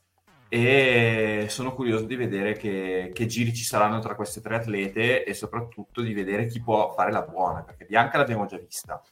[0.49, 5.35] E sono curioso di vedere che, che, giri ci saranno tra queste tre atlete e
[5.35, 9.03] soprattutto di vedere chi può fare la buona perché Bianca l'abbiamo già vista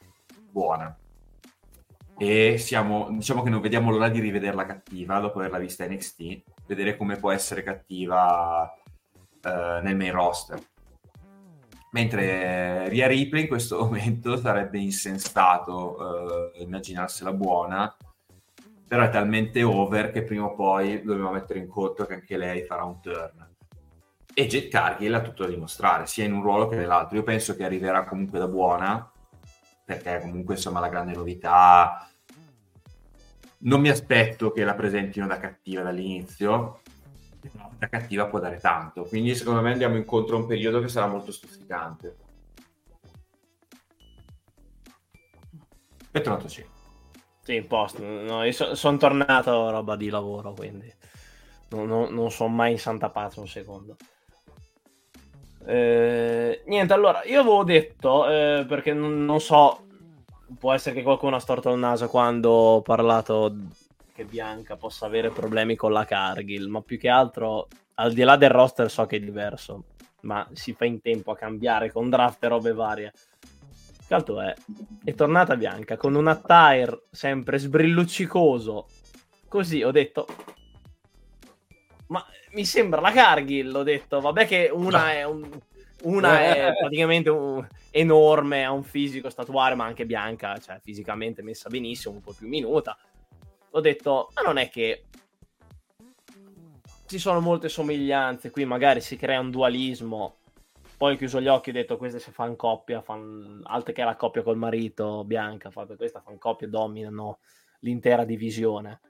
[0.49, 0.97] buona
[2.16, 6.97] e siamo, diciamo che non vediamo l'ora di rivederla cattiva dopo averla vista NXT vedere
[6.97, 8.73] come può essere cattiva
[9.43, 10.61] eh, nel main roster.
[11.93, 17.95] Mentre Ria Ripley in questo momento sarebbe insensato eh, immaginarsela buona
[18.86, 22.62] però è talmente over che prima o poi dobbiamo mettere in conto che anche lei
[22.62, 23.53] farà un turn.
[24.32, 27.16] E Jet Cargill ha tutto da dimostrare sia in un ruolo che nell'altro.
[27.16, 29.11] Io penso che arriverà comunque da buona
[29.85, 32.09] perché comunque insomma la grande novità
[33.59, 36.81] non mi aspetto che la presentino da cattiva dall'inizio
[37.78, 39.05] da cattiva può dare tanto.
[39.05, 42.16] Quindi secondo me andiamo incontro a un periodo che sarà molto stuzzicante.
[46.11, 46.65] Bentornato sì.
[47.40, 48.02] Sì, in posto.
[48.02, 50.93] No, so, sono tornato roba di lavoro, quindi
[51.70, 53.97] non, non, non sono mai in santa pace un secondo.
[55.66, 59.86] Eh, niente, allora, io avevo detto, eh, perché non, non, so,
[60.59, 63.57] può essere che qualcuno ha storto il naso quando ho parlato
[64.15, 68.36] che Bianca possa avere problemi con la Cargill, ma più che altro, al di là
[68.36, 69.85] del roster so che è diverso,
[70.20, 73.12] ma si fa in tempo a cambiare con draft e robe varie.
[74.07, 74.55] Che altro è?
[75.03, 78.86] È tornata Bianca con un attire sempre sbrilluccicoso.
[79.49, 80.27] Così ho detto,
[82.09, 82.24] ma
[82.55, 85.48] mi sembra la Cargill, ho detto, vabbè che una è un...
[86.05, 91.70] Una è praticamente un, enorme, ha un fisico statuario, ma anche bianca, cioè fisicamente messa
[91.70, 92.94] benissimo, un po' più minuta
[93.76, 95.05] ho detto, ma non è che
[97.06, 100.36] ci sono molte somiglianze, qui magari si crea un dualismo.
[100.97, 103.62] Poi ho chiuso gli occhi e ho detto, queste si fanno coppia, fan...
[103.64, 105.86] altre che la coppia col marito, Bianca, fa...
[105.86, 107.39] questa fanno coppia, dominano
[107.81, 109.01] l'intera divisione.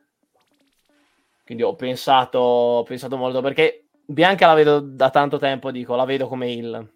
[1.44, 6.04] Quindi ho pensato, ho pensato molto, perché Bianca la vedo da tanto tempo, dico, la
[6.04, 6.92] vedo come il...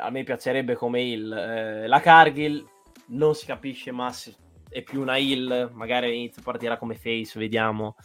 [0.00, 1.32] A me piacerebbe come il...
[1.32, 2.66] Eh, la Cargill
[3.08, 4.10] non si capisce ma
[4.68, 7.96] è più una heal, magari inizia partirà come face, vediamo.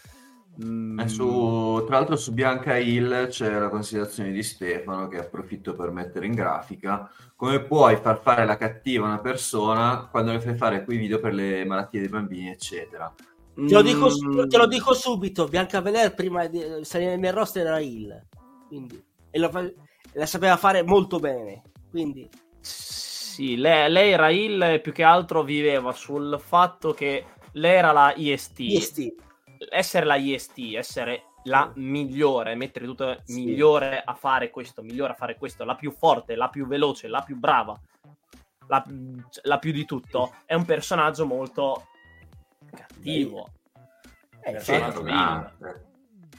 [0.63, 1.05] Mm.
[1.05, 6.25] Su, tra l'altro su Bianca Hill c'è la considerazione di Stefano che approfitto per mettere
[6.25, 10.83] in grafica come puoi far fare la cattiva a una persona quando le fai fare
[10.83, 13.13] quei video per le malattie dei bambini eccetera
[13.65, 14.47] te lo dico, mm.
[14.47, 18.27] te lo dico subito Bianca Belair prima di salire nel roster era Hill
[18.67, 19.71] quindi, e la,
[20.13, 22.29] la sapeva fare molto bene quindi
[22.59, 28.11] sì, lei, lei era il più che altro viveva sul fatto che lei era la
[28.15, 28.59] IST.
[28.59, 29.13] IST.
[29.69, 33.45] Essere la IST, essere la migliore, mettere tutto sì.
[33.45, 37.21] migliore a fare questo, migliore a fare questo, la più forte, la più veloce, la
[37.21, 37.79] più brava,
[38.67, 38.83] la,
[39.43, 41.89] la più di tutto, è un personaggio molto
[42.69, 43.49] cattivo.
[44.39, 45.05] È, personaggio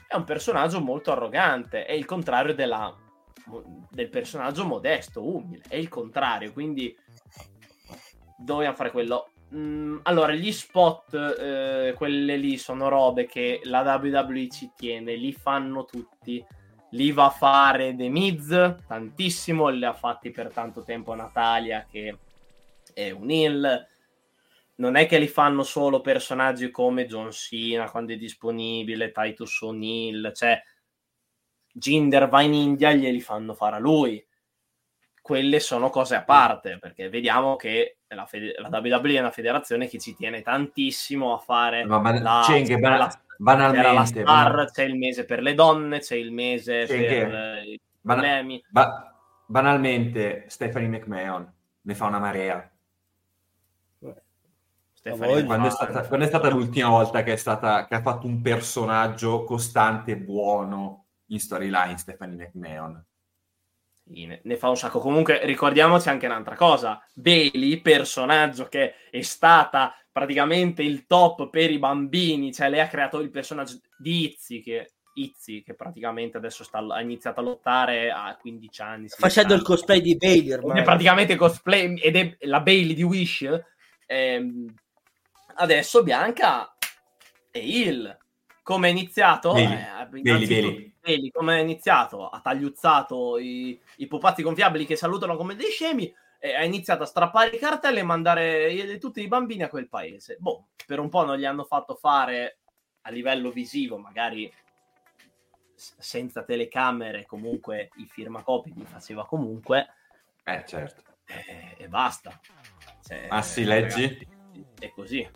[0.09, 2.95] è un personaggio molto arrogante, è il contrario della
[3.91, 6.95] del personaggio modesto, umile, è il contrario, quindi
[8.37, 9.31] dobbiamo fare quello.
[9.55, 15.33] Mm, allora, gli spot, eh, quelle lì sono robe che la WWE ci tiene, li
[15.33, 16.45] fanno tutti.
[16.93, 22.17] Li va a fare The Miz tantissimo, li ha fatti per tanto tempo Natalia che
[22.95, 23.87] è un heel.
[24.79, 30.33] Non è che li fanno solo personaggi come John Cena quando è disponibile, Titus O'Neill,
[30.33, 30.61] cioè
[31.73, 34.25] Ginder va in India e glieli fanno fare a lui.
[35.21, 39.89] Quelle sono cose a parte, perché vediamo che la, fede- la WWE è una federazione
[39.89, 44.25] che ci tiene tantissimo a fare Ma ban- la, Cenghe, ban- la, banalmente, la star,
[44.25, 48.65] banal- c'è il mese per le donne, c'è il mese Cenghe, per eh, i problemi.
[48.71, 49.15] Ba-
[49.45, 51.53] banalmente, Stephanie McMahon
[51.83, 52.71] ne fa una marea.
[55.15, 58.27] Stephanie Quando è, stata, quando è stata l'ultima volta che, è stata, che ha fatto
[58.27, 63.05] un personaggio costante e buono in storyline Stephanie McMahon?
[64.11, 65.01] Ne, ne fa un sacco.
[65.01, 67.03] Comunque ricordiamoci anche un'altra cosa.
[67.15, 73.21] Bailey, personaggio che è stata praticamente il top per i bambini, cioè lei ha creato
[73.21, 78.35] il personaggio di Izzy, che, Izzy, che praticamente adesso sta- ha iniziato a lottare a
[78.41, 79.09] 15 anni.
[79.09, 79.69] 16 Facendo il anni.
[79.69, 80.81] cosplay di Bailey ormai.
[80.81, 83.47] è praticamente cosplay ed è la Bailey di Wish.
[84.07, 84.75] Ehm,
[85.59, 86.75] adesso Bianca
[87.51, 88.17] e Hill.
[88.63, 89.53] Come è iniziato?
[89.53, 89.77] Bailey.
[89.77, 90.95] Eh, Bailey, Bailey.
[91.01, 92.29] Bailey, come è iniziato?
[92.29, 96.15] Ha tagliuzzato i, i pupazzi gonfiabili che salutano come dei scemi.
[96.41, 100.37] E ha iniziato a strappare i cartelli e mandare tutti i bambini a quel paese.
[100.39, 102.59] Boh, per un po' non gli hanno fatto fare
[103.03, 104.53] a livello visivo, magari
[105.75, 109.89] senza telecamere, comunque i firmacopi li faceva comunque
[110.45, 111.03] Eh, certo.
[111.25, 112.39] e, e basta.
[113.03, 114.29] Cioè, Ah, sì, leggi?
[114.79, 115.29] È così.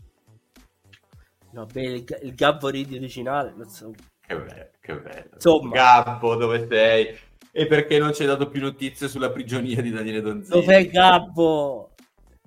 [1.52, 3.54] No, Bailey, il, il Gabbo Reed originale.
[3.68, 3.92] so.
[4.26, 5.30] Che bello, che bello.
[5.34, 5.74] Insomma.
[5.74, 7.16] Gabbo, dove sei?
[7.50, 10.60] E perché non ci hai dato più notizie sulla prigionia di Daniele Donzini?
[10.60, 11.90] Dov'è Gabbo?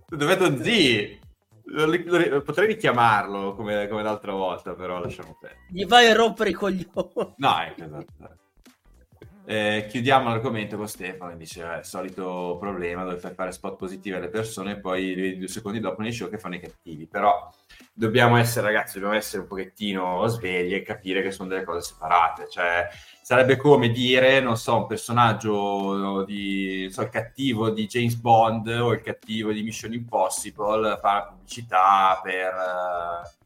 [0.08, 0.38] Dov'è
[2.30, 5.66] lo- Potrei richiamarlo come, come l'altra volta, però lasciamo perdere.
[5.70, 7.34] Gli vai a rompere i coglioni.
[7.38, 8.38] No, esatto.
[9.48, 14.16] Eh, chiudiamo l'argomento con Stefano che dice eh, solito problema dove fai fare spot positivi
[14.16, 17.06] alle persone e poi due secondi dopo nei show che fanno i cattivi.
[17.06, 17.52] Però
[17.94, 22.48] dobbiamo essere ragazzi dobbiamo essere un pochettino svegli e capire che sono delle cose separate.
[22.50, 22.88] Cioè
[23.22, 28.94] sarebbe come dire non so un personaggio di so, il cattivo di James Bond o
[28.94, 33.45] il cattivo di Mission Impossible fa la pubblicità per eh,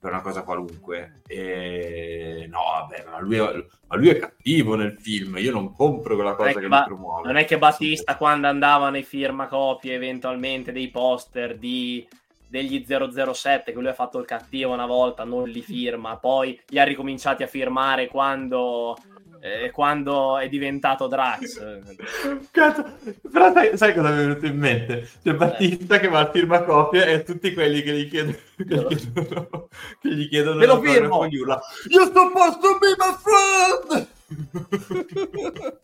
[0.00, 1.20] per una cosa qualunque.
[1.26, 5.36] E no, vabbè, ma lui, è, ma lui è cattivo nel film.
[5.36, 7.26] Io non compro quella cosa che che ba- promuove.
[7.26, 12.08] Non è che Battista, quando andava nei firmacopie, eventualmente dei poster di
[12.50, 16.80] degli 007 che lui ha fatto il cattivo una volta, non li firma, poi li
[16.80, 18.96] ha ricominciati a firmare quando,
[19.40, 21.60] eh, quando è diventato Drax.
[22.50, 22.84] Cazzo,
[23.30, 25.08] però sai, sai cosa mi è venuto in mente?
[25.22, 29.68] C'è Battista che va al firmacopia e tutti quelli che gli chiedono, che gli chiedono,
[30.00, 31.26] che gli chiedono Ve lo firmo!
[31.26, 34.08] gli urla, You're supposed to be my friend!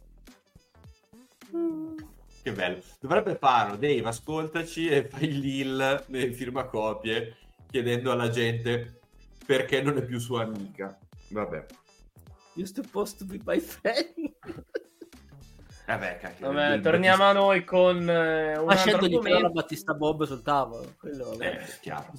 [2.42, 2.78] che bello.
[3.00, 7.36] Dovrebbe farlo, Dave, ascoltaci e fai l'IL nelle firmacopie
[7.68, 9.00] chiedendo alla gente
[9.44, 10.96] perché non è più sua amica.
[11.30, 11.85] Vabbè.
[12.56, 14.32] You're supposed to be my friend.
[15.86, 16.52] Vabbè, cacchio.
[16.52, 19.50] Vabbè, torniamo a noi con eh, un scendo di argomento.
[19.50, 20.94] Battista Bob sul tavolo.
[20.98, 21.60] Quello, Eh,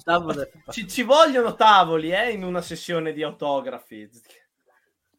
[0.02, 4.08] tavolo Ci, ci vogliono tavoli eh, in una sessione di autografi.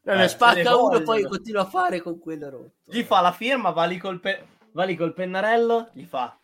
[0.04, 2.74] Eh, ne spacca uno e poi continua a fare con quello rotto.
[2.86, 6.36] Gli fa la firma, va lì col, pe- va lì col pennarello, gli fa.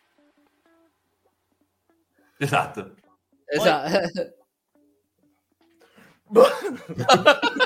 [2.36, 2.94] Esatto.
[3.46, 4.34] Esatto.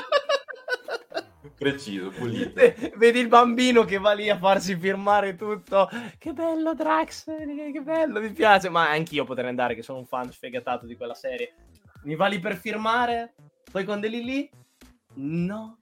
[1.61, 2.59] Preciso, pulito.
[2.95, 5.87] Vedi il bambino che va lì a farsi firmare tutto.
[6.17, 7.25] Che bello, Drax!
[7.25, 8.67] Che bello, mi piace.
[8.69, 11.53] Ma anch'io potrei andare, che sono un fan sfegatato di quella serie.
[12.05, 13.35] Mi va lì per firmare,
[13.71, 14.49] poi quando è lì lì,
[15.17, 15.77] no.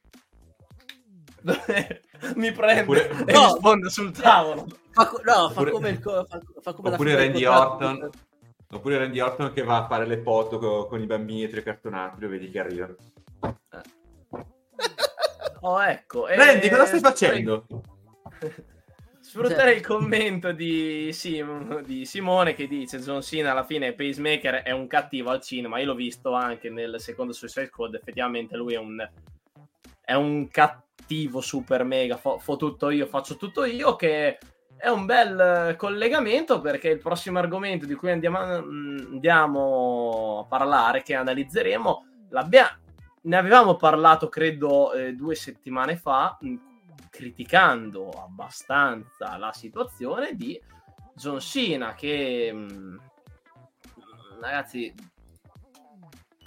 [2.36, 3.48] mi prende Oppure- e No.
[3.56, 4.68] sfonda sul tavolo.
[4.92, 7.46] Fa, co- no, fa Oppure- come, il co- fa, fa come la Oppure figura Randy.
[7.46, 8.10] Orton.
[8.72, 12.28] Oppure Randy Orton che va a fare le foto co- con, i bambini tricartonati, lo
[12.28, 12.96] vedi che arrivano.
[15.62, 16.28] Oh, ecco.
[16.28, 17.66] e- Randy, cosa stai facendo?
[19.22, 24.72] Sfruttare il commento di, Sim- di Simone che dice John Cena alla fine Pacemaker è
[24.72, 25.78] un cattivo al cinema.
[25.80, 27.94] Io l'ho visto anche nel secondo Suicide Squad.
[27.94, 29.08] Effettivamente lui è un,
[30.02, 32.18] è un cattivo super mega.
[32.18, 33.96] Fo, fo tutto io, faccio tutto io.
[33.96, 34.40] Che
[34.78, 40.46] è un bel eh, collegamento perché il prossimo argomento di cui andiamo, a- andiamo a
[40.48, 42.80] parlare, che analizzeremo, l'abbia-
[43.22, 46.38] ne avevamo parlato credo eh, due settimane fa.
[46.40, 46.56] mh,
[47.10, 50.60] criticando abbastanza la situazione di
[51.16, 53.02] John Cena che mh,
[54.40, 54.94] ragazzi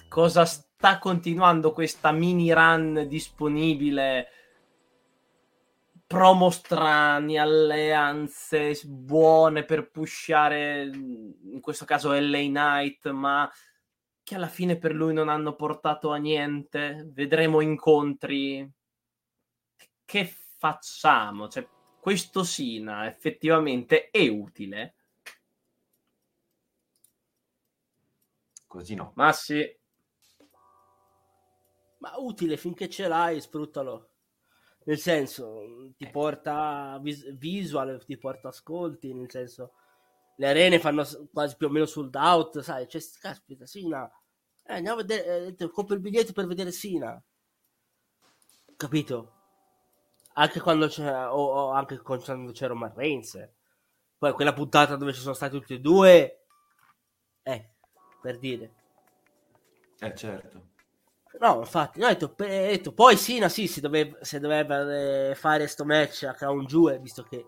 [0.08, 4.28] cosa sta continuando questa mini run disponibile
[6.06, 13.50] promo strani alleanze buone per pushare in questo caso LA Knight ma
[14.32, 18.68] che alla fine per lui non hanno portato a niente vedremo incontri
[20.06, 20.24] che
[20.56, 21.48] facciamo?
[21.48, 21.68] Cioè,
[22.00, 24.94] questo Sina effettivamente è utile?
[28.66, 29.12] Così no.
[29.16, 29.62] Ma sì,
[31.98, 34.08] Ma utile finché ce l'hai, sfruttalo.
[34.84, 39.74] Nel senso, ti porta vis- visual, ti porta ascolti, nel senso...
[40.36, 44.10] le arene fanno quasi più o meno sold out, sai, c'è, caspita, Sina,
[44.64, 47.20] eh, andiamo a vedere, eh, compro il biglietto per vedere Sina,
[48.76, 49.32] capito?
[50.34, 53.48] Anche quando c'è, o, o anche quando c'è Roman Reigns,
[54.18, 56.44] poi quella puntata dove ci sono stati tutti e due,
[57.42, 57.70] eh,
[58.20, 58.74] per dire.
[59.98, 60.70] Eh, certo.
[61.38, 65.34] No, infatti, no, ho detto, ho detto, poi Sina sì, si doveva, si doveva eh,
[65.34, 67.46] fare sto match a Crown Jewel, visto che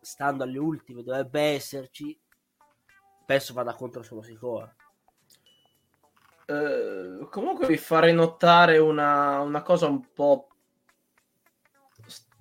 [0.00, 2.18] stando alle ultime dovrebbe esserci,
[3.24, 4.74] penso vada contro solo Sikoa.
[6.46, 10.48] Uh, comunque vi farei notare una, una cosa un po'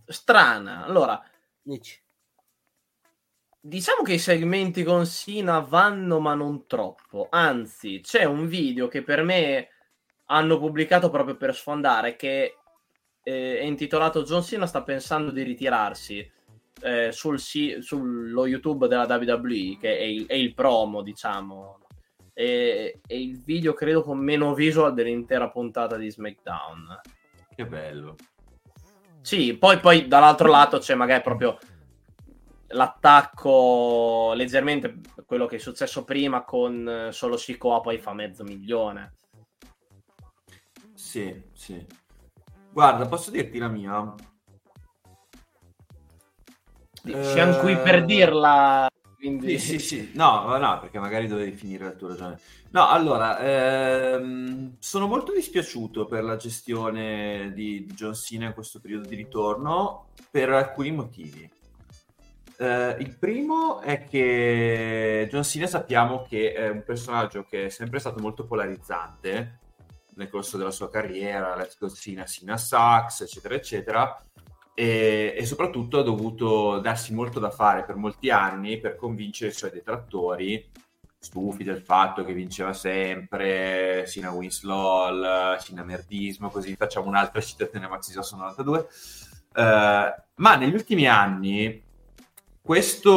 [0.05, 0.83] strana.
[0.83, 1.21] Allora,
[1.61, 2.01] Dici.
[3.59, 7.27] diciamo che i segmenti con Sina vanno, ma non troppo.
[7.29, 9.69] Anzi, c'è un video che per me
[10.25, 12.57] hanno pubblicato proprio per sfondare che
[13.23, 16.29] eh, è intitolato John Cena sta pensando di ritirarsi
[16.81, 21.79] eh, sul, sullo YouTube della WWE che è il, è il promo diciamo
[22.33, 26.99] è, è, il video credo con meno visual dell'intera puntata di SmackDown
[27.55, 28.15] che bello
[29.21, 31.57] sì poi, poi dall'altro lato c'è magari proprio
[32.67, 39.13] l'attacco leggermente quello che è successo prima con solo Sikoa poi fa mezzo milione
[41.13, 41.85] sì, sì.
[42.71, 44.15] Guarda, posso dirti la mia?
[47.03, 47.59] Siamo eh...
[47.59, 48.89] qui per dirla.
[49.23, 49.57] Quindi...
[49.57, 50.11] Sì, sì, sì.
[50.15, 52.39] No, no, perché magari dovevi finire la tua ragione.
[52.71, 59.07] No, allora, ehm, sono molto dispiaciuto per la gestione di, John Cena in questo periodo
[59.07, 61.49] di ritorno per alcuni motivi.
[62.57, 67.99] Uh, il primo è che John Cena sappiamo che è un personaggio che è sempre
[67.99, 69.59] stato molto polarizzante
[70.15, 74.21] nel corso della sua carriera, Let's Go Sina, Sina Sax, eccetera, eccetera,
[74.73, 79.53] e, e, soprattutto ha dovuto darsi molto da fare per molti anni per convincere i
[79.53, 80.69] suoi detrattori,
[81.17, 87.89] stufi del fatto che vinceva sempre, Sina Winslow, Sina Merdismo, così facciamo un'altra citazione a
[87.89, 88.87] Maxi Johnson 92.
[89.55, 91.81] Uh, ma negli ultimi anni
[92.59, 93.11] questa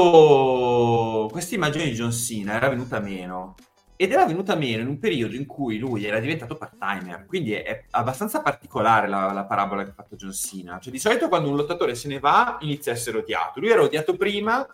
[1.55, 3.55] immagine di John Cena era venuta meno
[3.97, 7.85] ed era venuta meno in un periodo in cui lui era diventato part-timer, quindi è,
[7.91, 10.79] abbastanza particolare la, la, parabola che ha fatto John Cena.
[10.79, 13.59] Cioè, di solito quando un lottatore se ne va inizia a essere odiato.
[13.59, 14.67] Lui era odiato prima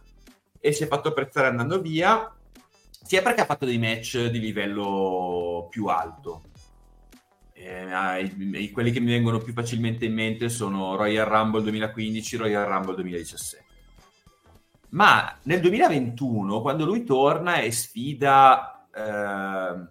[0.58, 2.34] e si è fatto apprezzare andando via,
[3.04, 6.42] sia perché ha fatto dei match di livello più alto.
[7.52, 12.66] Eh, i, quelli che mi vengono più facilmente in mente sono Royal Rumble 2015, Royal
[12.66, 13.64] Rumble 2017.
[14.90, 19.00] Ma nel 2021, quando lui torna e sfida eh,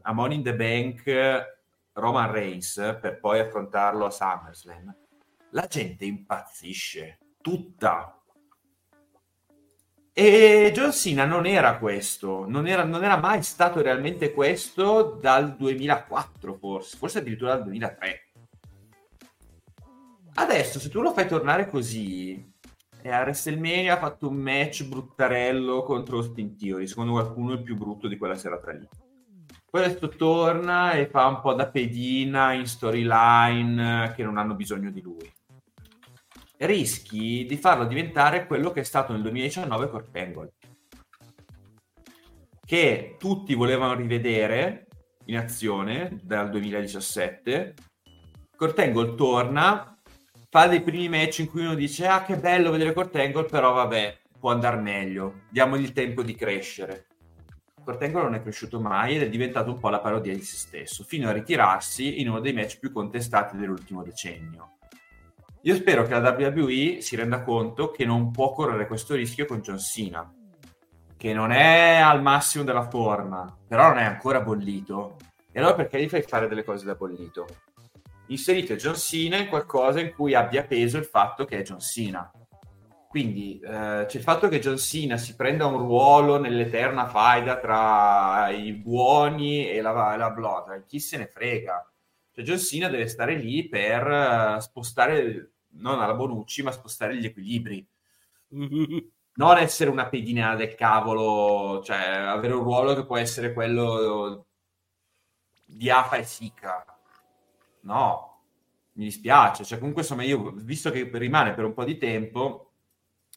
[0.01, 1.49] a Money in the Bank
[1.93, 4.95] Roman Reigns per poi affrontarlo a SummerSlam,
[5.51, 8.15] la gente impazzisce, tutta.
[10.13, 15.55] E John Cena non era questo, non era, non era mai stato realmente questo dal
[15.55, 18.25] 2004 forse, forse addirittura dal 2003.
[20.33, 22.50] Adesso se tu lo fai tornare così,
[23.01, 27.75] e a WrestleMania ha fatto un match bruttarello contro Austin Theory, secondo qualcuno il più
[27.75, 28.87] brutto di quella serata lì.
[29.69, 34.91] Poi adesso torna e fa un po' da pedina in storyline che non hanno bisogno
[34.91, 35.31] di lui.
[36.57, 40.53] Rischi di farlo diventare quello che è stato nel 2019 Kurt Angle,
[42.65, 44.87] che tutti volevano rivedere
[45.25, 47.73] in azione dal 2017.
[48.55, 49.90] Kurt Angle torna
[50.51, 53.71] fa dei primi match in cui uno dice ah che bello vedere Kurt Angle, però
[53.71, 57.05] vabbè, può andare meglio, diamogli il tempo di crescere.
[57.81, 60.57] Kurt Angle non è cresciuto mai ed è diventato un po' la parodia di se
[60.57, 64.73] stesso, fino a ritirarsi in uno dei match più contestati dell'ultimo decennio.
[65.61, 69.61] Io spero che la WWE si renda conto che non può correre questo rischio con
[69.61, 70.29] John Cena,
[71.15, 75.15] che non è al massimo della forma, però non è ancora bollito.
[75.49, 77.47] E allora perché gli fai fare delle cose da bollito?
[78.31, 82.31] Inserite John Cena in qualcosa in cui abbia peso il fatto che è John Cena.
[83.07, 88.49] Quindi eh, c'è il fatto che John Cena si prenda un ruolo nell'eterna faida tra
[88.49, 91.91] i buoni e la, la Blood, chi se ne frega.
[92.31, 97.25] Cioè John Cena deve stare lì per uh, spostare, non alla Bonucci, ma spostare gli
[97.25, 97.85] equilibri.
[99.33, 104.45] non essere una pedina del cavolo, cioè avere un ruolo che può essere quello
[105.65, 106.85] di Afa e Sika
[107.81, 108.41] no,
[108.93, 109.63] mi dispiace.
[109.63, 112.71] Cioè, comunque, insomma, io, visto che rimane per un po' di tempo,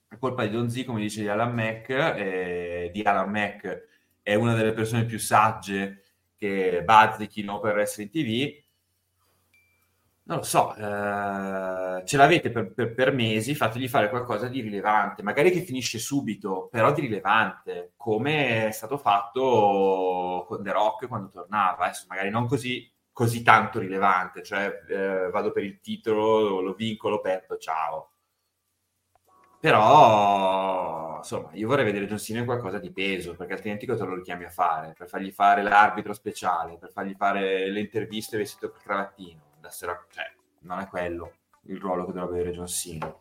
[0.08, 3.92] è colpa di Don Z, come dice di Alan Mac, eh, di Alan Mac
[4.24, 6.02] è una delle persone più sagge
[6.36, 8.62] che bazzichino per essere in TV.
[10.26, 15.22] non lo so, eh, ce l'avete per, per, per, mesi, fategli fare qualcosa di rilevante,
[15.22, 21.28] magari che finisce subito, però di rilevante, come è stato fatto con The Rock quando
[21.28, 26.74] tornava, adesso magari non così, così tanto rilevante, cioè eh, vado per il titolo, lo
[26.74, 28.10] vinco, lo perdo, ciao.
[29.60, 34.14] Però, insomma, io vorrei vedere John Cena in qualcosa di peso, perché altrimenti cosa lo
[34.14, 34.92] richiami a fare?
[34.94, 40.30] Per fargli fare l'arbitro speciale, per fargli fare le interviste vestito per cravattino essere, cioè,
[40.60, 41.32] non è quello
[41.62, 43.14] il ruolo che dovrebbe avere John Cena.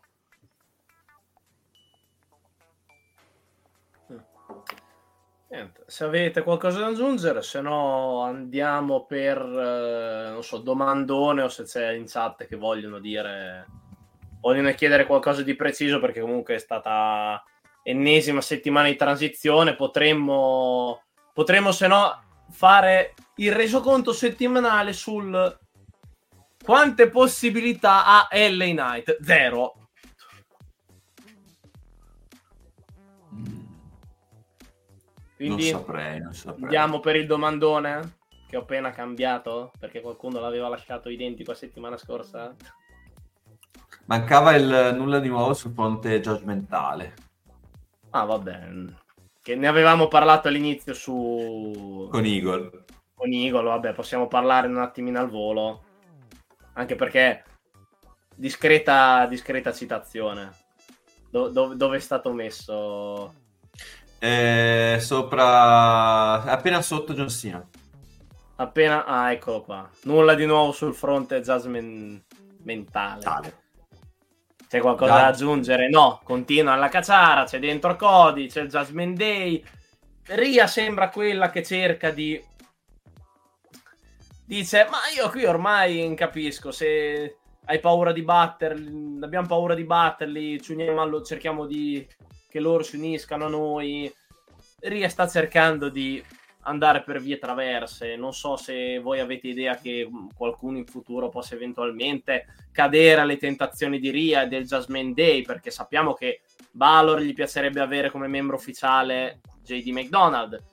[5.54, 5.84] Niente.
[5.86, 11.66] Se avete qualcosa da aggiungere, se no andiamo per, eh, non so, domandone o se
[11.66, 13.68] c'è in chat che vogliono dire,
[14.42, 17.44] vogliono chiedere qualcosa di preciso perché comunque è stata
[17.84, 25.60] ennesima settimana di transizione, potremmo, potremmo se no fare il resoconto settimanale sul
[26.64, 29.18] quante possibilità ha LA Knight?
[29.22, 29.83] Zero.
[35.46, 36.64] Quindi non saprei, non saprei.
[36.64, 38.18] andiamo per il domandone
[38.48, 42.56] che ho appena cambiato perché qualcuno l'aveva lasciato identico la settimana scorsa.
[44.06, 47.14] Mancava il nulla di nuovo sul fronte judgmentale.
[48.12, 48.70] Ah, vabbè.
[49.42, 52.08] Che ne avevamo parlato all'inizio su...
[52.10, 52.86] Con Eagle.
[53.16, 55.84] Con Eagle, vabbè, possiamo parlare un attimino al volo
[56.74, 57.44] anche perché
[58.36, 60.52] discreta, discreta citazione.
[61.30, 63.34] Do, do, dove è stato messo?
[64.26, 67.68] Eh, sopra, appena sotto John Cena.
[68.56, 69.90] Appena, ah, eccolo qua.
[70.04, 72.24] Nulla di nuovo sul fronte Jasmine
[72.64, 73.22] mentale.
[73.22, 73.62] Tale.
[74.70, 75.90] C'è qualcosa da aggiungere?
[75.90, 79.62] No, continua alla cacciara, c'è dentro Cody, c'è il Jasmine Day.
[80.28, 82.42] Ria sembra quella che cerca di
[84.46, 90.62] dice: Ma io qui ormai capisco se hai paura di batterli, abbiamo paura di batterli,
[90.62, 92.08] ci uniamo, cerchiamo di
[92.54, 94.14] che loro si uniscano a noi.
[94.82, 96.24] Ria sta cercando di
[96.66, 98.16] andare per vie traverse.
[98.16, 100.08] Non so se voi avete idea che
[100.38, 105.72] qualcuno in futuro possa eventualmente cadere alle tentazioni di Ria e del Jasmine Day, perché
[105.72, 110.64] sappiamo che Balor gli piacerebbe avere come membro ufficiale JD McDonald.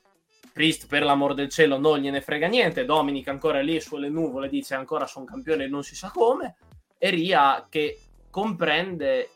[0.52, 4.74] Priest per l'amor del cielo non gliene frega niente, Dominic ancora lì sulle nuvole dice
[4.74, 6.56] ancora sono campione e non si sa come,
[6.98, 7.98] e Ria che
[8.28, 9.30] comprende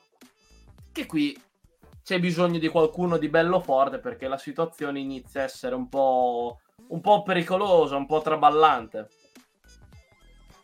[0.93, 1.37] che qui
[2.05, 6.61] c'è bisogno di qualcuno di bello forte perché la situazione inizia a essere un po',
[6.89, 9.09] un po pericolosa, un po' traballante.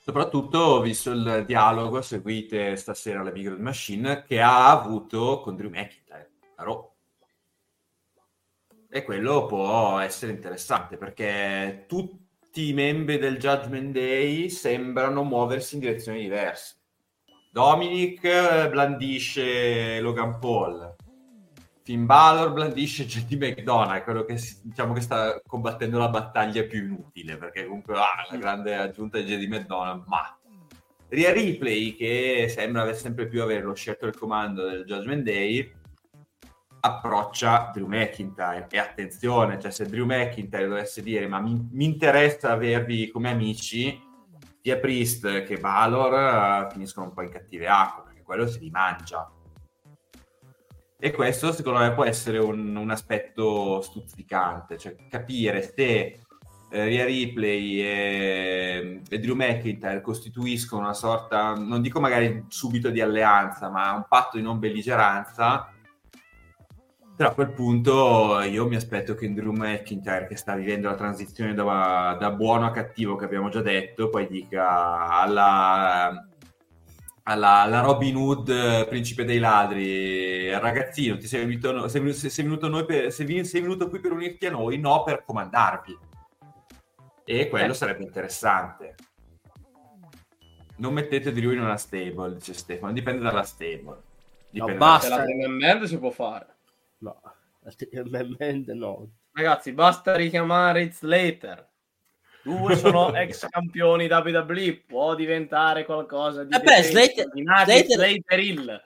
[0.02, 6.30] Soprattutto visto il dialogo, seguite stasera la Big Machine, che ha avuto con Drew McIntyre.
[6.54, 6.88] Però
[8.92, 15.80] e quello può essere interessante perché tutti i membri del Judgment Day sembrano muoversi in
[15.80, 16.74] direzioni diverse.
[17.52, 20.96] Dominic blandisce Logan Paul,
[21.82, 27.36] Finn Balor blandisce JD McDonald, quello che diciamo che sta combattendo la battaglia più inutile
[27.36, 30.38] perché comunque ah, la grande aggiunta di JD McDonald, ma
[31.08, 35.78] Ria Ripley che sembra sempre più aver lo scelto il comando del Judgment Day
[36.80, 38.66] approccia Drew McIntyre.
[38.70, 44.00] E attenzione, cioè se Drew McIntyre dovesse dire ma mi, mi interessa avervi come amici
[44.62, 49.28] sia Priest che Valor uh, finiscono un po' in cattive acque perché quello si rimangia
[51.00, 56.20] e questo secondo me può essere un, un aspetto stuzzicante cioè capire se
[56.72, 63.00] eh, Rhea Ripley e, e Drew McIntyre costituiscono una sorta, non dico magari subito di
[63.00, 65.72] alleanza ma un patto di non belligeranza
[67.20, 71.52] però a quel punto io mi aspetto che Drew McIntyre, che sta vivendo la transizione
[71.52, 76.29] da, da buono a cattivo, che abbiamo già detto, poi dica alla,
[77.24, 83.12] alla, alla, Robin Hood, principe dei ladri, ragazzino, ti sei venuto, sei, sei, venuto per,
[83.12, 85.98] sei, sei venuto qui per unirti a noi, no per comandarvi.
[87.24, 87.76] E quello eh.
[87.76, 88.94] sarebbe interessante.
[90.76, 94.02] Non mettete di lui in una stable, dice Stefano, dipende dalla stable.
[94.50, 95.78] Dipende no, basta, dalla...
[95.78, 96.56] la si può fare.
[96.98, 97.20] No,
[97.92, 99.08] ultimamente no.
[99.32, 101.69] Ragazzi, basta richiamare It's Later.
[102.42, 106.50] Due sono ex campioni WWE, può diventare qualcosa di...
[106.50, 107.28] Vabbè, Slater...
[107.32, 107.84] Slater...
[107.84, 108.82] Slater Hill.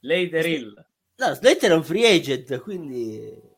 [0.00, 0.86] Slater Hill.
[1.16, 3.52] No, Slater è un free agent, quindi...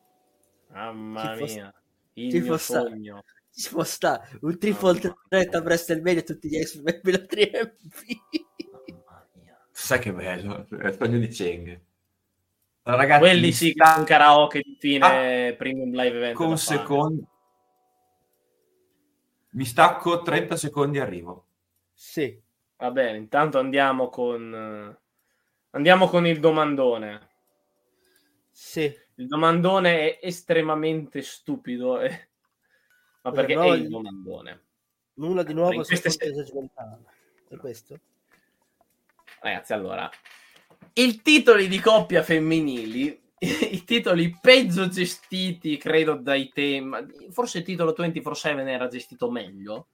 [0.71, 1.73] Mamma ci mia,
[2.13, 3.23] il ci mio sogno.
[3.53, 8.17] Ci può stare un triple threat a WrestleMania tutti gli ex membri da 3MP.
[9.71, 11.81] Sai che bello, è il sogno di Cheng.
[12.83, 16.35] Ragazzi, Quelli sì che un karaoke di fine ah, premium live event.
[16.35, 17.25] Con secondi.
[19.57, 21.47] Mi stacco 30 secondi arrivo.
[21.91, 22.39] Sì.
[22.75, 24.95] Va bene, intanto andiamo con
[25.71, 27.29] andiamo con il domandone.
[28.51, 28.83] Sì.
[29.15, 32.29] Il domandone è estremamente stupido, eh.
[33.23, 34.65] ma perché no, è il il- domandone.
[35.13, 36.31] Nulla di nuovo In su se-.
[37.49, 37.99] È questo?
[39.39, 40.07] Ragazzi, allora,
[40.93, 43.19] i titoli di coppia femminili,
[43.71, 46.97] i titoli peggio gestiti, credo, dai temi.
[47.29, 49.87] Forse il titolo 24-7 era gestito meglio.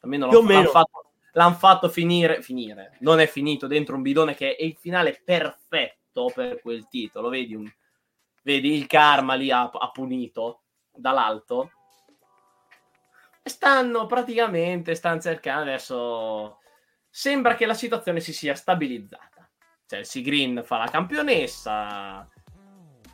[0.00, 2.96] Almeno l'hanno, l'hanno fatto, l'hanno fatto finire, finire.
[3.00, 7.28] Non è finito dentro un bidone che è il finale perfetto per quel titolo.
[7.28, 7.72] Vedi, un-
[8.42, 10.62] vedi il karma lì ha, ha punito
[10.92, 11.70] dall'alto.
[13.42, 16.58] Stanno praticamente, stanno cercando adesso
[17.08, 19.48] sembra che la situazione si sia stabilizzata.
[19.86, 22.28] Chelsea Green fa la campionessa,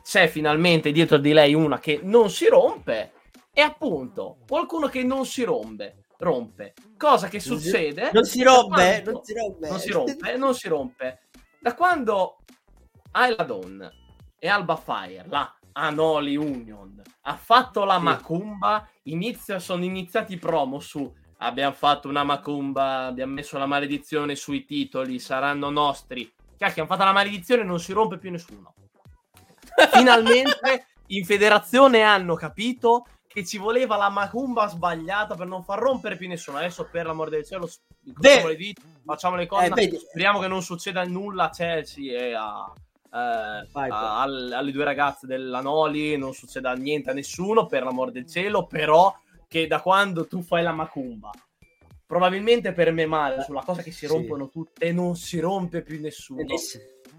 [0.03, 3.13] c'è finalmente dietro di lei una che non si rompe
[3.53, 6.73] e appunto qualcuno che non si rompe, rompe.
[6.97, 8.11] Cosa che succede?
[8.13, 9.67] Non si rompe, quando- non si rompe.
[9.69, 11.19] non si rompe, non si rompe.
[11.59, 12.37] Da quando
[13.11, 13.91] Ayla Dawn
[14.37, 18.03] e Alba Fire, la Anoli Union, ha fatto la Sì.
[18.03, 24.35] macumba, inizia, sono iniziati i promo su abbiamo fatto una macumba, abbiamo messo la maledizione
[24.35, 26.31] sui titoli, saranno nostri.
[26.57, 28.73] Cacchio, hanno fatto la maledizione non si rompe più nessuno.
[29.91, 36.15] Finalmente in federazione hanno capito che ci voleva la macumba sbagliata per non far rompere
[36.17, 36.57] più nessuno.
[36.57, 37.67] Adesso, per l'amor del cielo,
[38.03, 39.65] incrociamo le dita, facciamo le cose.
[39.73, 39.97] Eh.
[39.97, 42.71] Speriamo che non succeda nulla a Chelsea e a,
[43.05, 46.15] eh, Vai, a- al- alle due ragazze della Noli.
[46.15, 48.67] Non succeda niente a nessuno, per l'amor del cielo.
[48.67, 49.15] Però,
[49.47, 51.31] che da quando tu fai la macumba,
[52.05, 54.13] probabilmente per me male, sulla cosa che si Sì.
[54.13, 56.43] rompono tutte e non si rompe più nessuno.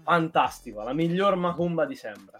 [0.03, 2.39] Fantastico, la miglior macumba di sempre.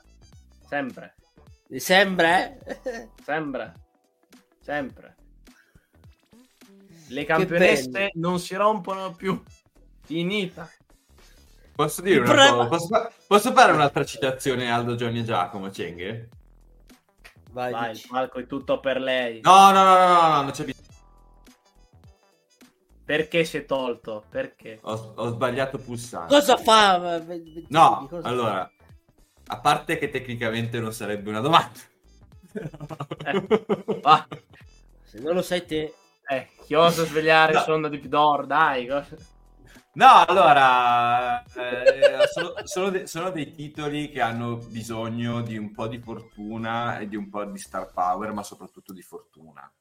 [0.65, 3.09] Sempre, eh?
[3.23, 3.73] sempre,
[4.59, 5.15] sempre.
[7.09, 9.41] Le campionesse non si rompono più.
[10.03, 10.69] Finita.
[11.75, 12.69] Posso dire una problema- cosa?
[12.69, 16.29] Posso, fa- posso fare un'altra citazione Aldo, Gianni e Giacomo, Cenghe?
[17.51, 19.41] Vai, Vai, il palco è tutto per lei.
[19.41, 20.83] No, no, no, no, no, no, non c'è bisogno.
[23.03, 24.23] Perché si è tolto?
[24.29, 24.79] Perché?
[24.81, 26.33] Ho, ho sbagliato pulsante.
[26.33, 27.21] Cosa fa?
[27.67, 28.71] No, Cosa- allora,
[29.47, 31.79] a parte che tecnicamente non sarebbe una domanda.
[33.23, 33.41] Eh,
[34.01, 34.27] va.
[35.03, 35.93] Se non lo sai te,
[36.27, 37.59] Eh, chi osa svegliare No.
[37.59, 38.87] il sonno di Pidor, dai.
[39.93, 45.87] No, allora, eh, sono, sono de- sono dei titoli che hanno bisogno di un po'
[45.87, 49.71] di fortuna e di un po' di star power, ma soprattutto di fortuna.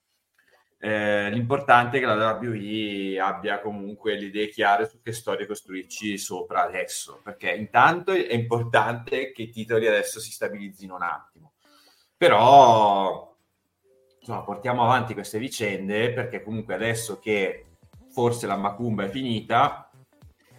[0.79, 6.19] Eh, l'importante è che la WWE abbia comunque le idee chiare su che storie costruirci
[6.19, 11.53] sopra adesso, perché intanto è importante che i titoli adesso si stabilizzino un attimo.
[12.17, 13.35] Però,
[14.19, 17.67] insomma, portiamo avanti queste vicende perché comunque adesso che
[18.11, 19.91] forse la Macumba è finita,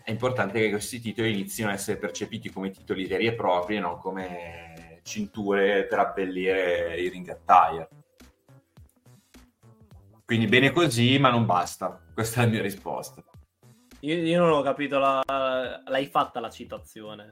[0.03, 3.79] è importante che questi titoli inizino a essere percepiti come titoli veri e propri e
[3.79, 7.89] non come cinture per abbellire il ring attire.
[10.25, 12.01] Quindi bene così, ma non basta.
[12.13, 13.23] Questa è la mia risposta.
[14.01, 15.21] Io, io non ho capito, la...
[15.85, 17.29] l'hai fatta la citazione.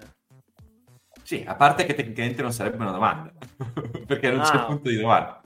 [1.24, 3.32] Sì, a parte che tecnicamente non sarebbe una domanda,
[4.06, 4.66] perché non c'è Ah.
[4.66, 5.42] punto di domanda.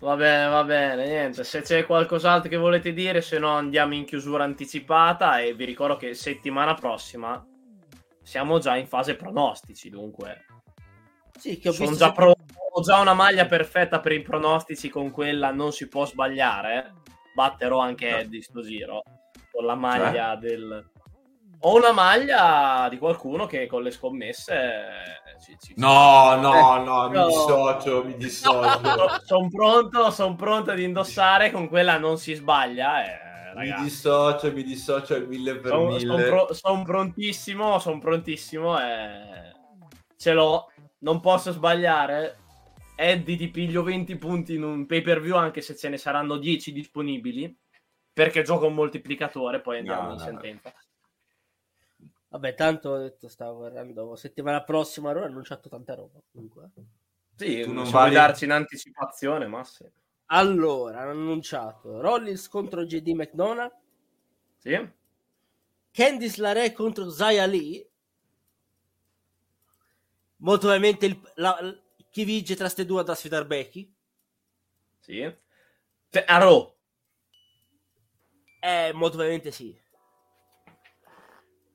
[0.00, 1.44] Va bene, va bene, niente.
[1.44, 5.96] Se c'è qualcos'altro che volete dire, se no andiamo in chiusura anticipata e vi ricordo
[5.96, 7.44] che settimana prossima
[8.22, 10.46] siamo già in fase pronostici, dunque
[11.38, 12.44] sì, che ho sono visto già pronto.
[12.72, 16.94] Ho già una maglia perfetta per i pronostici con quella non si può sbagliare.
[17.34, 18.16] Batterò anche No.
[18.18, 19.02] Eddie sto giro
[19.50, 20.88] con la maglia del
[21.62, 27.08] ho una maglia di qualcuno che con le scommesse eh, ci, ci- No, no, no,
[27.10, 27.26] mi no.
[27.26, 28.80] dissocio, mi dissocio.
[29.26, 33.04] sono pronto, son pronto ad indossare, con quella non si sbaglia.
[33.04, 36.46] Eh, mi dissocio, mi dissocio al mille per Sono mille.
[36.84, 39.52] prontissimo, sono prontissimo e
[40.16, 40.70] ce l'ho,
[41.00, 42.38] non posso sbagliare.
[42.96, 46.36] Eddie ti piglio 20 punti in un pay per view anche se ce ne saranno
[46.36, 47.56] 10 disponibili
[48.12, 50.74] perché gioco un moltiplicatore poi andiamo No, in no, sentenza.
[52.28, 56.20] Vabbè, tanto ho detto, stavo guardando settimana prossima, allora ho annunciato tanta roba.
[56.30, 56.70] Comunque.
[57.34, 59.84] Sì, Tu non vali- vuoi darci in anticipazione, ma sì.
[60.26, 63.72] Allora, hanno annunciato Rollins contro JD McDonough,
[64.58, 64.88] Sì?
[65.90, 67.89] Candice LaRe contro Zaya Lee.
[70.40, 71.58] Molto probabilmente il- la-
[72.10, 73.94] chi vince tra ste due andrà a sfidare Becky.
[75.00, 75.36] Sì.
[76.10, 76.76] Cioè, a Raw.
[78.60, 79.78] Eh, molto probabilmente sì.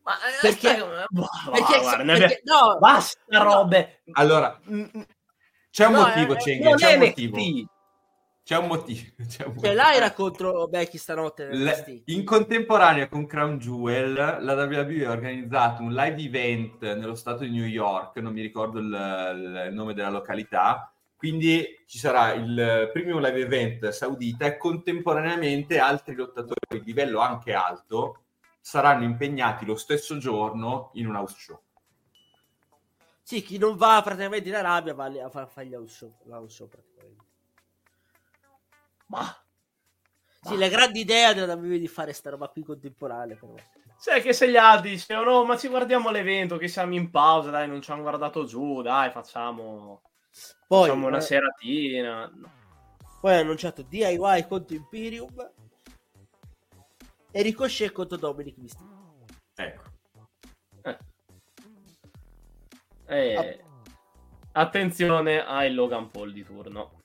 [0.03, 4.01] Ma eh, Perché- aspetta, boh, Perché, guarda, ne perché- no, Basta robe.
[4.13, 5.01] Allora, Mm, mm,
[5.71, 7.35] c'è un no, motivo, eh, non c'è è un motivo.
[8.45, 9.01] C'è un motivo.
[9.17, 9.73] C'è un Cioè, motivo.
[9.73, 15.91] l'Aira contro Becky stanotte Le- in contemporanea con Crown Jewel, la WWE ha organizzato un
[15.91, 20.93] live event nello stato di New York, non mi ricordo il, il- nome della località,
[21.15, 27.51] quindi ci sarà il primo live event saudita e contemporaneamente altri lottatori di livello anche
[27.53, 28.25] alto
[28.61, 31.59] saranno impegnati lo stesso giorno in un house show.
[33.23, 36.53] Sì, chi non va praticamente in Arabia va a fa- fare gli house show, l'house
[36.53, 36.94] show praticamente.
[39.07, 39.25] Ma
[40.41, 43.55] Sì, la grande idea della WWE di fare sta roba qui contemporanea, però.
[43.97, 47.49] sai che se gli altri dicevano, "No, ma ci guardiamo l'evento, che siamo in pausa,
[47.49, 50.01] dai, non ci hanno guardato giù, dai, facciamo,
[50.67, 52.31] Poi, facciamo una eh, seratina.
[52.35, 52.51] No.
[53.21, 55.51] poi ha annunciato DIY contro Imperium
[57.31, 59.25] e Ricochet contro Dominic Mysterio.
[59.55, 59.93] Ecco.
[63.07, 63.63] Eh,
[64.53, 67.03] attenzione ai Logan Paul di turno.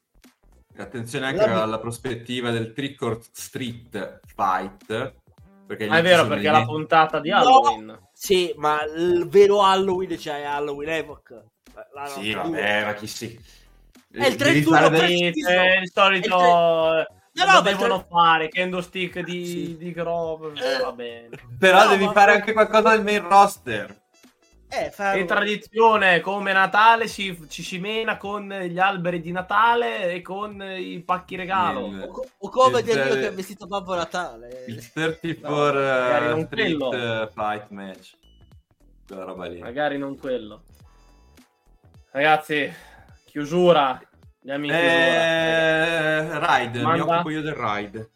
[0.83, 5.15] Attenzione anche La- alla prospettiva del Trick or Street Fight.
[5.67, 7.37] Perché Ah, è vero, perché è la puntata di No!
[7.37, 8.09] Halloween.
[8.13, 11.43] Sì, ma il vero Halloween c'è Halloween Evoc.
[11.95, 13.27] La Sì, vabbè, ma chi si...
[14.13, 15.49] È il Devi 31 fare per- del- Sì, preciso.
[15.49, 16.37] è il solito...
[16.39, 19.77] No, No, no, lo ma devono tre- fare kendo stick di, Sì.
[19.77, 20.83] di Grove Eh.
[20.83, 21.29] va bene
[21.61, 24.00] Però No, devi ma- fare anche qualcosa del main roster.
[24.73, 25.13] Eh, fa...
[25.15, 30.63] e tradizione come Natale si, ci si mena con gli alberi di Natale e con
[30.63, 34.65] i pacchi regalo Il- o, co- o come Del Rio che ha vestito Babbo Natale.
[34.69, 35.81] Il 34
[36.31, 36.89] No, uh, Street quello.
[36.89, 38.13] uh, Fight Match.
[39.07, 39.59] Quella roba lì.
[39.59, 40.63] magari non quello
[42.13, 42.73] ragazzi
[43.25, 44.01] chiusura
[44.43, 47.05] andiamo in chiusura Eh, ride, mi Manda.
[47.15, 48.11] occupo io del ride.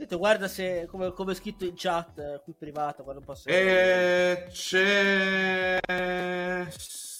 [0.00, 4.46] Detto, guarda se come, come è scritto in chat eh, qui privato quando posso Eh,
[4.48, 5.78] c'è...
[5.86, 6.70] Guarda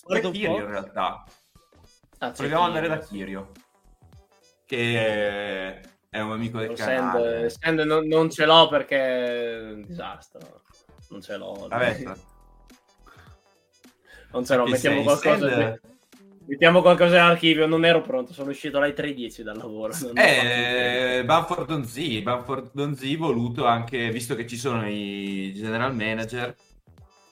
[0.06, 0.58] C'è un Kirio po'.
[0.60, 1.24] in realtà.
[2.20, 3.50] Ah, Proviamo ad andare da Kirio.
[4.64, 7.50] Che è un amico del canale.
[7.50, 10.62] Send non, non ce l'ho perché è un disastro
[11.10, 11.98] non ce l'ho Vabbè,
[14.32, 15.80] non ce l'ho mettiamo qualcosa Send-
[16.50, 19.92] Mettiamo qualcosa in archivio, non ero pronto, sono uscito alle 3.10 dal lavoro.
[20.14, 26.52] Eh, Bamford Donzi, Bamford Donzi voluto anche, visto che ci sono i general manager,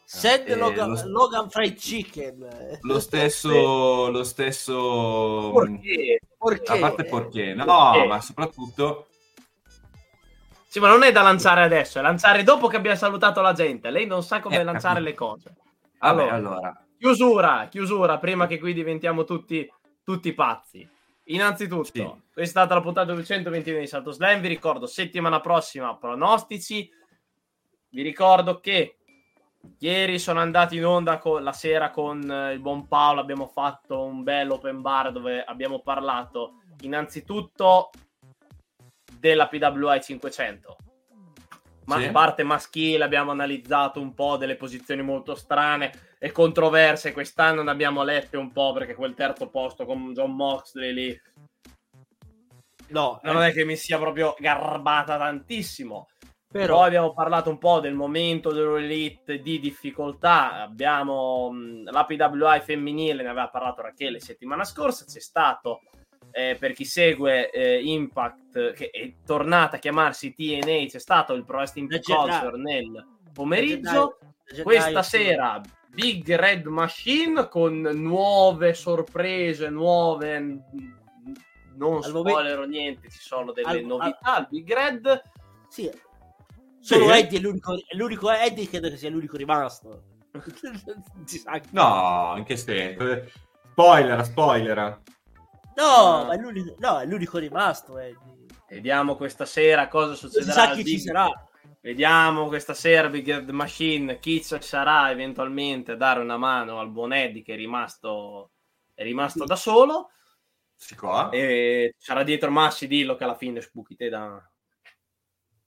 [0.05, 2.78] Send Eh, Logan, lo- Logan Fried Chicken.
[2.82, 3.49] lo stesso,
[4.09, 6.20] lo stesso, Perché?
[6.39, 6.73] Perché?
[6.73, 8.07] a parte perché, no, Perché?
[8.07, 9.09] ma soprattutto,
[10.69, 13.90] Sì, ma non è da lanciare adesso, è lanciare dopo che abbia salutato la gente.
[13.90, 15.11] Lei non sa come Eh, lanciare capito.
[15.11, 15.55] le cose.
[15.99, 16.82] vabbè, Allora.
[16.99, 19.70] Chiusura, chiusura, prima che qui diventiamo tutti,
[20.03, 20.89] tutti pazzi.
[21.25, 22.03] Innanzitutto, Sì.
[22.03, 24.41] questa è stata la puntata 229 di Salto Slam.
[24.41, 26.91] Vi ricordo, settimana prossima, pronostici.
[27.91, 28.97] Vi ricordo che
[29.79, 33.20] ieri sono andati in onda con- la sera con eh, il buon Paolo.
[33.20, 37.91] Abbiamo fatto un bel open bar dove abbiamo parlato innanzitutto
[39.19, 40.77] della PWI 500.
[41.85, 42.11] Ma Sì.
[42.11, 47.12] parte maschile abbiamo analizzato un po' delle posizioni molto strane e controverse.
[47.12, 51.20] Quest'anno ne abbiamo lette un po' perché quel terzo posto con John Moxley lì
[52.89, 56.09] No, non è che mi sia proprio garbata tantissimo.
[56.51, 60.62] Però però abbiamo parlato un po' del momento dell'elite di difficoltà.
[60.62, 61.53] Abbiamo
[61.85, 65.05] la PWI femminile, ne aveva parlato Rachele settimana scorsa.
[65.05, 65.82] C'è stato
[66.31, 70.86] eh, per chi segue eh, Impact, che è tornata a chiamarsi TNA.
[70.86, 72.01] C'è stato il Pro Wrestling.
[72.01, 74.19] Culture nel pomeriggio.
[74.62, 80.60] Questa sera Big Red Machine con nuove sorprese, nuove
[81.77, 85.23] non spoilerò niente, ci sono delle Al- novità al Big Red.
[85.69, 85.90] Sì.
[86.81, 87.19] Solo Sì.
[87.19, 90.02] Eddie è l'unico, è l'unico Eddie credo che sia l'unico rimasto.
[91.70, 93.23] No, in che senso?
[93.73, 95.01] Spoiler, spoiler.
[95.77, 98.36] No, ma è l'unico, no, è l'unico rimasto Eddie.
[98.69, 100.52] Vediamo questa sera cosa Non si succederà.
[100.52, 101.48] sa chi Big- ci sarà.
[101.81, 106.91] Vediamo questa sera Big Red Machine, chi ci sarà eventualmente a dare una mano al
[106.91, 108.51] buon Eddie che è rimasto,
[108.95, 110.11] è rimasto da solo.
[110.75, 111.31] Si qua?
[111.31, 114.51] E sarà dietro Massi, dillo che alla fine sbuchi te da...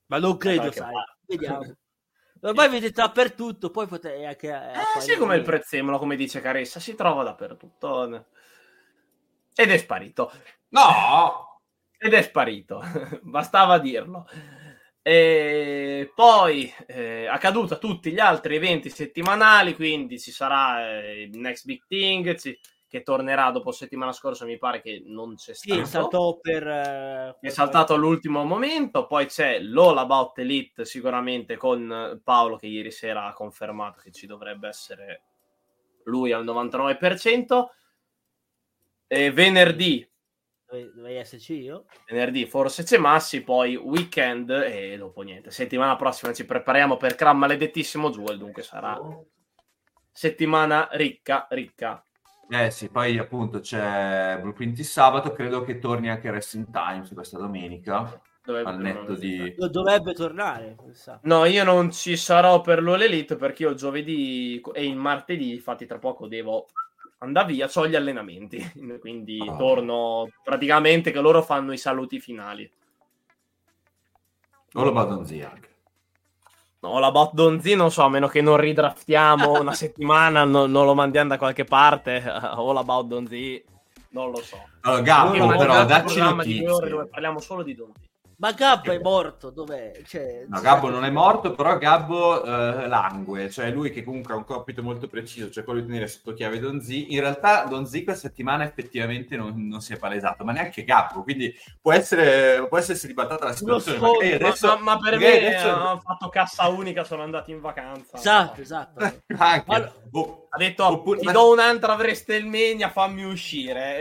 [0.06, 0.92] Ma non credo, qualche sai.
[0.92, 1.18] parte.
[1.26, 1.76] Vediamo.
[2.44, 4.48] Ormai vedete dappertutto, poi potete anche...
[4.48, 8.26] Eh, sì, come il prezzemolo, come dice Caressa, si trova dappertutto.
[9.54, 10.32] Ed è sparito.
[10.70, 11.60] No!
[11.96, 12.82] Ed è sparito,
[13.22, 14.26] bastava dirlo.
[15.04, 21.38] E poi eh, accaduto a tutti gli altri eventi settimanali, quindi ci sarà eh, il
[21.38, 22.56] Next Big Thing ci-
[22.86, 25.86] che tornerà dopo settimana scorsa, mi pare che non c'è Sì, stato.
[25.86, 26.66] saltò per...
[26.66, 32.90] eh, è saltato all'ultimo momento, poi c'è l'All About Elite sicuramente con Paolo che ieri
[32.90, 35.22] sera ha confermato che ci dovrebbe essere
[36.04, 37.70] lui al 99%.
[39.06, 40.06] E venerdì
[40.94, 41.84] dovrei esserci io.
[42.08, 45.50] Venerdì forse c'è Massi, poi weekend e dopo niente.
[45.50, 48.98] Settimana prossima ci prepariamo per Cram maledettissimo Jewel, dunque sarà
[50.12, 52.04] settimana ricca, ricca.
[52.48, 57.38] Eh sì, poi appunto c'è Blueprint il sabato, credo che torni anche Wrestling Times questa
[57.38, 58.20] domenica.
[58.44, 59.54] Dovrebbe al netto di...
[59.56, 60.76] Dovrebbe tornare.
[61.22, 65.86] No, io non ci sarò per l'All Elite perché io giovedì e il martedì, infatti
[65.86, 66.66] tra poco devo
[67.22, 68.58] andare via, ho gli allenamenti,
[69.00, 69.56] quindi Oh.
[69.56, 72.70] torno praticamente che loro fanno i saluti finali.
[74.74, 75.70] O lo Badonzi anche.
[76.80, 80.84] No, la bot Donzi non so, a meno che non ridraftiamo una settimana, no- non
[80.84, 82.22] lo mandiamo da qualche parte,
[82.56, 83.64] o la bot Donzi,
[84.10, 84.56] non lo so.
[84.80, 87.06] Allora, ho però, dacci notizie.
[87.08, 88.10] parliamo solo di Donzi.
[88.42, 89.92] Ma Gabbo è morto, dov'è?
[90.04, 94.36] Cioè, No, Gabbo non è morto, però Gabbo eh, langue, cioè lui che comunque ha
[94.36, 97.12] un compito molto preciso, cioè quello di tenere sotto chiave Donzi.
[97.14, 101.54] In realtà Donzi questa settimana effettivamente non, non si è palesato, ma neanche Gabbo, quindi
[101.80, 103.98] può essere, può essersi ribaltata la situazione.
[103.98, 107.60] so, Ma, adesso, ma- ma per me adesso- hanno fatto cassa unica, sono andati in
[107.60, 108.16] vacanza.
[108.16, 108.98] Esatto, esatto.
[109.38, 109.64] anche.
[109.70, 113.96] Ma- Oh, Ha detto, Oppure- ti ma- do un'altra WrestleMania, fammi uscire.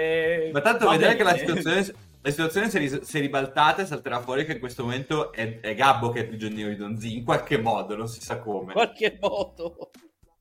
[0.48, 0.50] E...
[0.52, 3.86] Ma tanto vedrai che la situazione, la situazione si, è ris- si è ribaltata e
[3.86, 7.24] salterà fuori che in questo momento è, è Gabbo che è prigioniero di Donzi, in
[7.24, 8.74] qualche modo, non si sa In come.
[8.74, 9.90] qualche modo.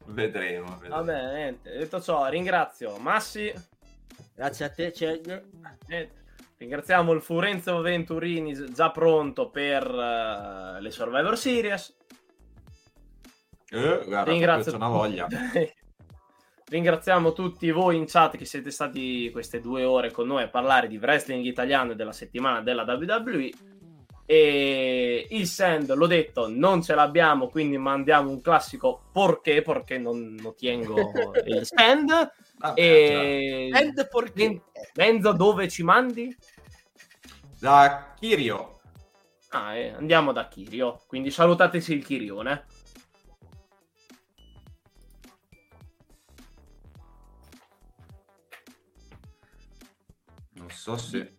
[0.07, 0.73] Vedremo.
[0.75, 0.97] vedremo.
[0.97, 1.79] Vabbè, niente.
[1.79, 3.53] Detto ciò, ringrazio Massi.
[4.35, 5.45] Grazie a te, Ceg.
[5.87, 6.19] Niente.
[6.59, 11.97] Ringraziamo il Furenzo Venturini già pronto per eh, le Survivor Series.
[13.71, 15.27] Eh, guarda, Ringrazio una voglia.
[16.71, 20.87] Ringraziamo tutti voi in chat che siete stati queste due ore con noi a parlare
[20.87, 23.51] di wrestling italiano e della settimana della WWE.
[24.25, 30.37] E il send, l'ho detto, non ce l'abbiamo, quindi mandiamo un classico perché, perché non
[30.41, 31.11] lo tengo
[31.45, 32.09] il send.
[32.59, 34.63] Vabbè, E And perché?
[34.95, 36.33] Enzo, dove ci mandi?
[37.59, 38.79] Da Kirio.
[39.49, 42.67] Ah, eh, andiamo da Kirio, quindi salutateci il Kirione.
[50.71, 51.37] Non so se...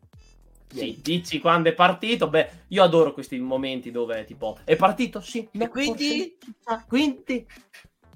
[0.68, 2.30] Sì, dici quando è partito.
[2.30, 5.48] Beh, io adoro questi momenti dove tipo è partito, sì.
[5.54, 6.38] no, quindi?
[6.64, 7.46] forse, quindi?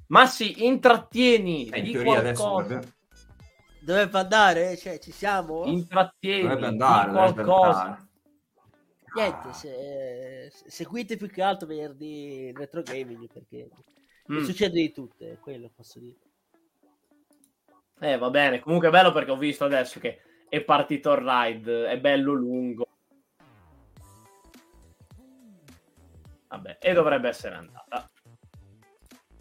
[0.08, 1.68] Ma sì, intrattieni.
[1.68, 2.76] Eh, in di teoria adesso qualcosa.
[2.76, 2.94] dovrebbe,
[3.82, 4.78] Dovrebbe andare?
[4.78, 5.66] Cioè, ci siamo?
[5.66, 6.42] Intrattieni.
[6.42, 7.12] dovrebbe di andare.
[7.12, 7.82] dovrebbe qualcosa.
[7.82, 8.04] andare.
[9.16, 13.70] Niente, se- se- seguite più che altro venerdì retro gaming perché
[14.32, 14.44] Mm.
[14.44, 16.16] succede di tutte, è quello posso dire.
[18.00, 18.60] Eh, va bene.
[18.60, 20.20] Comunque è bello perché ho visto adesso che
[20.50, 21.88] è partito il ride.
[21.88, 22.88] È bello lungo.
[26.48, 28.10] Vabbè, e dovrebbe essere andata.